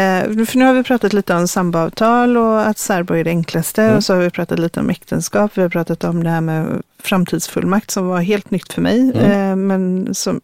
för 0.46 0.56
nu 0.58 0.64
har 0.64 0.74
vi 0.74 0.82
pratat 0.82 1.12
lite 1.12 1.34
om 1.34 1.48
samboavtal 1.48 2.36
och 2.36 2.66
att 2.66 2.78
särbo 2.78 3.14
är 3.14 3.24
det 3.24 3.30
enklaste 3.30 3.82
Mm. 3.82 3.96
och 3.96 4.04
så 4.04 4.14
har 4.14 4.20
vi 4.20 4.30
pratat 4.30 4.58
lite 4.58 4.80
om 4.80 4.90
äktenskap. 4.90 5.50
Vi 5.54 5.62
har 5.62 5.68
pratat 5.68 6.04
om 6.04 6.24
det 6.24 6.30
här 6.30 6.40
med 6.40 6.82
framtidsfullmakt 7.02 7.90
som 7.90 8.06
var 8.06 8.20
helt 8.20 8.50
nytt 8.50 8.72
för 8.72 8.82
mig, 8.82 9.12
Mm. 9.14 9.50
eh, 9.50 9.56
men 9.56 10.08
som, 10.14 10.40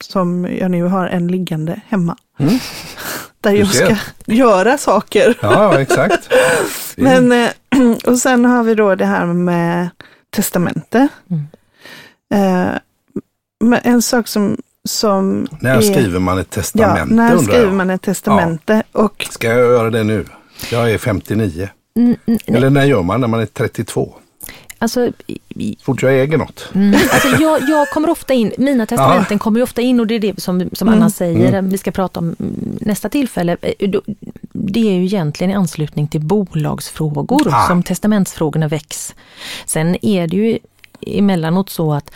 som 0.00 0.48
jag 0.60 0.70
nu 0.70 0.82
har 0.82 1.06
en 1.06 1.28
liggande 1.28 1.80
hemma. 1.88 2.16
Mm. 2.38 2.58
Där 3.40 3.50
Du 3.52 3.56
jag 3.58 3.68
ser. 3.68 3.84
ska 3.86 3.96
göra 4.32 4.78
saker. 4.78 5.38
Ja, 5.42 5.52
ja, 5.74 5.80
exakt. 5.80 6.30
Men, 6.96 7.32
eh, 7.32 7.50
och 8.06 8.18
sen 8.18 8.44
har 8.44 8.62
vi 8.62 8.74
då 8.74 8.94
det 8.94 9.06
här 9.06 9.26
med 9.26 9.88
testamente. 10.30 11.08
Mm. 11.30 11.44
Eh, 12.34 12.72
men 13.64 13.80
en 13.84 14.02
sak 14.02 14.28
som, 14.28 14.56
som 14.88 15.48
när 15.60 15.76
är, 15.76 15.80
skriver 15.80 16.18
man 16.18 16.38
ett 16.38 16.46
ja, 16.50 16.62
testamente 16.62 17.14
när 17.14 17.30
undrar 17.34 17.42
skriver 17.52 17.64
jag. 17.66 17.74
man 17.74 17.90
ett 17.90 18.02
testamente? 18.02 18.82
Och 18.92 19.26
Ska 19.30 19.48
jag 19.48 19.58
göra 19.58 19.90
det 19.90 20.04
nu? 20.04 20.24
Jag 20.70 20.90
är 20.90 20.98
59. 20.98 21.68
Mm, 21.98 22.16
mm, 22.26 22.38
Eller 22.46 22.70
när 22.70 22.84
gör 22.84 23.02
man? 23.02 23.20
När 23.20 23.28
man 23.28 23.40
är 23.40 23.46
32? 23.46 24.14
Alltså, 24.84 25.12
Fort 25.82 26.02
jag 26.02 26.20
äger 26.20 26.38
något. 26.38 26.68
mm, 26.74 26.94
alltså 27.12 27.28
jag, 27.28 27.62
jag 27.68 27.88
kommer 27.90 28.10
ofta 28.10 28.34
in, 28.34 28.52
mina 28.58 28.86
testamenten 28.86 29.38
kommer 29.38 29.58
ju 29.58 29.62
ofta 29.64 29.82
in 29.82 30.00
och 30.00 30.06
det 30.06 30.14
är 30.14 30.18
det 30.20 30.40
som, 30.42 30.70
som 30.72 30.88
Anna 30.88 30.96
Mm. 30.96 31.10
säger, 31.10 31.62
vi 31.62 31.78
ska 31.78 31.90
prata 31.90 32.20
om 32.20 32.36
mm, 32.40 32.78
nästa 32.80 33.08
tillfälle. 33.08 33.56
Eh, 33.62 33.88
då- 33.90 34.02
Det 34.52 34.80
är 34.80 34.94
ju 34.94 35.04
egentligen 35.04 35.50
i 35.50 35.54
anslutning 35.54 36.08
till 36.08 36.20
bolagsfrågor 36.20 37.48
Ah. 37.54 37.66
som 37.68 37.82
testamentsfrågorna 37.82 38.68
väcks. 38.68 39.14
Sen 39.66 39.96
är 40.06 40.26
det 40.26 40.36
ju 40.36 40.58
emellanåt 41.06 41.70
så 41.70 41.92
att, 41.92 42.10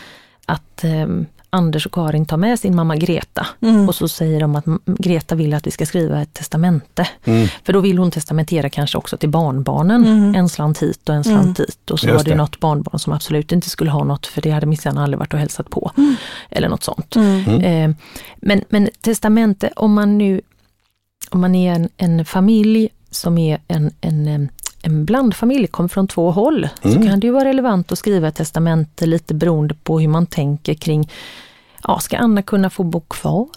att, 0.47 0.85
ehm, 0.85 1.27
Anders 1.51 1.87
och 1.87 1.93
Karin 1.93 2.27
tar 2.27 2.37
med 2.37 2.61
sin 2.61 2.77
mamma 2.77 2.97
Greta 2.97 3.47
och 3.89 3.95
så 3.95 4.09
säger 4.09 4.41
de 4.41 4.57
att 4.57 4.65
Greta 4.85 5.35
vill 5.35 5.55
att 5.55 5.67
vi 5.67 5.71
ska 5.71 5.87
skriva 5.87 6.23
ett 6.23 6.35
testamente. 6.35 7.09
Mm. 7.25 7.49
För 7.65 7.73
då 7.73 7.81
vill 7.81 7.99
hon 7.99 8.11
testamentera 8.11 8.69
kanske 8.69 8.99
också 8.99 9.17
till 9.17 9.29
barnbarnen, 9.29 10.35
en 10.35 10.49
slant 10.49 10.83
hit 10.83 11.09
och 11.09 11.15
en 11.15 11.25
slant 11.25 11.57
dit. 11.57 11.91
Och 11.91 12.01
så 12.01 12.07
Just 12.07 12.17
var 12.17 12.25
det 12.25 12.31
det. 12.31 12.37
något 12.37 12.61
barnbarn 12.61 12.99
som 12.99 13.13
absolut 13.13 13.53
inte 13.53 13.71
skulle 13.71 13.91
ha 13.91 14.05
något 14.05 14.27
för 14.27 14.43
det 14.43 14.51
hade 14.51 14.67
minsann 14.67 14.99
aldrig 14.99 15.19
varit 15.19 15.35
och 15.35 15.41
hälsat 15.41 15.71
på. 15.71 15.93
Eller 16.51 16.69
något 16.69 16.83
sånt. 16.83 17.17
Eh, 17.17 17.91
men, 18.37 18.65
men 18.69 18.89
testamente, 19.01 19.71
om 19.77 19.93
man 19.93 20.19
nu 20.19 20.41
om 21.31 21.41
man 21.41 21.55
är 21.55 21.75
en, 21.75 21.89
en 21.97 22.25
familj 22.25 22.89
som 23.11 23.39
är 23.39 23.61
en, 23.69 23.91
en, 24.01 24.29
em, 24.29 24.49
en 24.83 25.05
blandfamilj, 25.05 25.67
kommer 25.67 25.89
från 25.89 26.09
två 26.09 26.31
håll, 26.31 26.69
så 26.83 26.93
kan 27.03 27.21
det 27.21 27.27
ju 27.27 27.33
vara 27.33 27.45
relevant 27.45 27.93
att 27.93 27.99
skriva 27.99 28.29
ett 28.29 28.35
testamente 28.37 29.07
lite 29.07 29.35
beroende 29.35 29.75
på 29.75 30.01
hur 30.01 30.09
man 30.09 30.27
tänker 30.27 30.75
kring, 30.75 31.11
ja, 31.85 31.99
ska 32.01 32.17
Anna 32.19 32.43
kunna 32.43 32.71
få 32.71 32.83
bo 32.83 33.01
kvar 33.01 33.49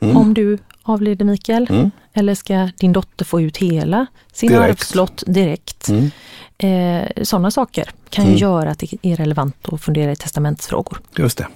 om 0.00 0.34
du 0.34 0.58
avlider 0.82 1.24
Mikael? 1.24 1.90
Eller 2.12 2.34
ska 2.34 2.68
din 2.78 2.92
dotter 2.92 3.24
få 3.24 3.40
ut 3.40 3.56
hela 3.56 4.06
sin 4.32 4.48
Direkt. 4.48 4.70
arvslott 4.70 5.22
direkt? 5.26 5.88
Mm. 5.88 6.10
Eh, 6.58 7.22
Sådana 7.22 7.50
saker 7.50 7.90
kan 8.10 8.26
ju 8.26 8.34
göra 8.36 8.70
att 8.70 8.78
det 8.78 8.94
är 9.02 9.16
relevant 9.16 9.68
att 9.72 9.80
fundera 9.82 10.12
i 10.12 10.16
testamentsfrågor. 10.16 11.00
Just 11.16 11.38
det. 11.38 11.46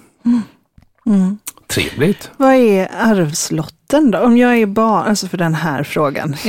Trevligt. 1.67 2.31
Vad 2.37 2.55
är 2.55 2.89
arvslotten 2.99 4.11
då? 4.11 4.19
Om 4.19 4.37
jag 4.37 4.59
är 4.59 4.67
barn, 4.67 5.07
alltså 5.09 5.29
för 5.29 5.39
den 5.39 5.55
här 5.55 5.83
frågan. 5.83 6.37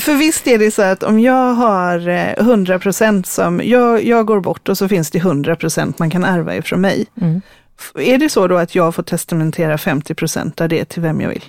för 0.00 0.14
visst 0.14 0.46
är 0.46 0.58
det 0.58 0.70
så 0.70 0.82
att 0.82 1.02
om 1.02 1.20
jag 1.20 1.54
har 1.54 2.08
eh, 2.08 2.32
100 2.38 2.78
procent 2.78 3.26
som, 3.26 3.60
jag, 3.64 4.04
jag 4.04 4.26
går 4.26 4.40
bort 4.40 4.68
och 4.68 4.78
så 4.78 4.88
finns 4.88 5.10
det 5.10 5.18
100 5.18 5.56
procent 5.56 5.98
man 5.98 6.10
kan 6.10 6.24
ärva 6.24 6.56
ifrån 6.56 6.80
mig. 6.80 7.06
Mm. 7.20 7.40
Är 7.98 8.18
det 8.18 8.28
så 8.28 8.46
då 8.46 8.56
att 8.56 8.74
jag 8.74 8.94
får 8.94 9.02
testamentera 9.02 9.78
50 9.78 10.14
procent 10.14 10.60
av 10.60 10.68
det 10.68 10.84
till 10.84 11.02
vem 11.02 11.20
jag 11.20 11.28
vill? 11.28 11.44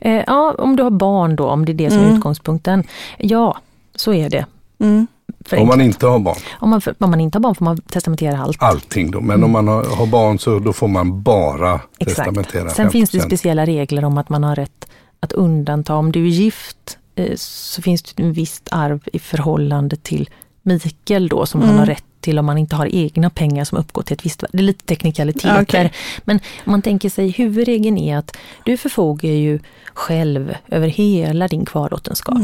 Eh, 0.00 0.22
ja, 0.26 0.54
om 0.58 0.76
du 0.76 0.82
har 0.82 0.90
barn 0.90 1.36
då, 1.36 1.46
om 1.48 1.64
det 1.64 1.72
är 1.72 1.74
det 1.74 1.90
som 1.90 1.98
är 1.98 2.04
Mm. 2.04 2.16
utgångspunkten. 2.16 2.84
Ja, 3.18 3.58
så 3.94 4.12
är 4.14 4.30
det. 4.30 4.46
Mm. 4.80 5.06
Om 5.52 5.66
man 5.68 5.80
inte 5.80 6.06
har 6.06 6.18
barn. 6.18 6.36
Om 6.58 6.70
man, 6.70 6.80
om 6.98 7.10
man 7.10 7.20
inte 7.20 7.36
har 7.38 7.40
barn 7.40 7.54
får 7.54 7.64
man 7.64 7.80
testamentera 7.80 8.38
allt. 8.38 8.62
Allting 8.62 9.10
då. 9.10 9.20
Men 9.20 9.44
om 9.44 9.50
man 9.50 9.68
har, 9.68 9.84
har 9.84 10.06
barn 10.06 10.38
så 10.38 10.58
då 10.58 10.72
får 10.72 10.88
man 10.88 11.22
bara 11.22 11.80
testamentera 12.04 12.70
Sen 12.70 12.90
finns 12.90 13.10
det 13.10 13.18
5%. 13.18 13.26
speciella 13.26 13.66
regler 13.66 14.04
om 14.04 14.18
att 14.18 14.28
man 14.28 14.44
har 14.44 14.54
rätt 14.56 14.88
att 15.20 15.32
undanta. 15.32 15.94
Om 15.94 16.12
du 16.12 16.22
är 16.24 16.28
gift 16.30 16.98
eh, 16.98 17.05
så 17.36 17.82
finns 17.82 18.02
det 18.02 18.22
en 18.22 18.32
visst 18.32 18.68
arv 18.70 19.08
i 19.12 19.18
förhållande 19.18 19.96
till 19.96 20.28
Mikael 20.62 21.28
då 21.28 21.46
som 21.46 21.62
han 21.62 21.78
har 21.78 21.86
rätt 21.86 22.04
till 22.20 22.38
om 22.38 22.46
man 22.46 22.58
inte 22.58 22.76
har 22.76 22.86
egna 22.94 23.30
pengar 23.30 23.64
som 23.64 23.78
uppgår 23.78 24.02
till 24.02 24.14
ett 24.14 24.24
visst 24.24 24.42
värde. 24.42 24.50
Det 24.52 24.58
är 24.58 24.62
lite 24.62 24.84
teknikaliteter. 24.84 25.62
Okej. 25.62 25.92
Men 26.24 26.36
om 26.36 26.72
man 26.72 26.82
tänker 26.82 27.10
sig 27.10 27.28
huvudregeln 27.28 27.98
är 27.98 28.16
att 28.16 28.36
du 28.64 28.76
förfogar 28.76 29.30
ju 29.30 29.58
själv 29.94 30.54
över 30.68 30.88
hela 30.88 31.48
din 31.48 31.64
kvarlåtenskap. 31.64 32.38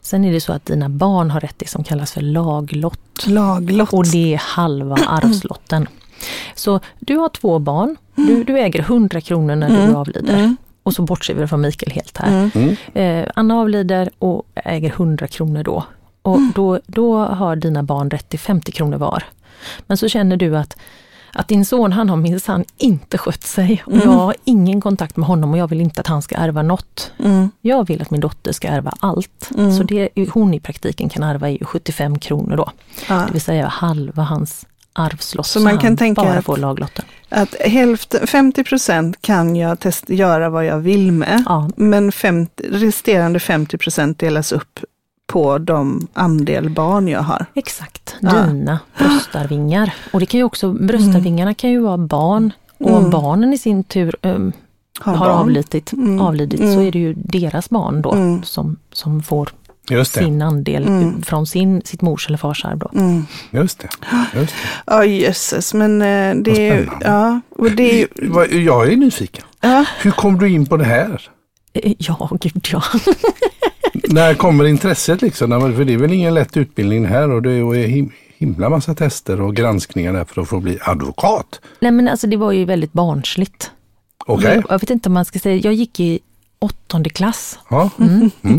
Sen 0.00 0.24
är 0.24 0.32
det 0.32 0.40
så 0.40 0.52
att 0.52 0.66
dina 0.66 0.88
barn 0.88 1.30
har 1.30 1.40
rätt 1.40 1.58
det 1.58 1.68
som 1.68 1.84
kallas 1.84 2.12
för 2.12 2.20
laglott. 2.20 3.26
Laglott. 3.26 3.92
Och 3.92 4.06
det 4.06 4.34
är 4.34 4.38
halva 4.38 4.96
arvslotten. 4.96 5.88
Så 6.54 6.80
du 6.98 7.16
har 7.16 7.28
två 7.28 7.58
barn, 7.58 7.96
du, 8.14 8.44
du 8.44 8.58
äger 8.58 8.80
100 8.80 9.20
kronor 9.20 9.56
när 9.56 9.86
du 9.86 9.94
avlider. 9.94 10.56
Och 10.88 10.94
så 10.94 11.02
bortser 11.02 11.34
vi 11.34 11.46
från 11.46 11.60
Mikael 11.60 11.92
helt 11.92 12.18
här. 12.18 12.50
Eh, 12.94 13.28
Anna 13.34 13.54
avlider 13.54 14.10
och 14.18 14.46
äger 14.54 14.90
100 14.90 15.26
kronor 15.26 15.62
då. 15.62 15.84
Och 16.22 16.40
då, 16.54 16.80
då 16.86 17.18
har 17.18 17.56
dina 17.56 17.82
barn 17.82 18.10
rätt 18.10 18.28
till 18.28 18.38
50 18.38 18.72
kronor 18.72 18.98
var. 18.98 19.24
Men 19.86 19.96
så 19.96 20.08
känner 20.08 20.36
du 20.36 20.56
att, 20.56 20.76
att 21.32 21.48
din 21.48 21.64
son 21.64 21.92
han 21.92 22.08
har 22.08 22.16
minsann 22.16 22.64
inte 22.76 23.18
skött 23.18 23.42
sig 23.42 23.82
och 23.86 23.96
jag 23.96 24.10
har 24.10 24.34
ingen 24.44 24.80
kontakt 24.80 25.16
med 25.16 25.26
honom 25.26 25.52
och 25.52 25.58
jag 25.58 25.68
vill 25.68 25.80
inte 25.80 26.00
att 26.00 26.06
han 26.06 26.22
ska 26.22 26.36
ärva 26.36 26.62
något. 26.62 27.12
Mm. 27.18 27.50
Jag 27.60 27.86
vill 27.86 28.02
att 28.02 28.10
min 28.10 28.20
dotter 28.20 28.52
ska 28.52 28.68
ärva 28.68 28.94
allt. 29.00 29.50
Så 29.76 29.82
det 29.82 30.08
hon 30.30 30.54
i 30.54 30.60
praktiken 30.60 31.08
kan 31.08 31.22
ärva 31.22 31.48
är 31.48 31.52
ju 31.52 31.64
75 31.64 32.18
kronor 32.18 32.56
då. 32.56 32.70
Ja. 33.08 33.14
Det 33.26 33.32
vill 33.32 33.42
säga 33.42 33.66
halva 33.66 34.22
hans 34.22 34.66
arvslott. 34.98 35.46
Så 35.46 35.60
man 35.60 35.78
kan 35.78 35.96
tänka 35.96 36.22
bara 36.22 36.38
att- 36.38 36.44
får 36.44 36.56
laglotten. 36.56 37.04
Att 37.28 37.54
hälften, 37.60 38.26
50 38.26 38.64
procent 38.64 39.22
kan 39.22 39.56
jag 39.56 39.80
test, 39.80 40.10
göra 40.10 40.48
vad 40.50 40.64
jag 40.66 40.78
vill 40.78 41.12
med, 41.12 41.42
Ja. 41.46 41.70
men 41.76 42.12
50, 42.12 42.62
resterande 42.70 43.40
50 43.40 43.78
procent 43.78 44.18
delas 44.18 44.52
upp 44.52 44.78
på 45.26 45.58
de 45.58 46.06
andel 46.14 46.70
barn 46.70 47.08
jag 47.08 47.20
har. 47.22 47.46
Exakt, 47.54 48.16
Ja. 48.20 48.32
dina 48.46 48.78
bröstarvingar. 48.98 49.94
Och 50.12 50.20
det 50.20 50.26
kan 50.26 50.38
ju 50.38 50.44
också, 50.44 50.72
bröstarvingarna 50.72 51.54
kan 51.54 51.70
ju 51.70 51.80
vara 51.80 51.98
barn. 51.98 52.52
Och 52.78 52.90
om 52.96 53.10
barnen 53.10 53.52
i 53.52 53.58
sin 53.58 53.84
tur 53.84 54.16
um, 54.22 54.52
Har 55.00 55.14
har, 55.14 55.28
avlidit, 55.28 55.92
Mm. 55.92 56.20
avlidit 56.20 56.60
så 56.60 56.80
är 56.80 56.92
det 56.92 56.98
ju 56.98 57.14
deras 57.16 57.70
barn 57.70 58.02
då 58.02 58.12
Mm. 58.12 58.42
som, 58.42 58.76
som 58.92 59.22
får. 59.22 59.48
Sin 60.04 60.42
andel 60.42 61.12
från 61.24 61.46
sin, 61.46 61.82
sitt 61.84 62.02
mors 62.02 62.28
eller 62.28 62.38
fars 62.38 62.64
arv. 62.64 62.78
Då. 62.78 62.90
Mm. 62.94 63.26
Just 63.50 63.78
det. 63.78 63.88
Just 64.34 64.52
det. 64.52 64.58
Ja, 64.86 65.04
jösses, 65.04 65.74
men 65.74 66.02
eh, 66.02 66.34
det 66.42 66.68
är 66.68 66.88
ja, 67.00 67.40
och 67.56 67.70
det 67.70 68.02
är 68.02 68.54
Jag 68.54 68.92
är 68.92 68.96
nyfiken. 68.96 69.44
ja, 69.60 69.84
Hur 70.02 70.10
kom 70.10 70.38
du 70.38 70.48
in 70.48 70.66
på 70.66 70.76
det 70.76 70.84
här? 70.84 71.30
Eh, 71.72 71.92
Ja, 71.98 72.30
gud 72.40 72.66
ja. 72.72 72.82
När 74.10 74.34
kommer 74.34 74.64
intresset 74.64 75.22
liksom? 75.22 75.50
Nej, 75.50 75.58
men 75.60 75.76
För 75.76 75.84
det 75.84 75.92
är 75.94 75.98
väl 75.98 76.12
ingen 76.12 76.34
lätt 76.34 76.56
utbildning 76.56 77.06
här 77.06 77.30
och 77.30 77.42
det 77.42 77.52
är 77.52 77.62
him- 77.86 78.12
himla 78.38 78.68
massa 78.70 78.94
tester 78.94 79.40
och 79.40 79.56
granskningar 79.56 80.12
där 80.12 80.24
för 80.24 80.42
att 80.42 80.48
få 80.48 80.60
bli 80.60 80.78
advokat. 80.82 81.60
Nej 81.80 81.90
men 81.92 82.08
alltså 82.08 82.26
det 82.26 82.36
var 82.36 82.52
ju 82.52 82.64
väldigt 82.64 82.92
barnsligt. 82.92 83.70
Okej? 84.26 84.54
Jag, 84.54 84.64
jag 84.68 84.78
vet 84.80 84.90
inte 84.90 85.08
om 85.08 85.12
man 85.12 85.24
ska 85.24 85.38
säga, 85.38 85.56
jag 85.56 85.74
gick 85.74 86.00
i 86.00 86.18
åttonde 86.58 87.10
klass. 87.10 87.58
Ja. 87.70 87.90
Eh, 88.00 88.50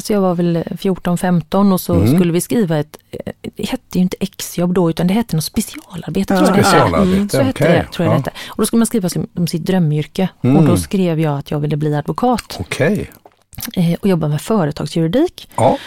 Så 0.00 0.12
jag 0.12 0.20
var 0.20 0.34
väl 0.34 0.64
14-15 0.78 1.72
och 1.72 1.80
så 1.80 1.94
Mm. 1.94 2.14
skulle 2.16 2.32
vi 2.32 2.40
skriva 2.40 2.78
ett, 2.78 2.96
eh, 3.10 3.32
det 3.56 3.68
hette 3.68 3.98
ju 3.98 4.00
inte 4.02 4.16
exjobb 4.20 4.74
då 4.74 4.90
utan 4.90 5.06
det 5.06 5.14
hette 5.14 5.36
något 5.36 5.44
specialarbete. 5.44 6.26
tror 6.36 6.40
jag 6.40 6.48
det 6.48 6.56
hette. 6.56 6.68
Specialarbete, 6.68 7.12
Mm, 7.16 7.28
Så 7.28 7.40
hette 7.42 7.64
okej. 7.64 7.72
det, 7.86 7.92
tror 7.92 8.04
jag 8.06 8.12
Ja. 8.14 8.18
det 8.18 8.18
hette. 8.18 8.30
Och 8.48 8.56
då 8.56 8.66
skulle 8.66 8.78
man 8.78 8.86
skriva 8.86 9.08
om- 9.34 9.46
sitt 9.46 9.64
drömyrke. 9.66 10.28
Och 10.38 10.44
Mm. 10.44 10.64
då 10.66 10.76
skrev 10.76 11.20
jag 11.20 11.38
att 11.38 11.50
jag 11.50 11.58
ville 11.60 11.76
bli 11.76 11.94
advokat 11.94 12.56
Okej. 12.60 13.10
Eh, 13.76 13.94
och 14.00 14.08
jobba 14.08 14.28
med 14.28 14.40
företagsjuridik 14.40 15.48
Ja. 15.56 15.78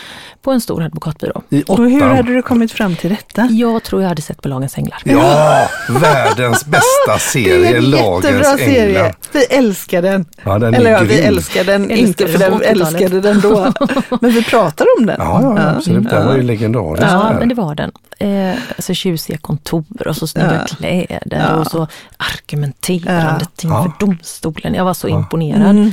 på 0.42 0.52
en 0.52 0.62
stor 0.62 0.84
advokatbyrå. 0.84 1.42
Och 1.68 1.78
hur 1.90 2.02
hade 2.02 2.34
du 2.34 2.42
kommit 2.42 2.72
fram 2.72 2.96
till 2.96 3.10
detta? 3.10 3.48
Jag 3.52 3.84
tror 3.84 4.02
jag 4.02 4.10
hade 4.10 4.22
sett 4.22 4.42
på 4.42 4.48
Lagens 4.48 4.78
Änglar. 4.78 5.02
Ja, 5.06 5.68
världens 5.90 6.66
bästa 6.66 6.86
Det 7.08 7.14
är 7.14 7.18
serie, 7.18 7.78
en 7.78 7.90
Lagens 7.90 8.26
jättebra 8.26 8.58
serie. 8.58 8.86
Änglar. 8.88 9.16
Vi 9.34 9.44
älskar 9.46 10.02
den. 10.02 10.26
Ja, 10.44 10.60
den 10.60 10.74
Eller 10.74 10.92
ja, 10.92 11.00
vi 11.04 11.20
älskar 11.20 11.64
den 11.64 11.92
Älskar 11.92 11.98
inte 12.08 12.28
för 12.28 12.40
den 12.40 12.52
den 12.52 12.60
på 12.60 12.66
80-talet. 12.66 13.02
älskade 13.02 13.22
den 13.22 13.42
då. 13.42 13.74
Men 14.22 14.32
vi 14.32 14.44
pratar 14.44 14.86
om 15.00 15.06
den. 15.06 15.16
Ja, 15.20 15.42
ja, 15.58 15.70
absolut. 15.78 16.10
Den 16.10 16.28
var 16.28 16.36
ju 16.36 16.42
legendarisk. 16.42 17.08
Ja, 17.10 17.34
men 17.40 17.50
det 17.50 17.56
var 17.56 17.76
den. 17.76 17.92
Eh, 18.20 18.56
alltså 18.78 18.94
tjusiga 18.94 19.38
kontor 19.38 20.08
och 20.08 20.16
så 20.18 20.28
snygga 20.28 20.54
Ja. 20.70 20.76
kläder 20.76 21.46
Ja. 21.50 21.56
och 21.56 21.68
så 21.68 21.88
argumenterande 22.18 23.46
Ja. 23.62 23.64
inför 23.64 23.78
Ja. 23.78 23.94
domstolen. 24.00 24.74
Jag 24.74 24.86
var 24.86 24.94
så 24.94 25.08
imponerad. 25.08 25.62
Mm. 25.70 25.92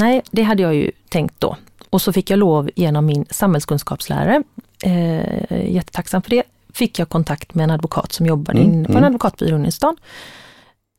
Nej, 0.00 0.22
det 0.30 0.42
hade 0.42 0.62
jag 0.62 0.74
ju 0.74 0.90
tänkt 1.08 1.34
då. 1.38 1.56
Och 1.90 2.02
så 2.02 2.12
fick 2.12 2.30
jag 2.30 2.38
lov 2.38 2.70
genom 2.76 3.06
min 3.06 3.24
samhällskunskapslärare, 3.30 4.42
eh, 4.84 5.72
jättetacksam 5.74 6.22
för 6.22 6.30
det, 6.30 6.42
fick 6.74 6.98
jag 6.98 7.08
kontakt 7.08 7.54
med 7.54 7.64
en 7.64 7.70
advokat 7.70 8.12
som 8.12 8.26
jobbade 8.26 8.58
Mm, 8.60 8.72
in 8.72 8.84
på 8.84 8.92
en 8.92 8.96
mm. 8.98 9.06
advokatbyrå 9.06 9.56
inne 9.56 9.68
i 9.68 9.72
stan. 9.72 9.96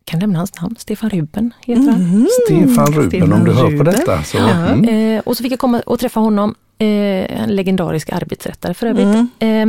Kan 0.05 0.19
nämna 0.19 0.39
hans 0.39 0.61
namn, 0.61 0.75
Stefan 0.79 1.09
Ruben 1.09 1.53
heter 1.65 1.91
han. 1.91 2.01
Mm. 2.01 2.27
Stefan 2.45 2.87
Ruben, 2.93 3.09
Stefan 3.09 3.33
om 3.33 3.45
du 3.45 3.51
hör 3.53 3.63
på 3.63 3.69
Ruben. 3.69 3.85
detta. 3.85 4.23
Så, 4.23 4.37
Ja. 4.37 4.49
mm. 4.67 5.15
Eh, 5.17 5.21
och 5.25 5.37
så 5.37 5.43
fick 5.43 5.51
jag 5.51 5.59
komma 5.59 5.81
och 5.85 5.99
träffa 5.99 6.19
honom, 6.19 6.55
eh, 6.77 7.41
en 7.41 7.49
legendarisk 7.55 8.09
arbetsrättare 8.09 8.73
för 8.73 8.87
övrigt. 8.87 9.15
Eh, 9.39 9.65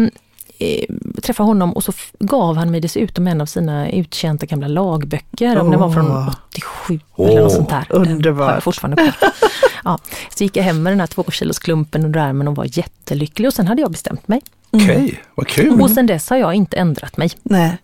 eh, 0.62 0.84
träffa 1.22 1.42
honom 1.42 1.72
och 1.72 1.84
så 1.84 1.92
gav 2.18 2.56
han 2.56 2.70
mig 2.70 2.80
dessutom 2.80 3.26
en 3.26 3.40
av 3.40 3.46
sina 3.46 3.90
uttjänta 3.90 4.46
gamla 4.46 4.68
lagböcker, 4.68 5.58
om 5.58 5.70
den 5.70 5.80
var 5.80 5.90
från 5.90 6.10
Åh. 6.10 6.34
87 6.48 7.00
eller 7.18 7.42
något 7.42 7.52
sånt 7.52 7.68
där. 7.68 7.86
Underbart. 7.88 8.62
fortfarande 8.62 9.12
ja, 9.84 9.98
så 10.36 10.44
gick 10.44 10.56
jag 10.56 10.64
hem 10.64 10.82
med 10.82 10.92
den 10.92 11.00
här 11.00 11.06
två 11.06 11.24
kilos 11.30 11.58
klumpen 11.58 12.04
under 12.04 12.20
armen 12.20 12.48
och 12.48 12.56
var 12.56 12.66
jättelycklig 12.78 13.46
och 13.48 13.54
sen 13.54 13.66
hade 13.66 13.82
jag 13.82 13.90
bestämt 13.90 14.28
mig. 14.28 14.40
Okej, 14.70 15.22
vad 15.34 15.46
kul. 15.46 15.80
Och 15.80 15.90
sen 15.90 16.06
dess 16.06 16.30
har 16.30 16.36
jag 16.36 16.54
inte 16.54 16.76
ändrat 16.76 17.16
mig. 17.16 17.30
Nej. 17.42 17.78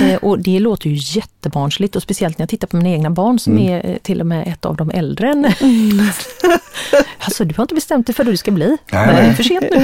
Eh, 0.00 0.16
och 0.16 0.38
det 0.38 0.60
låter 0.60 0.90
ju 0.90 0.96
jättebarnsligt 1.18 1.96
och 1.96 2.02
speciellt 2.02 2.38
när 2.38 2.42
jag 2.42 2.48
tittar 2.48 2.68
på 2.68 2.76
mina 2.76 2.88
egna 2.88 3.10
barn 3.10 3.38
som 3.38 3.58
är 3.58 3.90
eh, 3.90 3.96
till 3.96 4.20
och 4.20 4.26
med 4.26 4.48
ett 4.48 4.64
av 4.64 4.76
de 4.76 4.90
äldre 4.90 5.30
än... 5.30 5.44
alltså 7.18 7.44
du 7.44 7.54
har 7.56 7.64
inte 7.64 7.74
bestämt 7.74 8.06
dig 8.06 8.14
för 8.14 8.24
hur 8.24 8.30
du 8.30 8.36
ska 8.36 8.50
bli. 8.50 8.76
Nej, 8.92 9.06
Nej, 9.06 9.14
det 9.16 9.20
är 9.28 9.32
för 9.34 9.42
sent 9.42 9.64
nu. 9.70 9.78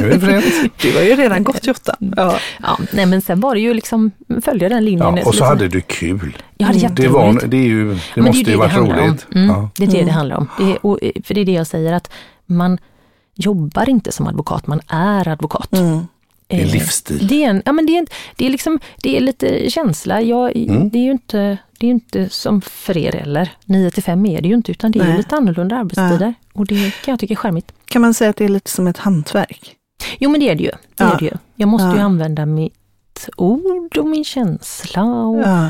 Nu 0.00 0.12
är 0.12 0.18
det. 0.18 0.70
Du 0.82 0.96
har 0.96 1.02
ju 1.02 1.16
redan 1.16 1.44
gått 1.44 1.66
Jutta. 1.66 1.96
Ja. 2.16 2.38
Ja, 2.62 2.78
nej 2.92 3.06
men 3.06 3.20
sen 3.22 3.40
var 3.40 3.54
det 3.54 3.60
ju 3.60 3.74
liksom 3.74 4.10
följa 4.42 4.68
den 4.68 4.84
linjen. 4.84 5.16
Ja, 5.16 5.24
och 5.24 5.34
så 5.34 5.44
hade 5.44 5.68
du 5.68 5.80
kul. 5.80 6.36
Jag 6.58 6.66
hade 6.66 6.88
Det, 6.88 7.08
var, 7.08 7.40
det, 7.46 7.56
är 7.56 7.62
ju, 7.62 7.94
det 7.94 8.00
Men 8.14 8.24
måste 8.24 8.40
är 8.42 8.44
ju 8.44 8.52
det 8.52 8.56
varit 8.56 8.72
det 8.74 8.80
roligt. 8.80 9.26
Mm, 9.34 9.48
Ja. 9.48 9.70
Det 9.76 9.84
är 9.84 9.88
det 9.88 10.04
det 10.04 10.10
handlar 10.10 10.36
om. 10.36 10.48
Det 10.58 10.64
är, 10.72 10.86
och, 10.86 10.98
eh, 11.02 11.10
för 11.24 11.34
det 11.34 11.40
är 11.40 11.44
det 11.44 11.52
jag 11.52 11.66
säger 11.66 11.92
att 11.92 12.10
man 12.46 12.78
jobbar 13.34 13.88
inte 13.88 14.12
som 14.12 14.26
advokat, 14.26 14.66
man 14.66 14.80
är 14.88 15.28
advokat. 15.28 15.72
Mm. 15.72 16.06
Det 16.56 16.58
är 16.58 16.62
en 16.62 16.68
Eh, 16.68 16.72
livsstil. 16.74 17.26
Det 17.26 17.44
är, 17.44 17.50
en, 17.50 17.62
ja, 17.64 17.72
men 17.72 17.86
det 17.86 17.96
är, 17.98 18.06
det 18.36 18.46
är, 18.46 18.50
liksom, 18.50 18.80
det 19.02 19.16
är 19.16 19.20
lite 19.20 19.70
känsla. 19.70 20.22
Jag, 20.22 20.56
Mm. 20.56 20.90
Det 20.90 20.98
är 20.98 21.02
ju 21.02 21.10
inte, 21.12 21.38
det 21.78 21.86
är 21.86 21.88
ju 21.88 21.94
inte 21.94 22.28
som 22.28 22.60
för 22.60 22.96
er 22.96 23.12
heller. 23.12 23.50
9 23.64 23.90
till 23.90 24.02
5 24.02 24.26
är 24.26 24.40
det 24.40 24.48
ju 24.48 24.54
inte, 24.54 24.70
utan 24.70 24.90
det 24.92 24.98
är 24.98 25.02
ju 25.04 25.08
Nej. 25.08 25.16
lite 25.18 25.36
annorlunda 25.36 25.76
arbetstider. 25.76 26.34
Och 26.52 26.66
det 26.66 26.90
kan 27.04 27.12
jag 27.12 27.18
tycka 27.20 27.34
är 27.34 27.36
charmigt. 27.36 27.72
Kan 27.84 28.02
man 28.02 28.14
säga 28.14 28.30
att 28.30 28.36
det 28.36 28.44
är 28.44 28.48
lite 28.48 28.70
som 28.70 28.86
ett 28.86 28.98
hantverk? 28.98 29.76
Jo 30.18 30.30
men 30.30 30.40
det 30.40 30.48
är 30.48 30.54
det 30.54 30.62
ju. 30.64 30.70
Det 30.70 31.04
Ja. 31.04 31.14
är 31.14 31.18
det 31.18 31.24
ju. 31.24 31.32
Jag 31.56 31.68
måste 31.68 31.86
ju 31.88 31.96
Ja. 31.96 32.02
använda 32.02 32.46
mitt 32.46 33.28
ord 33.36 33.98
och 33.98 34.06
min 34.06 34.24
känsla 34.24 35.02
och 35.04 35.42
Ja. 35.42 35.68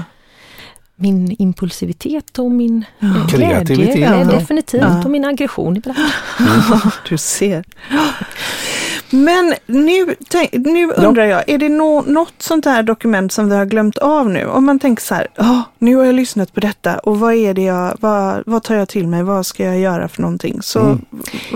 min 0.96 1.36
impulsivitet 1.38 2.38
och 2.38 2.50
min 2.50 2.84
Kreativitet, 3.30 3.94
glädje. 3.96 4.18
ja. 4.18 4.38
Definitivt. 4.38 4.82
Ja. 4.82 5.04
Och 5.04 5.10
min 5.10 5.24
aggression 5.24 5.76
ibland. 5.76 5.98
Du 7.08 7.18
ser. 7.18 7.64
Men 9.12 9.54
nu, 9.66 10.14
tänk, 10.28 10.52
nu 10.52 10.90
undrar 10.92 11.24
jag, 11.24 11.48
är 11.48 11.58
det 11.58 11.68
nå- 11.68 12.02
något 12.06 12.34
sånt 12.38 12.64
här 12.64 12.82
dokument 12.82 13.32
som 13.32 13.48
vi 13.50 13.56
har 13.56 13.64
glömt 13.64 13.98
av 13.98 14.28
nu? 14.30 14.46
Om 14.46 14.64
man 14.64 14.78
tänker 14.78 15.02
så 15.02 15.14
här, 15.14 15.26
"Ah, 15.36 15.60
nu 15.78 15.96
har 15.96 16.04
jag 16.04 16.14
lyssnat 16.14 16.52
på 16.54 16.60
detta 16.60 16.98
och 16.98 17.20
vad 17.20 17.34
är 17.34 17.54
det 17.54 17.62
jag, 17.62 17.96
vad, 18.00 18.42
vad 18.46 18.62
tar 18.62 18.74
jag 18.74 18.88
till 18.88 19.06
mig, 19.08 19.22
vad 19.22 19.46
ska 19.46 19.64
jag 19.64 19.78
göra 19.78 20.08
för 20.08 20.22
någonting? 20.22 20.62
Så 20.62 20.80
Mm. 20.80 21.00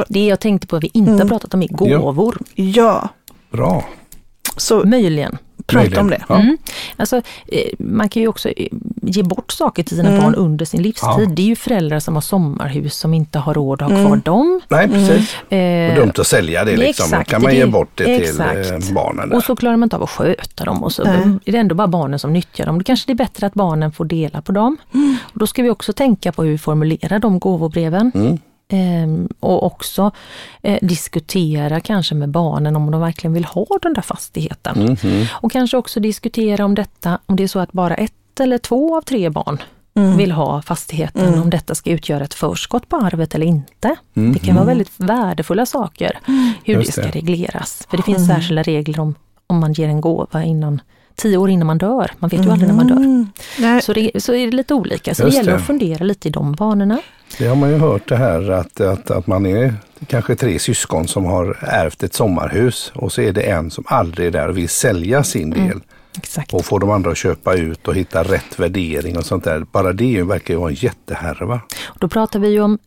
Det 0.08 0.26
jag 0.26 0.40
tänkte 0.40 0.66
på 0.66 0.76
att 0.76 0.84
vi 0.84 0.90
inte 0.94 1.10
Mm. 1.10 1.20
har 1.20 1.28
pratat 1.28 1.54
om 1.54 1.62
är 1.62 1.68
gåvor. 1.68 2.38
ja, 2.54 3.08
Bra. 3.50 3.84
så 4.56 4.84
Möjligen. 4.84 5.38
Prata 5.66 6.00
om 6.00 6.10
det. 6.10 6.22
Ja. 6.28 6.34
Mm. 6.40 6.56
Alltså, 6.96 7.16
eh, 7.48 7.60
man 7.78 8.08
kan 8.08 8.22
ju 8.22 8.28
också 8.28 8.48
eh, 8.48 8.66
ge 9.02 9.22
bort 9.22 9.52
saker 9.52 9.82
till 9.82 9.96
sina 9.96 10.08
Mm. 10.08 10.22
barn 10.22 10.34
under 10.34 10.64
sin 10.64 10.82
livstid. 10.82 11.08
Ja. 11.18 11.26
Det 11.36 11.42
är 11.42 11.46
ju 11.46 11.56
föräldrar 11.56 12.00
som 12.00 12.14
har 12.14 12.20
sommarhus 12.20 12.94
som 12.96 13.14
inte 13.14 13.38
har 13.38 13.54
råd 13.54 13.82
att 13.82 13.90
ha 13.90 13.98
Mm. 13.98 14.06
kvar 14.06 14.16
dem. 14.16 14.60
Nej, 14.68 14.88
precis. 14.88 15.34
Eh, 15.34 15.40
Det 15.50 15.56
är 15.56 15.96
dumt 15.96 16.12
att 16.18 16.26
sälja 16.26 16.64
det 16.64 16.76
liksom. 16.76 17.04
exakt, 17.04 17.28
Då 17.28 17.32
kan 17.34 17.42
man 17.42 17.54
ge 17.54 17.60
det- 17.64 17.66
bort 17.70 17.90
det 17.94 18.04
till 18.04 18.14
exakt. 18.40 18.90
barnen. 18.90 19.28
Där. 19.28 19.36
Och 19.36 19.42
så 19.44 19.56
klarar 19.56 19.76
man 19.76 19.86
inte 19.86 19.96
av 19.96 20.02
att 20.02 20.10
sköta 20.10 20.64
dem 20.64 20.82
och 20.84 20.92
så 20.92 21.04
Nej. 21.04 21.38
är 21.44 21.52
det 21.52 21.58
ändå 21.58 21.74
bara 21.74 21.86
barnen 21.88 22.18
som 22.18 22.32
nyttjar 22.32 22.66
dem. 22.66 22.78
Då 22.78 22.84
kanske 22.84 23.06
det 23.06 23.12
är 23.12 23.24
bättre 23.24 23.46
att 23.46 23.54
barnen 23.54 23.92
får 23.92 24.04
dela 24.04 24.42
på 24.42 24.52
dem. 24.52 24.76
Mm. 24.94 25.16
Och 25.32 25.38
då 25.38 25.46
ska 25.46 25.62
vi 25.62 25.70
också 25.70 25.92
tänka 25.92 26.32
på 26.32 26.42
hur 26.42 26.50
vi 26.50 26.58
formulerar 26.58 27.18
de 27.18 27.38
gåvobreven. 27.38 28.12
Mm. 28.68 29.02
Ehm, 29.02 29.28
och 29.40 29.62
också 29.66 30.10
eh, 30.62 30.78
diskutera 30.82 31.80
kanske 31.80 32.14
med 32.14 32.28
barnen 32.28 32.76
om 32.76 32.90
de 32.90 33.00
verkligen 33.00 33.32
vill 33.34 33.44
ha 33.44 33.66
den 33.82 33.94
där 33.94 34.02
fastigheten. 34.02 34.78
Mhm. 35.02 35.26
Och 35.32 35.52
kanske 35.52 35.76
också 35.76 36.00
diskutera 36.00 36.64
om 36.64 36.74
detta, 36.74 37.18
om 37.26 37.36
det 37.36 37.42
är 37.42 37.48
så 37.48 37.58
att 37.58 37.72
bara 37.72 37.94
ett 37.94 38.40
eller 38.40 38.58
två 38.58 38.96
av 38.96 39.02
tre 39.02 39.28
barn 39.30 39.58
Mm. 39.98 40.16
vill 40.16 40.32
ha 40.32 40.62
fastigheten, 40.62 41.28
Mm. 41.28 41.42
om 41.42 41.50
detta 41.50 41.74
ska 41.74 41.90
utgöra 41.90 42.24
ett 42.24 42.34
förskott 42.34 42.88
på 42.88 42.96
arvet 42.96 43.34
eller 43.34 43.46
inte. 43.46 43.96
Mhm. 44.14 44.32
Det 44.32 44.38
kan 44.38 44.54
vara 44.54 44.64
väldigt 44.66 44.92
värdefulla 44.96 45.66
saker, 45.66 46.18
hur 46.64 46.74
Just 46.74 46.86
det 46.86 46.92
ska 46.92 47.02
det. 47.02 47.10
regleras. 47.10 47.86
För 47.90 47.96
det 47.96 48.02
finns 48.02 48.18
Mm. 48.18 48.36
särskilda 48.36 48.62
regler 48.62 49.00
om, 49.00 49.14
om 49.46 49.58
man 49.58 49.72
ger 49.72 49.88
en 49.88 50.00
gåva 50.00 50.44
innan 50.44 50.80
tio 51.16 51.36
år 51.36 51.50
innan 51.50 51.66
man 51.66 51.78
dör. 51.78 52.10
Man 52.18 52.30
vet 52.30 52.46
ju 52.46 52.50
aldrig 52.50 52.68
när 52.68 52.76
man 52.76 52.86
dör. 52.86 52.96
Mm. 52.96 53.26
Nej, 53.58 53.82
Så 53.82 53.92
det, 53.92 54.10
så 54.22 54.34
är 54.34 54.46
det 54.46 54.56
lite 54.56 54.74
olika, 54.74 55.14
så 55.14 55.22
Just 55.22 55.32
det 55.32 55.36
gäller 55.36 55.52
det. 55.52 55.58
att 55.58 55.66
fundera 55.66 56.04
lite 56.04 56.28
i 56.28 56.30
de 56.30 56.52
banorna. 56.52 56.98
Det 57.38 57.46
har 57.46 57.56
man 57.56 57.70
ju 57.70 57.76
hört 57.76 58.08
det 58.08 58.16
här 58.16 58.50
att, 58.50 58.80
att, 58.80 59.10
att 59.10 59.26
man 59.26 59.46
är 59.46 59.74
kanske 60.06 60.36
tre 60.36 60.58
syskon 60.58 61.08
som 61.08 61.24
har 61.24 61.58
ärvt 61.62 62.02
ett 62.02 62.14
sommarhus 62.14 62.92
och 62.94 63.12
så 63.12 63.20
är 63.20 63.32
det 63.32 63.40
en 63.42 63.70
som 63.70 63.84
aldrig 63.86 64.26
är 64.26 64.30
där 64.30 64.48
och 64.48 64.56
vill 64.58 64.68
sälja 64.68 65.24
sin 65.24 65.52
Mm. 65.52 65.68
del 65.68 65.80
Exakt. 66.18 66.54
och 66.54 66.64
få 66.64 66.78
de 66.78 66.90
andra 66.90 67.10
att 67.10 67.16
köpa 67.16 67.54
ut 67.54 67.88
och 67.88 67.94
hitta 67.94 68.22
rätt 68.22 68.58
värdering 68.58 69.16
och 69.18 69.26
sånt 69.26 69.44
där. 69.44 69.66
Bara 69.72 69.92
det 69.92 70.04
ju 70.04 70.22
verkar 70.24 70.54
ju 70.54 70.60
vara 70.60 70.70
en 70.70 70.76
jättehärva. 70.76 71.60
Då 72.00 72.08
pratar 72.08 72.38
vi 72.38 72.48
ju 72.48 72.60
om 72.60 72.78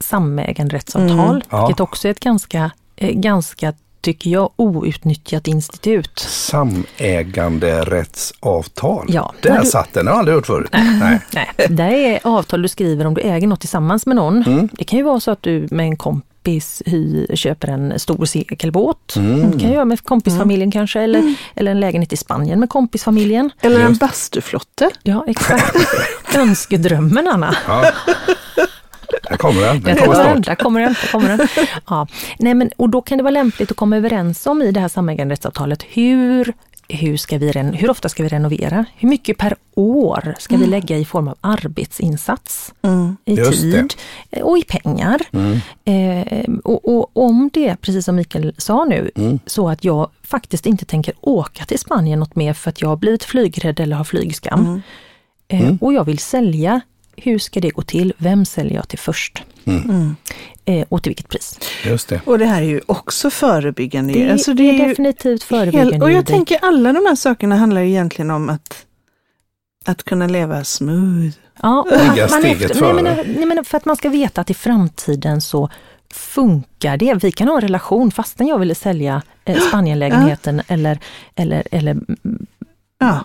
samäganderättsavtal, 0.00 1.30
Mm. 1.30 1.42
Ja. 1.50 1.66
vilket 1.66 1.80
också 1.80 2.08
är 2.08 2.10
ett 2.12 2.20
ganska, 2.20 2.70
eh, 2.96 3.10
ganska, 3.20 3.72
tycker 4.06 4.30
jag, 4.30 4.50
outnyttjat 4.56 5.48
institut. 5.48 6.18
Samäganderättsavtal. 6.18 9.06
Ja. 9.08 9.32
Där 9.42 9.60
du- 9.60 9.66
satt 9.66 9.92
den, 9.92 10.06
har 10.06 10.14
jag 10.14 10.18
aldrig 10.18 10.34
hört 10.34 10.46
förut. 10.46 10.68
Nej. 10.72 11.18
Nej, 11.34 11.50
det 11.68 11.82
är 11.82 12.20
avtal 12.22 12.62
du 12.62 12.68
skriver 12.68 13.06
om 13.06 13.14
du 13.14 13.20
äger 13.20 13.46
något 13.46 13.60
tillsammans 13.60 14.06
med 14.06 14.16
någon. 14.16 14.42
Mm. 14.42 14.68
Det 14.72 14.84
kan 14.84 14.96
ju 14.98 15.02
vara 15.04 15.20
så 15.20 15.30
att 15.30 15.42
du 15.42 15.68
med 15.70 15.86
en 15.86 15.96
kompis 15.96 16.82
köper 17.34 17.68
en 17.68 17.98
stor 17.98 18.24
segelbåt. 18.24 19.16
Mm. 19.16 19.50
Det 19.50 19.58
kan 19.58 19.68
ju 19.68 19.74
göra 19.74 19.84
med 19.84 20.04
kompisfamiljen 20.04 20.70
kanske, 20.70 21.00
eller, 21.00 21.34
eller 21.54 21.70
en 21.70 21.80
lägenhet 21.80 22.12
i 22.12 22.16
Spanien 22.16 22.60
med 22.60 22.68
kompisfamiljen. 22.68 23.50
eller 23.60 23.80
en 23.80 23.96
bastuflotte. 23.96 24.90
Ja, 25.02 25.24
exakt. 25.28 25.76
Önskedrömmen, 26.36 27.28
Anna. 27.28 27.56
Ja. 27.66 27.90
Där 29.22 29.36
kommer 29.36 29.62
den. 29.62 29.80
Den 29.82 29.96
kommer 29.96 30.14
snart. 30.14 30.44
där 30.44 30.54
kommer 30.54 30.80
den. 30.80 30.92
Där 31.02 31.08
kommer 31.12 31.28
den. 31.28 31.48
Ja. 31.88 32.06
Nej, 32.38 32.54
men, 32.54 32.70
och 32.76 32.88
då 32.88 33.02
kan 33.02 33.18
det 33.18 33.24
vara 33.24 33.30
lämpligt 33.30 33.70
att 33.70 33.76
komma 33.76 33.96
överens 33.96 34.46
om 34.46 34.62
i 34.62 34.70
det 34.72 34.80
här 34.80 34.88
samäganderättsavtalet 34.88 35.82
hur 35.82 36.52
hur, 36.88 37.16
ska 37.16 37.38
vi, 37.38 37.52
ren- 37.52 37.72
hur 37.74 37.90
ofta 37.90 38.08
ska 38.08 38.22
vi 38.22 38.28
renovera? 38.28 38.84
Hur 38.96 39.08
mycket 39.08 39.38
per 39.38 39.54
år 39.74 40.34
ska 40.38 40.56
vi 40.56 40.66
lägga 40.66 40.98
i 40.98 41.04
form 41.04 41.28
av 41.28 41.34
arbetsinsats? 41.40 42.74
Mm. 42.82 43.16
I 43.24 43.34
Just 43.34 43.60
tid 43.60 43.94
eh, 44.30 44.42
och 44.42 44.58
i 44.58 44.62
pengar. 44.62 45.20
Mm. 45.32 45.58
Eh, 45.84 46.54
och, 46.64 46.96
och 46.96 47.10
om 47.12 47.50
det, 47.52 47.76
precis 47.80 48.04
som 48.04 48.16
Mikael 48.16 48.54
sa 48.58 48.84
nu, 48.84 49.10
Mm. 49.16 49.38
så 49.46 49.68
att 49.68 49.84
jag 49.84 50.10
faktiskt 50.22 50.66
inte 50.66 50.84
tänker 50.84 51.14
åka 51.20 51.64
till 51.64 51.78
Spanien 51.78 52.20
något 52.20 52.36
mer 52.36 52.52
för 52.52 52.70
att 52.70 52.82
jag 52.82 52.88
har 52.88 52.96
blivit 52.96 53.24
flygrädd 53.24 53.80
eller 53.80 53.96
har 53.96 54.04
flygskam. 54.04 54.60
Mm. 54.60 54.82
Eh, 55.48 55.60
Mm. 55.60 55.78
och 55.80 55.92
jag 55.92 56.04
vill 56.04 56.18
sälja, 56.18 56.80
hur 57.16 57.38
ska 57.38 57.60
det 57.60 57.70
gå 57.70 57.82
till? 57.82 58.12
Vem 58.18 58.44
säljer 58.44 58.74
jag 58.74 58.88
till 58.88 58.98
först? 58.98 59.42
Mm. 59.64 60.16
Eh, 60.64 60.86
och 60.88 61.02
till 61.02 61.10
vilket 61.10 61.28
pris? 61.28 61.58
Just 61.84 62.08
det. 62.08 62.20
Och 62.24 62.38
det 62.38 62.46
här 62.46 62.62
är 62.62 62.66
ju 62.66 62.80
också 62.86 63.30
förebyggande. 63.30 64.12
Det, 64.12 64.30
alltså 64.30 64.54
det 64.54 64.62
är, 64.62 64.72
ju 64.72 64.88
definitivt 64.88 65.42
förebyggande 65.42 66.04
Och 66.04 66.12
jag 66.12 66.26
tänker 66.26 66.58
alla 66.62 66.92
de 66.92 67.06
här 67.06 67.14
sakerna 67.14 67.56
handlar 67.56 67.80
ju 67.80 67.88
egentligen 67.88 68.30
om 68.30 68.48
att, 68.48 68.86
att 69.84 70.02
kunna 70.02 70.26
leva 70.26 70.64
smooth. 70.64 71.36
Ja, 71.62 71.86
att 71.92 72.30
man 72.30 72.40
steget 72.40 72.70
efter, 72.70 72.92
nej, 72.92 73.02
men, 73.02 73.34
nej, 73.36 73.46
men 73.46 73.64
för 73.64 73.76
att 73.76 73.84
man 73.84 73.96
ska 73.96 74.08
veta 74.08 74.40
att 74.40 74.50
i 74.50 74.54
framtiden 74.54 75.40
så 75.40 75.68
funkar 76.10 76.96
det. 76.96 77.14
Vi 77.14 77.32
kan 77.32 77.48
ha 77.48 77.54
en 77.54 77.60
relation 77.60 78.10
fastän 78.10 78.46
jag 78.46 78.58
ville 78.58 78.74
sälja 78.74 79.22
eh, 79.44 79.60
Spanienlägenheten 79.60 80.62
eller, 80.68 80.98
eller, 81.34 81.62
eller 81.70 81.90
mm, 81.90 82.46
Ja. 82.98 83.24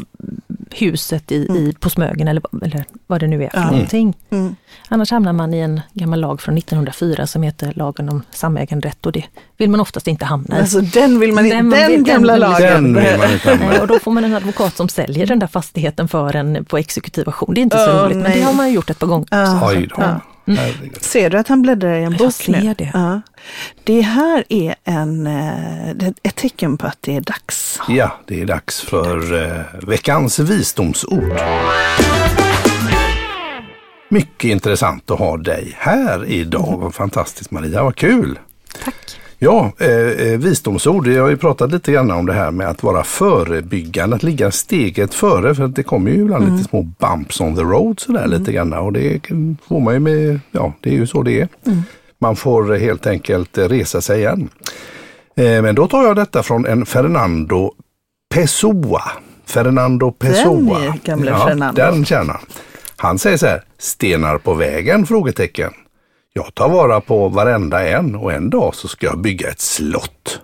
huset 0.72 1.32
i, 1.32 1.36
i, 1.36 1.74
på 1.80 1.90
Smögen 1.90 2.28
eller, 2.28 2.44
eller 2.64 2.86
vad 3.08 3.20
det 3.20 3.28
nu 3.28 3.44
är 3.44 3.50
för 3.50 3.58
Ja. 3.58 3.72
någonting. 3.72 4.14
Mm. 4.30 4.56
Annars 4.90 5.12
hamnar 5.12 5.34
man 5.34 5.54
i 5.54 5.60
en 5.60 5.82
gammal 5.94 6.20
lag 6.20 6.42
från 6.42 6.58
1904 6.58 7.28
som 7.28 7.44
heter 7.44 7.74
lagen 7.76 8.10
om 8.10 8.24
samäganderätt 8.32 9.06
och 9.06 9.12
det 9.12 9.24
vill 9.58 9.70
man 9.70 9.80
oftast 9.80 10.08
inte 10.08 10.26
hamna 10.26 10.58
i. 10.58 10.60
Alltså 10.60 10.82
den 10.82 11.20
vill 11.20 11.34
man 11.34 11.46
inte, 11.46 11.58
Den 11.58 11.70
den, 11.70 11.92
den 11.92 12.04
gamla 12.04 12.36
lagen. 12.38 12.94
Den 12.94 13.04
vill 13.04 13.18
man 13.20 13.32
inte 13.32 13.50
hamna 13.56 13.82
och 13.82 13.88
då 13.88 14.00
får 14.00 14.12
man 14.12 14.24
en 14.24 14.34
advokat 14.34 14.76
som 14.78 14.90
säljer 14.90 15.26
den 15.28 15.40
där 15.40 15.48
fastigheten 15.48 16.08
för 16.08 16.36
en 16.36 16.66
på 16.66 16.78
exekutiv 16.78 17.24
auktion. 17.28 17.54
Det 17.54 17.60
är 17.62 17.64
inte 17.64 17.78
så 17.78 17.92
Åh, 17.92 18.04
roligt, 18.06 18.18
men 18.18 18.24
nej. 18.24 18.40
det 18.40 18.46
har 18.46 18.54
man 18.54 18.72
gjort 18.74 18.90
ett 18.90 19.00
par 19.00 19.08
gånger. 19.08 19.28
Ja. 19.32 20.20
Herregud. 20.46 21.04
Ser 21.04 21.30
du 21.30 21.38
att 21.38 21.48
han 21.48 21.62
bläddrar 21.62 21.94
i 21.94 22.04
en 22.04 22.12
Jag 22.12 22.18
bok 22.20 22.34
ser 22.34 22.52
nu? 22.52 22.74
det. 22.78 22.92
Ja. 22.94 23.22
Det 23.84 24.02
här 24.02 24.44
är 24.50 24.76
en, 24.84 25.28
eh, 25.28 25.90
ett 26.24 26.36
tecken 26.36 26.78
på 26.78 26.88
att 26.88 26.98
det 27.02 27.16
är 27.16 27.22
dags. 27.22 27.80
Ja, 27.88 28.12
det 28.28 28.42
är 28.42 28.46
dags 28.46 28.82
för 28.82 29.44
eh, 29.44 29.62
veckans 29.88 30.40
visdomsord. 30.40 31.40
Mycket 34.10 34.50
intressant 34.50 35.12
att 35.12 35.20
ha 35.20 35.38
dig 35.38 35.76
här 35.78 36.26
idag. 36.26 36.78
Vad 36.82 36.96
fantastiskt 36.96 37.52
Maria, 37.52 37.84
vad 37.84 37.96
kul! 37.96 38.40
Tack. 38.84 38.96
Ja, 39.44 39.72
eh, 39.80 39.90
eh, 39.90 40.40
visdomsord. 40.40 41.08
Jag 41.08 41.22
har 41.22 41.30
ju 41.30 41.38
pratat 41.38 41.72
lite 41.72 41.92
grann 41.92 42.12
om 42.12 42.26
det 42.26 42.34
här 42.34 42.52
med 42.52 42.68
att 42.68 42.84
vara 42.84 43.04
förebyggande, 43.04 44.16
att 44.16 44.24
ligga 44.24 44.52
steget 44.52 45.14
före. 45.14 45.56
För 45.56 45.64
att 45.64 45.76
det 45.76 45.84
kommer 45.84 46.12
ju 46.12 46.22
ibland 46.22 46.52
lite 46.52 46.70
små 46.70 46.82
bumps 46.82 47.42
on 47.42 47.56
the 47.56 47.62
road 47.62 48.00
sådär 48.00 48.28
lite 48.28 48.52
grann. 48.52 48.74
Och 48.74 48.94
det 48.94 49.22
får 49.68 49.80
man 49.80 49.94
ju 49.94 50.00
med, 50.00 50.40
ja 50.52 50.74
det 50.82 50.90
är 50.90 50.94
ju 50.94 51.08
så 51.08 51.24
det 51.24 51.42
är. 51.42 51.48
Man 52.20 52.36
får 52.36 52.74
helt 52.74 53.08
enkelt 53.08 53.58
resa 53.58 54.02
sig 54.02 54.20
igen. 54.20 54.50
Eh, 55.36 55.62
men 55.62 55.76
då 55.76 55.88
tar 55.88 56.04
jag 56.04 56.16
detta 56.16 56.44
från 56.44 56.66
en 56.66 56.86
Fernando 56.86 57.74
Pessoa. 58.34 59.02
Fernando 59.46 60.12
Pessoa. 60.12 60.84
är 60.84 60.94
gamle 61.04 61.32
ja, 61.32 61.48
Fernando. 61.48 61.82
Den 61.82 62.06
känner 62.06 62.34
han. 62.34 62.46
Han 62.96 63.20
säger 63.20 63.38
så 63.38 63.46
här, 63.46 63.64
stenar 63.78 64.38
på 64.38 64.54
vägen? 64.54 65.06
Frågetecken. 65.06 65.72
Jag 66.34 66.56
tar 66.56 66.70
vara 66.70 67.02
på 67.02 67.30
varenda 67.30 67.88
en 67.88 68.16
och 68.16 68.34
en 68.34 68.50
dag 68.50 68.76
så 68.76 68.88
ska 68.88 69.06
jag 69.06 69.18
bygga 69.18 69.50
ett 69.50 69.62
slott. 69.62 70.42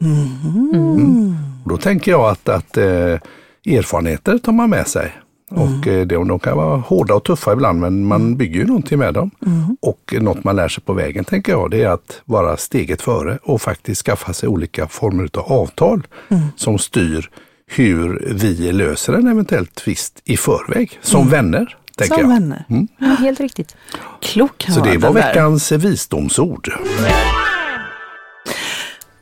Mm. 0.00 1.36
Då 1.64 1.76
tänker 1.76 2.10
jag 2.10 2.30
att, 2.30 2.48
att 2.48 2.76
eh, 2.76 3.18
erfarenheter 3.66 4.38
tar 4.38 4.52
man 4.52 4.70
med 4.70 4.86
sig. 4.86 5.12
Och 5.50 5.86
eh, 5.86 6.06
de, 6.06 6.28
de 6.28 6.38
kan 6.38 6.56
vara 6.56 6.76
hårda 6.76 7.14
och 7.14 7.24
tuffa 7.24 7.52
ibland 7.52 7.80
men 7.80 8.06
man 8.06 8.36
bygger 8.36 8.60
ju 8.60 8.66
någonting 8.66 8.98
med 8.98 9.14
dem. 9.14 9.30
Och 9.80 10.14
något 10.20 10.44
man 10.44 10.56
lär 10.56 10.68
sig 10.68 10.84
på 10.84 10.92
vägen 10.92 11.24
tänker 11.24 11.52
jag 11.52 11.70
det 11.70 11.82
är 11.82 11.88
att 11.88 12.22
vara 12.24 12.56
steget 12.56 13.02
före 13.02 13.38
och 13.42 13.62
faktiskt 13.62 14.02
skaffa 14.06 14.32
sig 14.32 14.48
olika 14.48 14.88
former 14.88 15.28
av 15.34 15.52
avtal 15.52 16.06
som 16.56 16.78
styr 16.78 17.30
hur 17.66 18.32
vi 18.34 18.72
löser 18.72 19.12
en 19.12 19.26
eventuell 19.26 19.66
tvist 19.66 20.22
i 20.24 20.36
förväg. 20.36 20.98
Som 21.02 21.28
vänner. 21.28 21.76
Tänker 21.98 22.14
Som 22.14 22.22
jag. 22.24 22.28
vänner. 22.40 22.64
Mm. 22.70 22.88
Ja, 22.98 23.06
helt 23.06 23.40
riktigt. 23.40 23.76
Klok 24.20 24.64
han 24.66 24.74
Så 24.76 24.84
det 24.84 24.96
var 24.98 25.14
där. 25.14 25.22
veckans 25.28 25.72
visdomsord. 25.72 26.72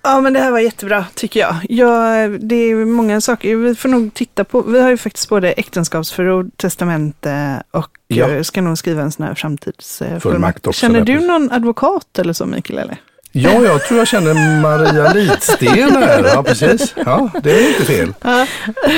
Ja, 0.03 0.21
men 0.21 0.33
det 0.33 0.41
här 0.41 0.51
var 0.51 0.59
jättebra 0.59 1.05
tycker 1.15 1.41
jag. 1.41 1.55
Ja, 1.69 2.29
det 2.41 2.55
är 2.57 2.85
många 2.85 3.21
saker. 3.21 3.57
Vi 3.57 3.75
får 3.75 3.89
nog 3.89 4.15
titta 4.15 4.45
på. 4.45 4.63
Vi 4.63 4.81
har 4.81 4.91
ju 4.91 4.97
faktiskt 4.97 5.29
både 5.29 5.53
äktenskapsförord, 5.53 6.51
testamente 6.57 7.63
och 7.71 7.91
Ja. 8.09 8.29
ja. 8.29 8.45
ska 8.45 8.61
nog 8.63 8.79
skriva 8.79 9.03
en 9.03 9.13
sån 9.13 9.27
här 9.27 9.35
framtidsfullmakt. 9.35 10.23
Fullmakt 10.23 10.67
också, 10.67 10.81
Känner 10.81 10.99
där, 11.01 11.07
du 11.15 11.21
någon 11.27 11.51
advokat 11.53 12.19
eller 12.19 12.33
så 12.33 12.47
Mikael? 12.47 12.79
Eller? 12.79 12.97
Ja, 13.39 13.63
jag 13.65 13.85
tror 13.87 13.99
jag 13.99 14.09
känner 14.09 14.61
Maria 14.61 15.13
Lidsten 15.13 15.97
här. 15.97 16.25
Ja, 16.35 16.43
precis. 16.43 16.95
Ja, 17.07 17.31
det 17.43 17.51
är 17.53 17.69
inte 17.69 17.85
fel. 17.85 18.09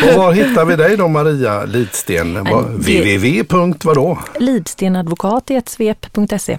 Och 0.09 0.15
var 0.19 0.33
hittar 0.33 0.65
vi 0.65 0.77
dig 0.77 0.97
då 0.97 1.09
Maria 1.09 1.65
Lidsten? 1.65 2.45
Var- 2.45 2.63
det- 2.63 3.19
www. 3.19 3.45
vadå? 3.85 4.19
Lidstenadvokat 4.39 5.51
i 5.51 5.55
ett 5.55 5.69
svep.se. 5.69 6.59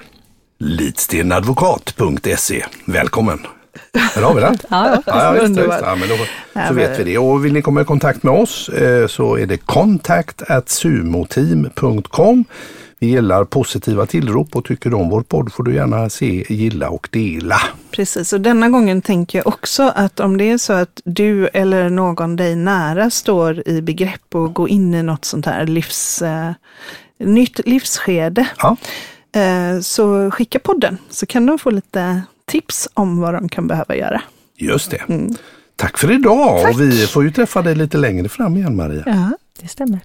Lidstenadvokat.se. 0.59 2.65
Välkommen! 2.85 3.39
Här 4.15 4.21
har 4.21 4.33
vi 4.33 4.41
den. 4.41 4.57
Ja, 4.69 5.01
Ja, 5.05 5.31
visst. 5.31 5.45
Underbart. 5.45 5.79
Ja, 5.83 5.95
men 5.95 6.09
då, 6.09 6.15
så 6.67 6.73
vet 6.73 6.99
vi 6.99 7.03
det. 7.03 7.17
Och 7.17 7.45
vill 7.45 7.53
ni 7.53 7.61
komma 7.61 7.81
i 7.81 7.85
kontakt 7.85 8.23
med 8.23 8.33
oss 8.33 8.69
eh, 8.69 9.07
så 9.07 9.35
är 9.37 9.45
det 9.45 9.57
kontakt 9.57 10.41
sumoteam.com. 10.65 12.45
Vi 13.01 13.07
gillar 13.07 13.43
positiva 13.45 14.05
tillrop 14.05 14.55
och 14.55 14.65
tycker 14.65 14.93
om 14.93 15.09
vår 15.09 15.21
podd 15.21 15.53
får 15.53 15.63
du 15.63 15.73
gärna 15.75 16.09
se, 16.09 16.45
gilla 16.49 16.89
och 16.89 17.09
dela. 17.11 17.61
Precis, 17.91 18.33
och 18.33 18.41
denna 18.41 18.69
gången 18.69 19.01
tänker 19.01 19.39
jag 19.39 19.47
också 19.47 19.83
att 19.95 20.19
om 20.19 20.37
det 20.37 20.51
är 20.51 20.57
så 20.57 20.73
att 20.73 21.01
du 21.05 21.47
eller 21.47 21.89
någon 21.89 22.35
dig 22.35 22.55
nära 22.55 23.09
står 23.09 23.67
i 23.67 23.81
begrepp 23.81 24.35
att 24.35 24.53
gå 24.53 24.67
in 24.69 24.93
i 24.93 25.03
något 25.03 25.25
sånt 25.25 25.45
här 25.45 25.65
livs, 25.67 26.21
eh, 26.21 26.51
nytt 27.19 27.59
livsskede, 27.67 28.47
Ja, 28.57 28.77
eh, 29.41 29.79
så 29.81 30.31
skicka 30.31 30.59
podden 30.59 30.97
så 31.09 31.25
kan 31.25 31.45
de 31.45 31.59
få 31.59 31.69
lite 31.69 32.21
tips 32.45 32.87
om 32.93 33.19
vad 33.19 33.33
de 33.33 33.49
kan 33.49 33.67
behöva 33.67 33.95
göra. 33.95 34.21
just 34.57 34.91
det. 34.91 35.01
Tack 35.75 35.97
för 35.97 36.11
idag 36.11 36.69
och 36.69 36.81
vi 36.81 37.07
får 37.07 37.23
ju 37.23 37.31
träffa 37.31 37.61
dig 37.61 37.75
lite 37.75 37.97
längre 37.97 38.29
fram 38.29 38.57
igen 38.57 38.75
Maria. 38.75 39.03
Ja, 39.05 39.31
Det 39.61 39.67
stämmer. 39.67 39.99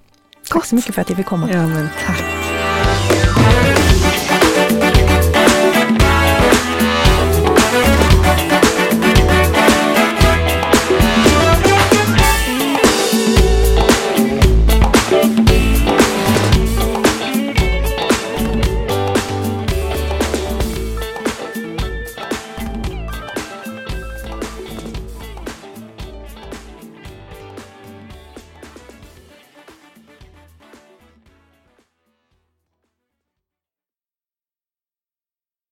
Tack 0.50 0.64
så 0.64 0.74
mycket 0.74 0.94
för 0.94 1.02
att 1.02 1.08
jag 1.08 1.16
fick 1.16 1.26
komma. 1.26 1.48
ja 1.52 1.66
men 1.66 1.88
tack. 2.06 2.24